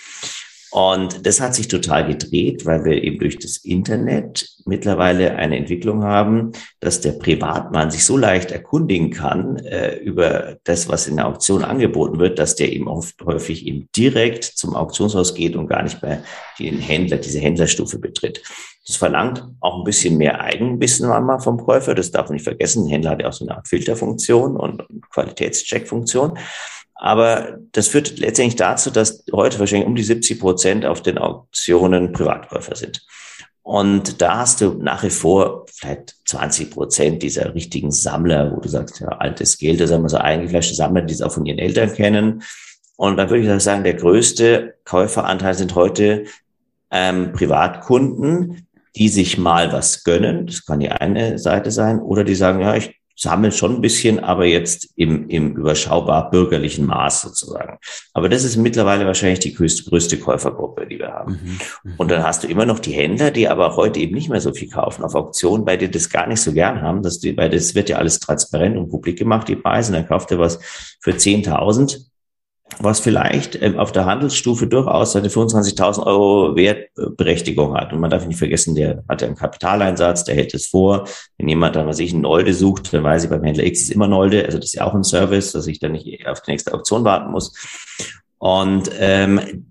[0.72, 6.02] Und das hat sich total gedreht, weil wir eben durch das Internet mittlerweile eine Entwicklung
[6.02, 11.28] haben, dass der Privatmann sich so leicht erkundigen kann äh, über das, was in der
[11.28, 15.82] Auktion angeboten wird, dass der eben oft häufig eben direkt zum Auktionshaus geht und gar
[15.82, 16.22] nicht bei
[16.58, 18.42] den Händler, diese Händlerstufe betritt.
[18.86, 21.94] Das verlangt auch ein bisschen mehr Eigenwissen einmal vom Käufer.
[21.94, 22.84] Das darf man nicht vergessen.
[22.84, 26.38] Ein Händler hat ja auch so eine Art Filterfunktion und Qualitätscheckfunktion.
[27.04, 32.12] Aber das führt letztendlich dazu, dass heute wahrscheinlich um die 70 Prozent auf den Auktionen
[32.12, 33.04] Privatkäufer sind.
[33.62, 38.68] Und da hast du nach wie vor vielleicht 20 Prozent dieser richtigen Sammler, wo du
[38.68, 41.58] sagst, ja, altes Geld, das haben wir so eingefleischte Sammler, die es auch von ihren
[41.58, 42.44] Eltern kennen.
[42.94, 46.26] Und dann würde ich sagen, der größte Käuferanteil sind heute
[46.92, 50.46] ähm, Privatkunden, die sich mal was gönnen.
[50.46, 51.98] Das kann die eine Seite sein.
[51.98, 56.86] Oder die sagen, ja, ich sammeln schon ein bisschen, aber jetzt im, im überschaubar bürgerlichen
[56.86, 57.78] Maß sozusagen.
[58.12, 61.32] Aber das ist mittlerweile wahrscheinlich die größte, größte Käufergruppe, die wir haben.
[61.32, 61.94] Mhm, mhm.
[61.98, 64.52] Und dann hast du immer noch die Händler, die aber heute eben nicht mehr so
[64.52, 67.48] viel kaufen auf Auktionen, weil die das gar nicht so gern haben, dass die, weil
[67.48, 69.92] das wird ja alles transparent und publik gemacht, die Preise.
[69.92, 70.58] Und dann kauft er was
[71.00, 72.11] für 10.000
[72.78, 77.92] was vielleicht ähm, auf der Handelsstufe durchaus seine 25.000 Euro Wertberechtigung hat.
[77.92, 81.08] Und man darf nicht vergessen, der hat ja einen Kapitaleinsatz, der hält es vor.
[81.38, 83.90] Wenn jemand dann, was ich, einen Nolde sucht, dann weiß ich, beim Händler X ist
[83.90, 84.44] immer Nolde.
[84.44, 87.04] Also das ist ja auch ein Service, dass ich dann nicht auf die nächste Auktion
[87.04, 87.54] warten muss.
[88.38, 89.66] Und ähm,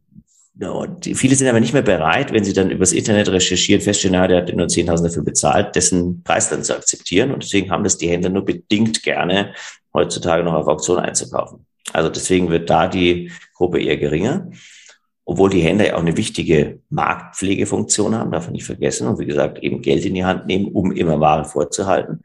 [1.01, 4.37] viele sind aber nicht mehr bereit, wenn sie dann übers Internet recherchieren, feststellen, ja, der
[4.37, 7.31] hat nur 10.000 dafür bezahlt, dessen Preis dann zu akzeptieren.
[7.31, 9.53] Und deswegen haben das die Händler nur bedingt gerne,
[9.93, 11.65] heutzutage noch auf Auktion einzukaufen.
[11.93, 14.49] Also deswegen wird da die Gruppe eher geringer.
[15.25, 19.07] Obwohl die Händler ja auch eine wichtige Marktpflegefunktion haben, darf man nicht vergessen.
[19.07, 22.21] Und wie gesagt, eben Geld in die Hand nehmen, um immer Ware vorzuhalten.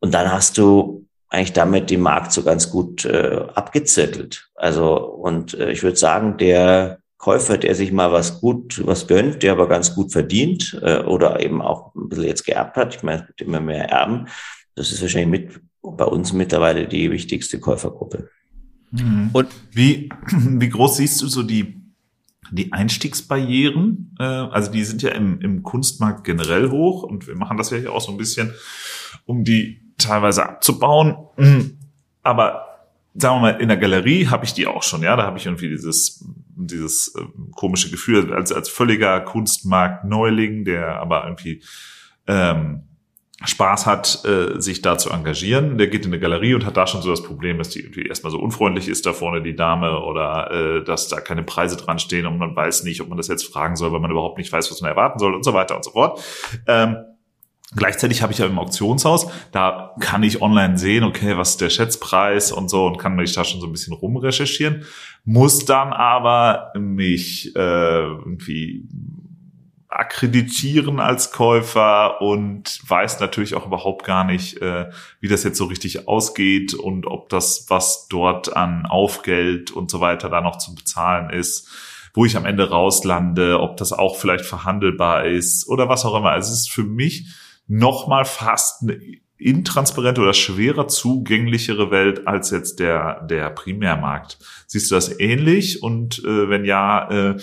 [0.00, 4.48] Und dann hast du eigentlich damit den Markt so ganz gut äh, abgezettelt.
[4.54, 9.42] Also, und äh, ich würde sagen, der Käufer, der sich mal was gut, was gönnt,
[9.42, 13.02] der aber ganz gut verdient äh, oder eben auch ein bisschen jetzt geerbt hat, ich
[13.02, 14.28] meine, es gibt immer mehr Erben,
[14.74, 18.28] das ist wahrscheinlich mit bei uns mittlerweile die wichtigste Käufergruppe.
[18.90, 19.30] Mhm.
[19.32, 21.80] Und wie, wie groß siehst du so die,
[22.50, 24.14] die Einstiegsbarrieren?
[24.18, 27.78] Äh, also die sind ja im, im Kunstmarkt generell hoch und wir machen das ja
[27.78, 28.52] hier auch so ein bisschen,
[29.24, 31.16] um die teilweise abzubauen.
[31.36, 31.78] Mhm.
[32.22, 32.66] Aber
[33.14, 35.46] sagen wir mal, in der Galerie habe ich die auch schon, ja, da habe ich
[35.46, 36.24] irgendwie dieses,
[36.54, 37.22] dieses äh,
[37.52, 41.62] komische Gefühl als, als völliger Kunstmarkt-Neuling, der aber irgendwie
[42.26, 42.82] ähm,
[43.44, 45.76] Spaß hat, äh, sich da zu engagieren.
[45.76, 48.06] Der geht in eine Galerie und hat da schon so das Problem, dass die irgendwie
[48.06, 51.98] erstmal so unfreundlich ist da vorne die Dame oder äh, dass da keine Preise dran
[51.98, 54.50] stehen und man weiß nicht, ob man das jetzt fragen soll, weil man überhaupt nicht
[54.50, 56.20] weiß, was man erwarten soll und so weiter und so fort.
[56.66, 56.96] Ähm,
[57.74, 61.68] Gleichzeitig habe ich ja im Auktionshaus, da kann ich online sehen, okay, was ist der
[61.68, 64.84] Schätzpreis und so und kann mich da schon so ein bisschen rumrecherchieren,
[65.24, 68.84] muss dann aber mich äh, irgendwie
[69.98, 74.90] akkreditieren als Käufer und weiß natürlich auch überhaupt gar nicht, äh,
[75.20, 80.00] wie das jetzt so richtig ausgeht und ob das, was dort an Aufgeld und so
[80.00, 81.68] weiter da noch zu bezahlen ist,
[82.14, 86.30] wo ich am Ende rauslande, ob das auch vielleicht verhandelbar ist oder was auch immer.
[86.30, 87.26] Also es ist für mich
[87.66, 89.00] nochmal fast eine
[89.38, 94.38] intransparente oder schwerer zugänglichere Welt als jetzt der, der Primärmarkt.
[94.66, 95.82] Siehst du das ähnlich?
[95.82, 97.36] Und äh, wenn ja, äh,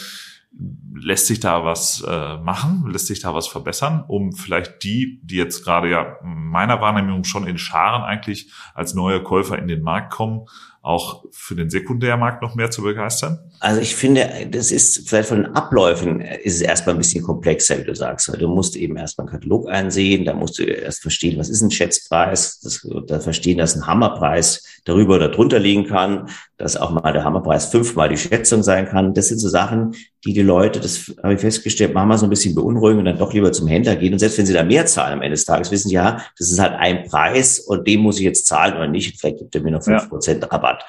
[0.96, 5.38] lässt sich da was äh, machen, lässt sich da was verbessern, um vielleicht die, die
[5.38, 10.14] jetzt gerade ja meiner Wahrnehmung schon in Scharen eigentlich als neue Käufer in den Markt
[10.14, 10.46] kommen,
[10.84, 13.40] auch für den Sekundärmarkt noch mehr zu begeistern?
[13.62, 17.80] Also ich finde, das ist vielleicht von den Abläufen ist es erstmal ein bisschen komplexer,
[17.80, 18.30] wie du sagst.
[18.38, 21.72] Du musst eben erstmal einen Katalog einsehen, da musst du erst verstehen, was ist ein
[21.72, 27.14] Schätzpreis, das, da verstehen, dass ein Hammerpreis darüber oder drunter liegen kann, dass auch mal
[27.14, 29.14] der Hammerpreis fünfmal die Schätzung sein kann.
[29.14, 29.96] Das sind so Sachen,
[30.26, 33.34] die die Leute, das habe ich festgestellt, manchmal so ein bisschen beunruhigen und dann doch
[33.34, 34.14] lieber zum Händler gehen.
[34.14, 36.52] Und selbst wenn sie da mehr zahlen am Ende des Tages, wissen sie ja, das
[36.52, 39.20] ist halt ein Preis und den muss ich jetzt zahlen oder nicht.
[39.20, 40.64] Vielleicht gibt er mir noch fünf Prozent Rabatt.
[40.64, 40.86] Rabatt.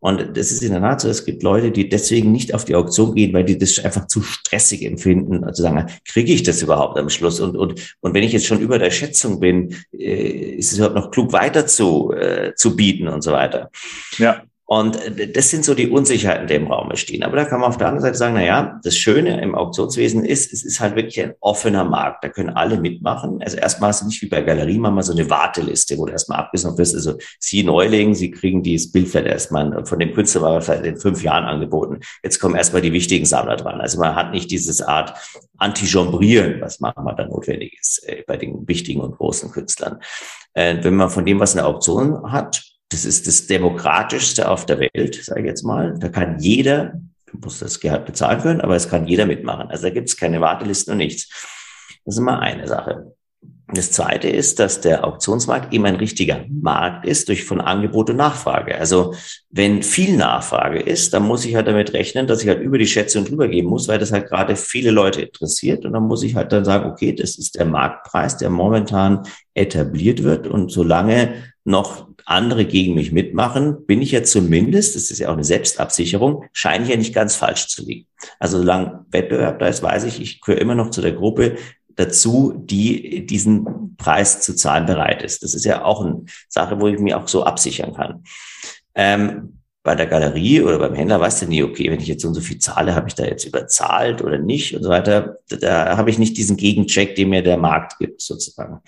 [0.00, 2.76] Und das ist in der Tat so, es gibt Leute, die deswegen nicht auf die
[2.76, 6.98] Auktion gehen, weil die das einfach zu stressig empfinden, also sagen, kriege ich das überhaupt
[6.98, 7.40] am Schluss?
[7.40, 10.94] Und, und, und wenn ich jetzt schon über der Schätzung bin, äh, ist es überhaupt
[10.94, 13.70] noch klug weiter zu, äh, zu bieten und so weiter.
[14.18, 14.42] Ja.
[14.70, 17.22] Und äh, das sind so die Unsicherheiten, die im Raum stehen.
[17.22, 20.26] Aber da kann man auf der anderen Seite sagen, na ja, das Schöne im Auktionswesen
[20.26, 22.22] ist, es ist halt wirklich ein offener Markt.
[22.22, 23.40] Da können alle mitmachen.
[23.42, 26.40] Also erstmal ist es nicht wie bei Galerie, mal so eine Warteliste, wo du erstmal
[26.40, 26.94] abgesucht wirst.
[26.94, 30.98] Also Sie Neuling, Sie kriegen dieses Bild vielleicht erstmal von dem Künstler war vielleicht in
[30.98, 32.00] fünf Jahren angeboten.
[32.22, 33.80] Jetzt kommen erstmal die wichtigen Sammler dran.
[33.80, 35.14] Also man hat nicht dieses Art
[35.56, 39.98] Anti-Jombrieren, was manchmal dann notwendig ist äh, bei den wichtigen und großen Künstlern.
[40.52, 44.80] Äh, wenn man von dem, was eine Auktion hat, das ist das Demokratischste auf der
[44.80, 45.94] Welt, sage ich jetzt mal.
[45.98, 47.00] Da kann jeder
[47.30, 49.68] Du musst das Gehalt bezahlen können, aber es kann jeder mitmachen.
[49.68, 51.28] Also da gibt es keine Wartelisten und nichts.
[52.04, 53.12] Das ist immer eine Sache.
[53.70, 58.16] Das zweite ist, dass der Auktionsmarkt eben ein richtiger Markt ist durch von Angebot und
[58.16, 58.78] Nachfrage.
[58.78, 59.14] Also
[59.50, 62.86] wenn viel Nachfrage ist, dann muss ich halt damit rechnen, dass ich halt über die
[62.86, 65.84] Schätzung drüber geben muss, weil das halt gerade viele Leute interessiert.
[65.84, 70.22] Und dann muss ich halt dann sagen, okay, das ist der Marktpreis, der momentan etabliert
[70.22, 70.46] wird.
[70.46, 71.34] Und solange
[71.68, 76.44] noch andere gegen mich mitmachen, bin ich ja zumindest, das ist ja auch eine Selbstabsicherung,
[76.52, 78.06] scheine ich ja nicht ganz falsch zu liegen.
[78.38, 81.56] Also solange Wettbewerb da ist, weiß ich, ich gehöre immer noch zu der Gruppe,
[81.94, 85.42] dazu, die diesen Preis zu zahlen bereit ist.
[85.42, 88.24] Das ist ja auch eine Sache, wo ich mich auch so absichern kann.
[88.94, 92.28] Ähm, bei der Galerie oder beim Händler weißt du nie, okay, wenn ich jetzt so
[92.28, 95.38] und so viel zahle, habe ich da jetzt überzahlt oder nicht und so weiter.
[95.48, 98.80] Da, da habe ich nicht diesen Gegencheck, den mir der Markt gibt, sozusagen.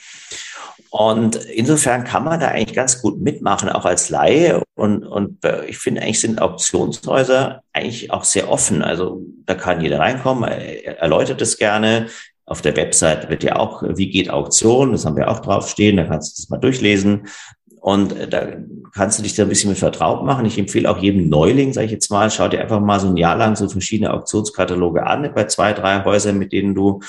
[0.91, 4.63] Und insofern kann man da eigentlich ganz gut mitmachen, auch als Laie.
[4.75, 5.39] Und, und
[5.69, 8.83] ich finde eigentlich sind Auktionshäuser eigentlich auch sehr offen.
[8.83, 12.07] Also da kann jeder reinkommen, er erläutert es gerne.
[12.47, 16.05] Auf der Website wird ja auch, wie geht Auktion, das haben wir auch draufstehen, da
[16.05, 17.29] kannst du das mal durchlesen.
[17.81, 18.47] Und äh, da
[18.93, 20.45] kannst du dich da ein bisschen mit vertraut machen.
[20.45, 23.17] Ich empfehle auch jedem Neuling, sage ich jetzt mal, schau dir einfach mal so ein
[23.17, 27.01] Jahr lang so verschiedene Auktionskataloge an bei zwei, drei Häusern, mit denen du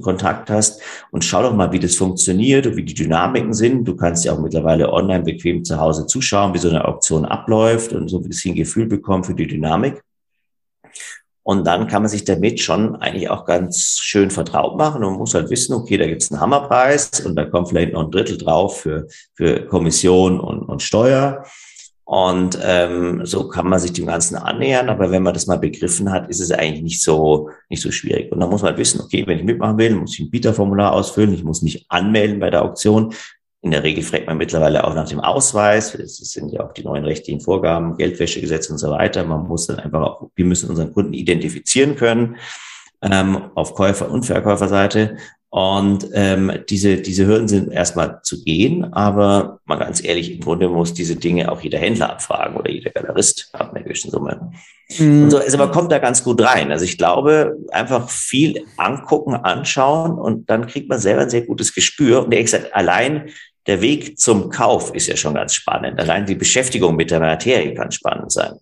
[0.00, 0.80] Kontakt hast
[1.10, 3.84] und schau doch mal, wie das funktioniert und wie die Dynamiken sind.
[3.84, 7.92] Du kannst ja auch mittlerweile online bequem zu Hause zuschauen, wie so eine Auktion abläuft
[7.92, 10.02] und so ein bisschen Gefühl bekommen für die Dynamik.
[11.46, 15.34] Und dann kann man sich damit schon eigentlich auch ganz schön vertraut machen und muss
[15.34, 18.80] halt wissen, okay, da gibt's einen Hammerpreis und da kommt vielleicht noch ein Drittel drauf
[18.80, 21.44] für, für Kommission und, und Steuer.
[22.06, 24.88] Und ähm, so kann man sich dem Ganzen annähern.
[24.88, 28.32] Aber wenn man das mal begriffen hat, ist es eigentlich nicht so nicht so schwierig.
[28.32, 30.92] Und dann muss man halt wissen, okay, wenn ich mitmachen will, muss ich ein Bieterformular
[30.92, 33.14] ausfüllen, ich muss mich anmelden bei der Auktion.
[33.64, 35.92] In der Regel fragt man mittlerweile auch nach dem Ausweis.
[35.92, 39.24] Das sind ja auch die neuen rechtlichen Vorgaben, Geldwäschegesetze und so weiter.
[39.24, 42.36] Man muss dann einfach auch, wir müssen unseren Kunden identifizieren können
[43.00, 45.16] ähm, auf Käufer- und Verkäuferseite.
[45.48, 50.68] Und ähm, diese, diese Hürden sind erstmal zu gehen, aber mal ganz ehrlich, im Grunde
[50.68, 54.50] muss diese Dinge auch jeder Händler abfragen oder jeder Galerist ab einer gewissen Summe.
[54.98, 55.22] Mhm.
[55.22, 56.70] Und so, also man kommt da ganz gut rein.
[56.70, 61.72] Also ich glaube, einfach viel angucken, anschauen und dann kriegt man selber ein sehr gutes
[61.72, 62.24] Gespür.
[62.24, 63.30] Und ehrlich gesagt, allein
[63.66, 65.98] der Weg zum Kauf ist ja schon ganz spannend.
[65.98, 68.52] Allein die Beschäftigung mit der Materie kann spannend sein.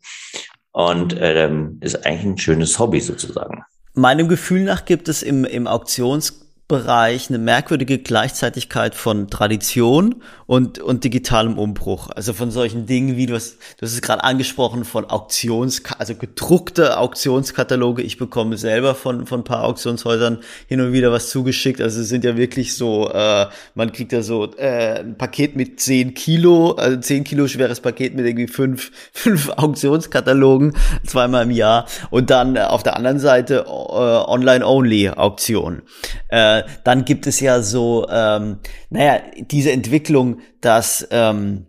[0.72, 3.62] Und ähm, ist eigentlich ein schönes Hobby sozusagen.
[3.94, 6.41] Meinem Gefühl nach gibt es im, im Auktions
[6.72, 12.08] Bereich eine merkwürdige Gleichzeitigkeit von Tradition und, und digitalem Umbruch.
[12.08, 16.14] Also von solchen Dingen wie du hast, du hast es gerade angesprochen von Auktions, also
[16.14, 18.00] gedruckte Auktionskataloge.
[18.00, 21.82] Ich bekomme selber von, von ein paar Auktionshäusern hin und wieder was zugeschickt.
[21.82, 25.78] Also es sind ja wirklich so, äh, man kriegt ja so äh, ein Paket mit
[25.78, 30.74] zehn Kilo, also zehn Kilo schweres Paket mit irgendwie fünf, fünf Auktionskatalogen
[31.06, 31.84] zweimal im Jahr.
[32.08, 35.82] Und dann äh, auf der anderen Seite äh, Online-Only-Auktionen.
[36.28, 38.58] Äh, dann gibt es ja so, ähm,
[38.90, 39.20] naja,
[39.50, 41.66] diese Entwicklung, dass ähm,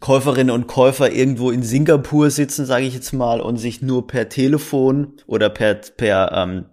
[0.00, 4.28] Käuferinnen und Käufer irgendwo in Singapur sitzen, sage ich jetzt mal, und sich nur per
[4.28, 6.66] Telefon oder per, per ähm,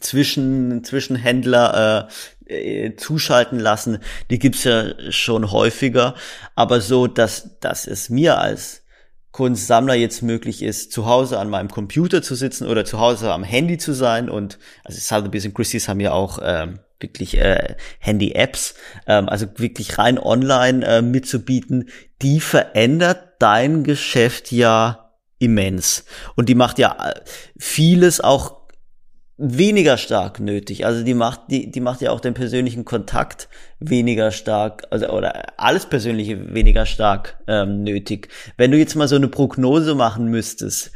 [0.00, 2.08] Zwischen, Zwischenhändler
[2.46, 4.00] äh, äh, zuschalten lassen.
[4.30, 6.14] Die gibt's ja schon häufiger,
[6.54, 8.82] aber so, dass, dass es mir als
[9.32, 13.44] Kunstsammler jetzt möglich ist, zu Hause an meinem Computer zu sitzen oder zu Hause am
[13.44, 18.74] Handy zu sein und also Sotheby's und Christie's haben ja auch ähm, wirklich äh, Handy-Apps,
[19.06, 21.90] ähm, also wirklich rein online äh, mitzubieten,
[22.22, 26.04] die verändert dein Geschäft ja immens.
[26.34, 27.20] Und die macht ja äh,
[27.56, 28.57] vieles auch
[29.38, 30.84] weniger stark nötig.
[30.84, 33.48] Also die macht, die, die macht ja auch den persönlichen Kontakt
[33.78, 38.28] weniger stark, also oder alles Persönliche weniger stark ähm, nötig.
[38.56, 40.90] Wenn du jetzt mal so eine Prognose machen müsstest,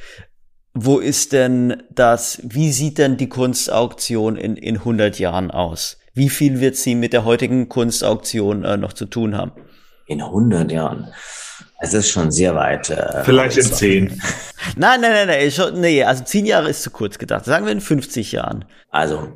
[0.74, 5.98] wo ist denn das, wie sieht denn die Kunstauktion in, in 100 Jahren aus?
[6.12, 9.52] Wie viel wird sie mit der heutigen Kunstauktion äh, noch zu tun haben?
[10.06, 11.12] In 100 Jahren.
[11.82, 12.90] Es ist schon sehr weit.
[12.90, 14.22] Äh, Vielleicht in 10.
[14.76, 17.44] Nein, nein, nein, nein, schon, nee, also 10 Jahre ist zu kurz gedacht.
[17.44, 18.64] Sagen wir in 50 Jahren.
[18.90, 19.34] Also,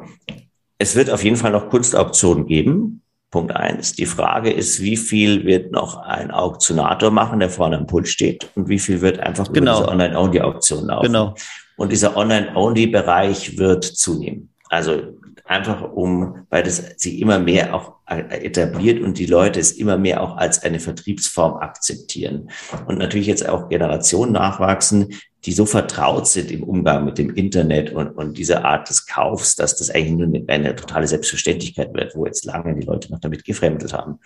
[0.78, 3.02] es wird auf jeden Fall noch Kunstauktionen geben.
[3.32, 3.94] Punkt eins.
[3.94, 8.48] Die Frage ist, wie viel wird noch ein Auktionator machen, der vorne am Pult steht
[8.54, 9.72] und wie viel wird einfach genau.
[9.72, 11.06] über diese Online-Only-Auktion laufen.
[11.06, 11.34] Genau.
[11.76, 14.54] Und dieser Online-Only-Bereich wird zunehmen.
[14.70, 15.02] Also
[15.46, 20.22] einfach um, weil das sie immer mehr auch etabliert und die Leute es immer mehr
[20.22, 22.50] auch als eine Vertriebsform akzeptieren.
[22.86, 25.14] Und natürlich jetzt auch Generationen nachwachsen,
[25.44, 29.54] die so vertraut sind im Umgang mit dem Internet und, und dieser Art des Kaufs,
[29.54, 33.20] dass das eigentlich nur eine, eine totale Selbstverständlichkeit wird, wo jetzt lange die Leute noch
[33.20, 34.18] damit gefremdet haben.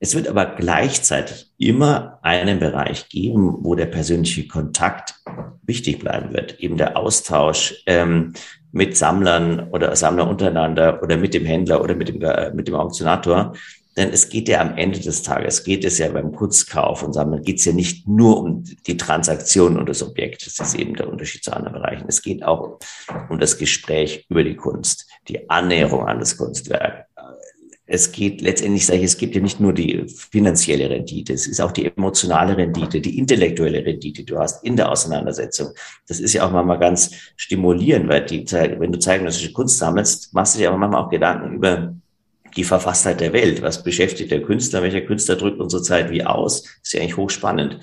[0.00, 5.14] Es wird aber gleichzeitig immer einen Bereich geben, wo der persönliche Kontakt
[5.62, 6.58] wichtig bleiben wird.
[6.58, 8.32] Eben der Austausch ähm,
[8.72, 12.74] mit Sammlern oder Sammler untereinander oder mit dem Händler oder mit dem, äh, mit dem
[12.74, 13.54] Auktionator.
[13.96, 17.42] Denn es geht ja am Ende des Tages, geht es ja beim Kurzkauf und Sammeln,
[17.42, 20.46] geht es ja nicht nur um die Transaktion und das Objekt.
[20.46, 22.06] Das ist eben der Unterschied zu anderen Bereichen.
[22.08, 22.78] Es geht auch
[23.28, 27.06] um das Gespräch über die Kunst, die Annäherung an das Kunstwerk.
[27.92, 31.60] Es geht letztendlich, sage ich, es gibt ja nicht nur die finanzielle Rendite, es ist
[31.60, 35.74] auch die emotionale Rendite, die intellektuelle Rendite, die du hast in der Auseinandersetzung.
[36.08, 40.54] Das ist ja auch manchmal ganz stimulierend, weil die, wenn du zeitgenössische Kunst sammelst, machst
[40.54, 41.94] du dir aber manchmal auch Gedanken über
[42.56, 43.60] die Verfasstheit der Welt.
[43.60, 44.82] Was beschäftigt der Künstler?
[44.82, 46.64] Welcher Künstler drückt unsere Zeit wie aus?
[46.82, 47.78] ist ja eigentlich hochspannend.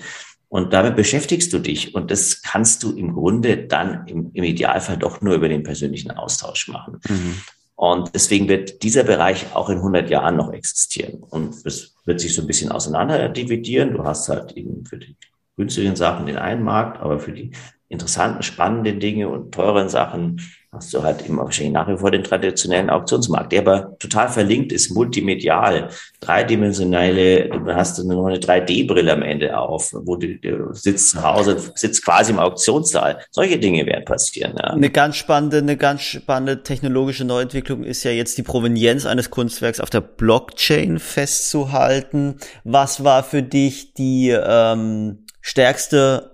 [0.48, 1.94] Und damit beschäftigst du dich.
[1.94, 6.10] Und das kannst du im Grunde dann im, im Idealfall doch nur über den persönlichen
[6.10, 6.98] Austausch machen.
[7.08, 7.36] Mhm.
[7.80, 11.22] Und deswegen wird dieser Bereich auch in 100 Jahren noch existieren.
[11.22, 13.94] Und es wird sich so ein bisschen auseinander dividieren.
[13.94, 15.16] Du hast halt eben für die
[15.56, 17.52] günstigen Sachen den einen Markt, aber für die
[17.90, 20.40] interessanten, spannenden Dinge und teuren Sachen
[20.72, 24.70] hast du halt immer wahrscheinlich nach wie vor den traditionellen Auktionsmarkt, der aber total verlinkt
[24.70, 25.88] ist, multimedial,
[26.20, 31.56] dreidimensionale, du hast nur eine 3D-Brille am Ende auf, wo du, du sitzt zu Hause,
[31.74, 33.18] sitzt quasi im Auktionssaal.
[33.32, 34.54] Solche Dinge werden passieren.
[34.56, 34.70] Ja.
[34.70, 39.80] Eine ganz spannende, eine ganz spannende technologische Neuentwicklung ist ja jetzt die Provenienz eines Kunstwerks
[39.80, 42.36] auf der Blockchain festzuhalten.
[42.62, 46.29] Was war für dich die ähm, stärkste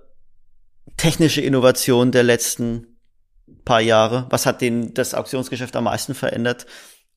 [0.97, 2.99] technische Innovation der letzten
[3.65, 4.27] paar Jahre?
[4.31, 6.67] Was hat den, das Auktionsgeschäft am meisten verändert?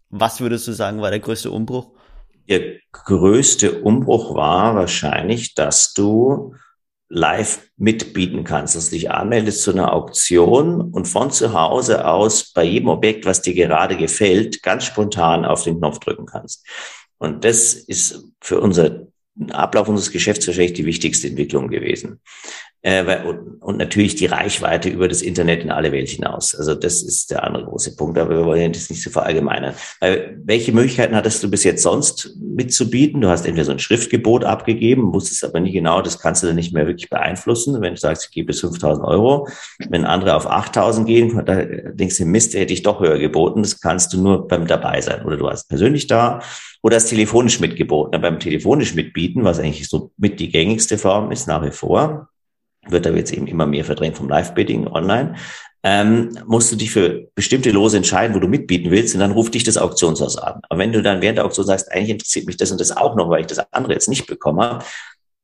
[0.10, 1.92] Was würdest du sagen, war der größte Umbruch?
[2.48, 6.56] Der größte Umbruch war wahrscheinlich, dass du
[7.10, 12.52] live mitbieten kannst, dass du dich anmeldest zu einer Auktion und von zu Hause aus
[12.54, 16.66] bei jedem Objekt, was dir gerade gefällt, ganz spontan auf den Knopf drücken kannst.
[17.18, 19.08] Und das ist für unser
[19.50, 22.20] Ablauf unseres Geschäfts wahrscheinlich die wichtigste Entwicklung gewesen.
[22.82, 23.24] Äh,
[23.62, 26.56] und, natürlich die Reichweite über das Internet in alle Welt hinaus.
[26.56, 29.74] Also das ist der andere große Punkt, aber wir wollen das nicht so verallgemeinern.
[30.44, 33.22] Welche Möglichkeiten hattest du bis jetzt sonst mitzubieten?
[33.22, 36.56] Du hast entweder so ein Schriftgebot abgegeben, wusstest aber nicht genau, das kannst du dann
[36.56, 37.80] nicht mehr wirklich beeinflussen.
[37.80, 39.48] Wenn du sagst, ich gebe bis 5.000 Euro,
[39.90, 43.62] wenn andere auf 8.000 gehen, da denkst du, Mist, hätte ich doch höher geboten.
[43.62, 45.24] Das kannst du nur beim dabei sein.
[45.24, 46.42] Oder du hast persönlich da
[46.82, 48.20] oder hast telefonisch mitgeboten.
[48.22, 52.30] beim telefonisch mitbieten, was eigentlich so mit die gängigste Form ist nach wie vor,
[52.88, 55.36] wird aber jetzt eben immer mehr verdrängt vom Live-Bidding online,
[55.84, 59.54] ähm, musst du dich für bestimmte Lose entscheiden, wo du mitbieten willst, und dann ruft
[59.54, 60.62] dich das Auktionshaus an.
[60.68, 63.16] Aber wenn du dann während der Auktion sagst, eigentlich interessiert mich das und das auch
[63.16, 64.80] noch, weil ich das andere jetzt nicht bekomme,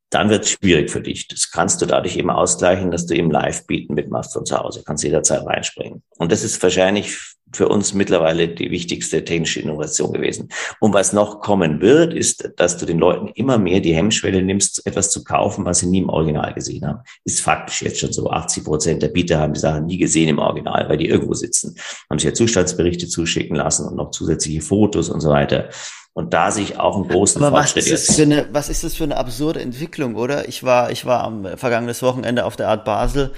[0.09, 1.27] dann wird es schwierig für dich.
[1.27, 4.83] Das kannst du dadurch eben ausgleichen, dass du eben live bieten mitmachst von zu Hause,
[4.85, 6.03] kannst jederzeit reinspringen.
[6.17, 7.17] Und das ist wahrscheinlich
[7.55, 10.49] für uns mittlerweile die wichtigste technische Innovation gewesen.
[10.79, 14.85] Und was noch kommen wird, ist, dass du den Leuten immer mehr die Hemmschwelle nimmst,
[14.85, 16.99] etwas zu kaufen, was sie nie im Original gesehen haben.
[17.23, 18.29] Ist faktisch jetzt schon so.
[18.29, 21.75] 80 Prozent der Bieter haben die Sachen nie gesehen im Original, weil die irgendwo sitzen,
[22.09, 25.69] haben sich ja Zustandsberichte zuschicken lassen und noch zusätzliche Fotos und so weiter.
[26.17, 28.85] Und da sich auch einen großen Aber Fortschritt was ist, das für eine, was ist
[28.85, 30.47] das für eine absurde Entwicklung, oder?
[30.47, 33.33] Ich war, ich war am vergangenes Wochenende auf der Art Basel,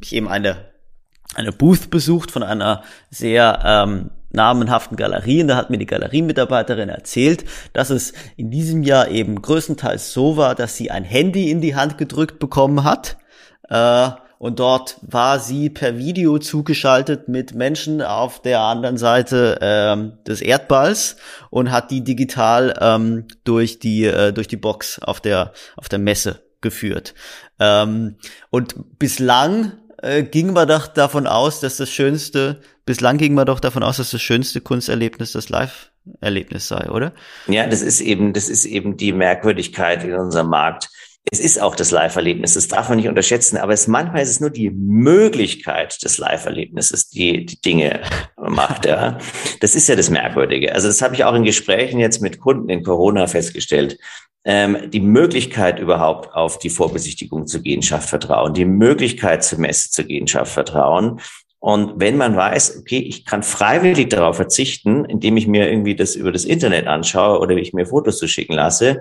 [0.00, 0.72] ich eben eine
[1.34, 5.42] eine Booth besucht von einer sehr ähm, namenhaften Galerie.
[5.42, 10.36] Und da hat mir die Galeriemitarbeiterin erzählt, dass es in diesem Jahr eben größtenteils so
[10.36, 13.16] war, dass sie ein Handy in die Hand gedrückt bekommen hat.
[13.68, 14.10] Äh,
[14.42, 20.40] und dort war sie per Video zugeschaltet mit Menschen auf der anderen Seite ähm, des
[20.40, 21.14] Erdballs
[21.50, 26.00] und hat die digital ähm, durch die äh, durch die Box auf der auf der
[26.00, 27.14] Messe geführt.
[27.60, 28.16] Ähm,
[28.50, 33.60] und bislang äh, ging man doch davon aus, dass das schönste, bislang ging man doch
[33.60, 37.12] davon aus, dass das schönste Kunsterlebnis das Live-Erlebnis sei, oder?
[37.46, 40.88] Ja, das ist eben, das ist eben die Merkwürdigkeit in unserem Markt.
[41.30, 44.40] Es ist auch das Live-Erlebnis, das darf man nicht unterschätzen, aber es, manchmal ist es
[44.40, 48.02] nur die Möglichkeit des Live-Erlebnisses, die die Dinge
[48.36, 48.84] macht.
[48.86, 49.18] Ja.
[49.60, 50.74] Das ist ja das Merkwürdige.
[50.74, 53.98] Also das habe ich auch in Gesprächen jetzt mit Kunden in Corona festgestellt
[54.44, 58.54] ähm, die Möglichkeit überhaupt auf die Vorbesichtigung zu gehen, schafft Vertrauen.
[58.54, 61.20] Die Möglichkeit zur Messe zu gehen, schafft Vertrauen.
[61.60, 66.16] Und wenn man weiß, okay, ich kann freiwillig darauf verzichten, indem ich mir irgendwie das
[66.16, 69.00] über das Internet anschaue oder ich mir Fotos zu schicken lasse,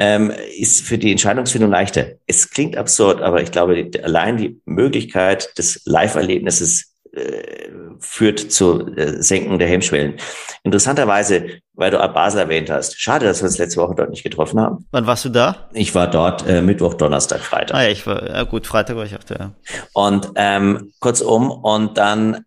[0.00, 2.06] ähm, ist für die Entscheidungsfindung leichter.
[2.26, 7.68] Es klingt absurd, aber ich glaube, allein die Möglichkeit des Live-Erlebnisses äh,
[7.98, 10.14] führt zu äh, Senken der Hemmschwellen.
[10.62, 14.60] Interessanterweise, weil du Basel erwähnt hast, schade, dass wir uns letzte Woche dort nicht getroffen
[14.60, 14.86] haben.
[14.92, 15.68] Wann warst du da?
[15.72, 17.76] Ich war dort äh, Mittwoch, Donnerstag, Freitag.
[17.76, 19.52] Ah ja, ich war, ja gut, Freitag war ich auch da.
[19.94, 22.44] Und ähm, kurzum, und dann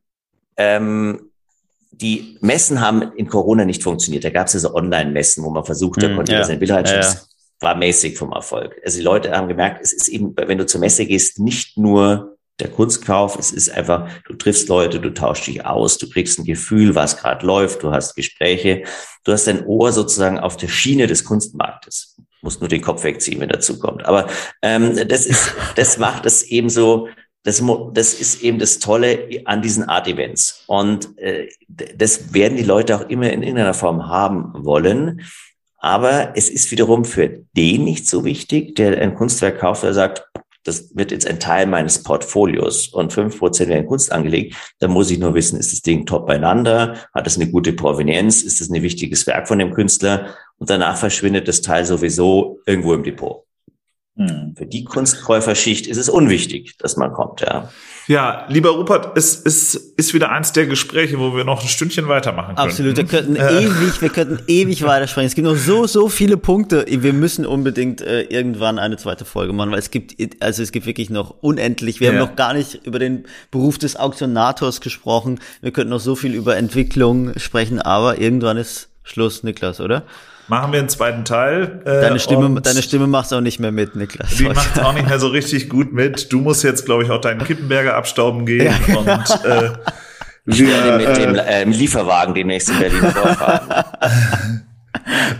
[0.56, 1.32] ähm,
[1.92, 4.24] die Messen haben in Corona nicht funktioniert.
[4.24, 6.46] Da gab es diese Online-Messen, wo man versucht, da Hm, konnte ja.
[6.56, 7.14] Bilder Ja, ja.
[7.62, 8.82] War mäßig vom Erfolg.
[8.84, 12.38] Also die Leute haben gemerkt, es ist eben, wenn du zur Messe gehst, nicht nur
[12.60, 16.46] der Kunstkauf, es ist einfach, du triffst Leute, du tauschst dich aus, du kriegst ein
[16.46, 18.84] Gefühl, was gerade läuft, du hast Gespräche,
[19.24, 22.18] du hast dein Ohr sozusagen auf der Schiene des Kunstmarktes.
[22.42, 24.06] Musst nur den Kopf wegziehen, wenn dazu kommt.
[24.06, 24.28] Aber
[24.64, 27.08] ähm, das ist, das macht es eben so,
[27.44, 27.64] das,
[27.94, 30.64] das ist eben das Tolle an diesen Art-Events.
[30.68, 35.22] Und äh, das werden die Leute auch immer in irgendeiner Form haben wollen.
[35.82, 37.28] Aber es ist wiederum für
[37.58, 40.24] den nicht so wichtig, der ein Kunstwerk kauft, der sagt,
[40.64, 44.56] das wird jetzt ein Teil meines Portfolios und fünf Prozent werden Kunst angelegt.
[44.78, 46.98] Da muss ich nur wissen, ist das Ding top beieinander?
[47.16, 48.44] Hat es eine gute Provenienz?
[48.44, 50.36] Ist es ein wichtiges Werk von dem Künstler?
[50.60, 53.44] Und danach verschwindet das Teil sowieso irgendwo im Depot.
[54.18, 54.56] Hm.
[54.58, 57.70] Für die Kunstkäuferschicht ist es unwichtig, dass man kommt, ja.
[58.08, 62.10] Ja, lieber Rupert, es, es ist wieder eins der Gespräche, wo wir noch ein Stündchen
[62.10, 62.68] weitermachen können.
[62.68, 63.64] Absolut, wir könnten Äh.
[63.64, 65.28] ewig, wir könnten ewig weitersprechen.
[65.28, 66.86] Es gibt noch so, so viele Punkte.
[66.90, 70.86] Wir müssen unbedingt äh, irgendwann eine zweite Folge machen, weil es gibt, also es gibt
[70.88, 72.02] wirklich noch unendlich.
[72.02, 72.14] Wir Ja.
[72.20, 75.40] haben noch gar nicht über den Beruf des Auktionators gesprochen.
[75.62, 80.04] Wir könnten noch so viel über Entwicklung sprechen, aber irgendwann ist Schluss, Niklas, oder?
[80.52, 81.82] Machen wir einen zweiten Teil.
[81.86, 84.36] äh, Deine Stimme, deine Stimme macht auch nicht mehr mit, Niklas.
[84.36, 86.30] Die macht auch nicht mehr so richtig gut mit.
[86.34, 88.74] Du musst jetzt, glaube ich, auch deinen Kippenberger abstauben gehen.
[88.98, 89.70] Und äh,
[90.44, 93.86] wir, mit dem äh, äh, Lieferwagen demnächst in Berlin vorfahren.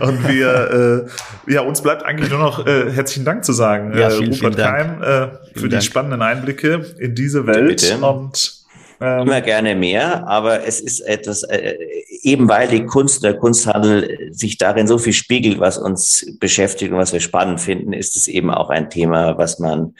[0.00, 1.06] und wir,
[1.46, 4.32] äh, ja, uns bleibt eigentlich nur noch äh, herzlichen Dank zu sagen, Ja, äh, vielen,
[4.32, 4.76] Rupert vielen Dank.
[4.76, 5.82] Keim, äh, für Vielen die Dank.
[5.82, 7.82] spannenden Einblicke in diese Welt.
[7.82, 7.98] Bitte.
[7.98, 8.61] Und
[9.02, 11.74] ähm, Immer gerne mehr, aber es ist etwas, äh,
[12.22, 16.98] eben weil die Kunst, der Kunsthandel sich darin so viel spiegelt, was uns beschäftigt und
[16.98, 19.94] was wir spannend finden, ist es eben auch ein Thema, was man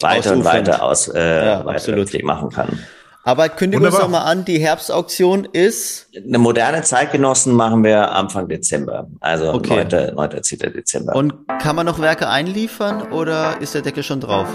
[0.00, 0.68] weiter und Ausufernd.
[0.68, 2.78] weiter aus äh, Ja, weiter machen kann.
[3.26, 8.12] Aber kündigen wir uns doch mal an, die Herbstauktion ist Eine moderne Zeitgenossen machen wir
[8.12, 9.86] Anfang Dezember, also Okay.
[9.90, 10.14] 9.
[10.14, 10.42] 9.
[10.42, 10.58] 10.
[10.58, 11.16] Dezember.
[11.16, 14.48] und kann man noch Werke einliefern oder ist der Deckel schon drauf?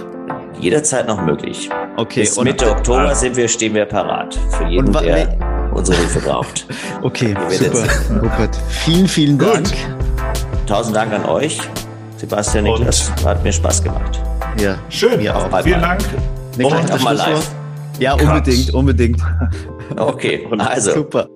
[0.60, 1.70] Jederzeit noch möglich.
[1.98, 5.36] Okay, Bis und- Mitte Oktober sind wir, stehen wir parat für jeden, der
[5.74, 6.66] unsere Hilfe braucht.
[7.02, 7.84] Okay, super.
[8.22, 9.54] Rupert, vielen, vielen Gut.
[9.56, 9.68] Dank.
[10.68, 11.60] Tausend Dank an euch,
[12.18, 13.12] Sebastian Und- Niklas.
[13.24, 14.20] Hat mir Spaß gemacht.
[14.60, 15.18] Ja, schön.
[15.18, 15.48] Mir auch.
[15.48, 15.98] Bald Vielen mal.
[15.98, 16.04] Dank.
[16.58, 17.52] Niklas, auch mal live.
[18.00, 19.22] Ja, unbedingt, unbedingt.
[19.96, 20.92] Okay, also.
[20.94, 21.28] Super.